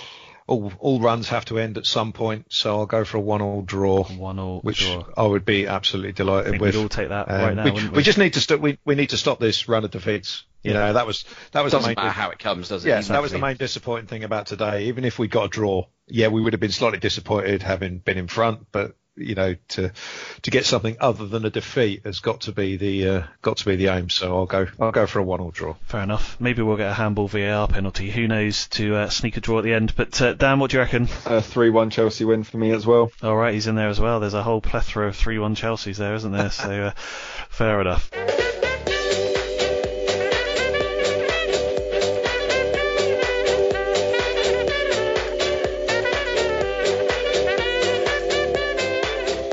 all 0.52 0.72
all 0.78 1.00
runs 1.00 1.28
have 1.28 1.44
to 1.46 1.58
end 1.58 1.78
at 1.78 1.86
some 1.86 2.12
point, 2.12 2.46
so 2.50 2.78
I'll 2.78 2.86
go 2.86 3.04
for 3.04 3.16
a 3.16 3.20
one-all 3.20 3.62
draw. 3.62 4.04
One-all 4.04 4.60
which 4.60 4.80
draw. 4.80 5.04
I 5.16 5.26
would 5.26 5.44
be 5.44 5.66
absolutely 5.66 6.12
delighted 6.12 6.60
with. 6.60 6.74
We'd 6.74 6.80
all 6.80 6.88
take 6.88 7.08
that 7.08 7.30
um, 7.30 7.40
right 7.40 7.56
now. 7.56 7.64
We, 7.64 7.70
we? 7.72 7.88
we, 7.88 8.02
just 8.02 8.18
need 8.18 8.34
to 8.34 8.40
st- 8.40 8.60
we 8.60 8.78
we 8.84 8.94
need 8.94 9.10
to 9.10 9.16
stop 9.16 9.40
this 9.40 9.68
run 9.68 9.84
of 9.84 9.90
defeats. 9.90 10.44
You 10.62 10.72
yeah. 10.72 10.78
know 10.78 10.92
that 10.92 11.06
was 11.06 11.24
that 11.52 11.64
was 11.64 11.72
doesn't 11.72 11.82
the 11.82 11.96
main 11.96 12.04
matter 12.04 12.20
how 12.20 12.30
it 12.30 12.38
comes, 12.38 12.68
does 12.68 12.84
it? 12.84 12.88
Yeah, 12.88 12.98
exactly. 12.98 13.14
that 13.14 13.22
was 13.22 13.32
the 13.32 13.38
main 13.38 13.56
disappointing 13.56 14.06
thing 14.06 14.24
about 14.24 14.46
today. 14.46 14.84
Even 14.84 15.04
if 15.04 15.18
we 15.18 15.26
got 15.26 15.46
a 15.46 15.48
draw, 15.48 15.86
yeah, 16.06 16.28
we 16.28 16.40
would 16.40 16.52
have 16.52 16.60
been 16.60 16.70
slightly 16.70 16.98
disappointed 16.98 17.62
having 17.62 17.98
been 17.98 18.18
in 18.18 18.28
front, 18.28 18.66
but 18.70 18.94
you 19.16 19.34
know, 19.34 19.54
to 19.68 19.92
to 20.42 20.50
get 20.50 20.64
something 20.64 20.96
other 21.00 21.26
than 21.26 21.44
a 21.44 21.50
defeat 21.50 22.02
has 22.04 22.20
got 22.20 22.42
to 22.42 22.52
be 22.52 22.76
the 22.76 23.08
uh, 23.08 23.22
got 23.42 23.58
to 23.58 23.64
be 23.64 23.76
the 23.76 23.88
aim. 23.88 24.08
So 24.10 24.36
I'll 24.36 24.46
go 24.46 24.66
I'll 24.80 24.92
go 24.92 25.06
for 25.06 25.18
a 25.18 25.22
one-all 25.22 25.50
draw. 25.50 25.74
Fair 25.84 26.02
enough. 26.02 26.40
Maybe 26.40 26.62
we'll 26.62 26.76
get 26.76 26.90
a 26.90 26.94
handball 26.94 27.28
VAR 27.28 27.68
penalty. 27.68 28.10
Who 28.10 28.26
knows 28.26 28.68
to 28.68 28.96
uh, 28.96 29.08
sneak 29.08 29.36
a 29.36 29.40
draw 29.40 29.58
at 29.58 29.64
the 29.64 29.74
end. 29.74 29.94
But 29.96 30.20
uh, 30.20 30.34
Dan, 30.34 30.58
what 30.58 30.70
do 30.70 30.76
you 30.78 30.82
reckon? 30.82 31.08
A 31.26 31.42
three-one 31.42 31.90
Chelsea 31.90 32.24
win 32.24 32.44
for 32.44 32.56
me 32.56 32.70
as 32.72 32.86
well. 32.86 33.12
All 33.22 33.36
right, 33.36 33.54
he's 33.54 33.66
in 33.66 33.74
there 33.74 33.88
as 33.88 34.00
well. 34.00 34.20
There's 34.20 34.34
a 34.34 34.42
whole 34.42 34.60
plethora 34.60 35.08
of 35.08 35.16
three-one 35.16 35.54
Chelsea's 35.54 35.98
there, 35.98 36.14
isn't 36.14 36.32
there? 36.32 36.50
so 36.50 36.70
uh, 36.70 36.90
fair 37.50 37.80
enough. 37.80 38.10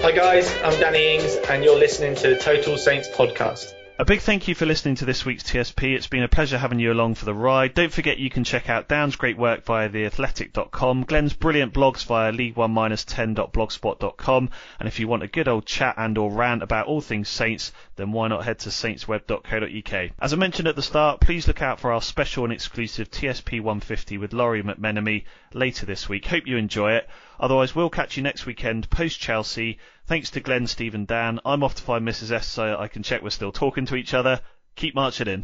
Hi 0.10 0.16
guys, 0.16 0.51
I'm 0.64 0.80
Danny 0.80 1.18
Ings 1.18 1.36
and 1.36 1.64
you're 1.64 1.78
listening 1.78 2.16
to 2.16 2.30
the 2.30 2.38
Total 2.39 2.80
Saints 2.80 3.07
podcast. 3.10 3.76
A 3.99 4.05
big 4.05 4.22
thank 4.22 4.47
you 4.47 4.55
for 4.55 4.66
listening 4.66 4.95
to 4.95 5.05
this 5.05 5.24
week's 5.24 5.43
TSP. 5.43 5.93
It's 5.93 6.07
been 6.07 6.24
a 6.24 6.28
pleasure 6.28 6.57
having 6.57 6.80
you 6.80 6.91
along 6.91 7.14
for 7.14 7.26
the 7.26 7.34
ride. 7.34 7.76
Don't 7.76 7.93
forget 7.93 8.18
you 8.18 8.32
can 8.32 8.43
check 8.43 8.70
out 8.70 8.88
Dan's 8.88 9.18
great 9.18 9.38
work 9.38 9.66
via 9.66 9.88
theathletic.com, 9.88 11.03
Glenn's 11.03 11.34
brilliant 11.34 11.74
blogs 11.74 12.03
via 12.05 12.32
league1-10.blogspot.com, 12.32 14.49
and 14.80 14.88
if 14.88 14.99
you 14.99 15.07
want 15.07 15.22
a 15.22 15.28
good 15.28 15.47
old 15.47 15.68
chat 15.68 15.93
and 15.97 16.18
or 16.18 16.32
rant 16.32 16.64
about 16.64 16.88
all 16.88 17.01
things 17.01 17.30
Saints, 17.30 17.72
then 17.97 18.12
why 18.12 18.30
not 18.30 18.45
head 18.45 18.57
to 18.60 18.70
saintsweb.co.uk. 18.70 20.12
As 20.20 20.34
I 20.34 20.38
mentioned 20.38 20.70
at 20.70 20.78
the 20.78 20.82
start, 20.82 21.20
please 21.20 21.45
look 21.47 21.62
out 21.62 21.82
for 21.82 21.91
our 21.91 22.01
special 22.01 22.45
and 22.45 22.53
exclusive 22.53 23.12
TSP 23.12 23.62
150 23.62 24.18
with 24.18 24.34
Lawrie 24.34 24.64
McMenemy 24.64 25.26
later 25.53 25.86
this 25.86 26.07
week. 26.07 26.26
Hope 26.26 26.47
you 26.47 26.55
enjoy 26.55 26.93
it. 26.93 27.10
Otherwise, 27.38 27.76
we'll 27.76 27.89
catch 27.89 28.16
you 28.18 28.24
next 28.24 28.45
weekend 28.45 28.89
post 28.89 29.20
Chelsea. 29.20 29.78
Thanks 30.10 30.32
to 30.32 30.39
Glenn, 30.39 30.66
Steve, 30.66 30.95
and 30.95 31.05
Dan. 31.05 31.39
I'm 31.45 31.62
off 31.62 31.76
to 31.76 31.84
find 31.84 32.03
Mrs. 32.03 32.32
S 32.32 32.47
so 32.47 32.76
I 32.80 32.88
can 32.88 33.03
check 33.03 33.22
we're 33.22 33.30
still 33.30 33.51
talking 33.51 33.86
to 33.86 33.95
each 33.95 34.16
other. 34.16 34.41
Keep 34.76 34.95
marching 34.95 35.28
in. 35.28 35.43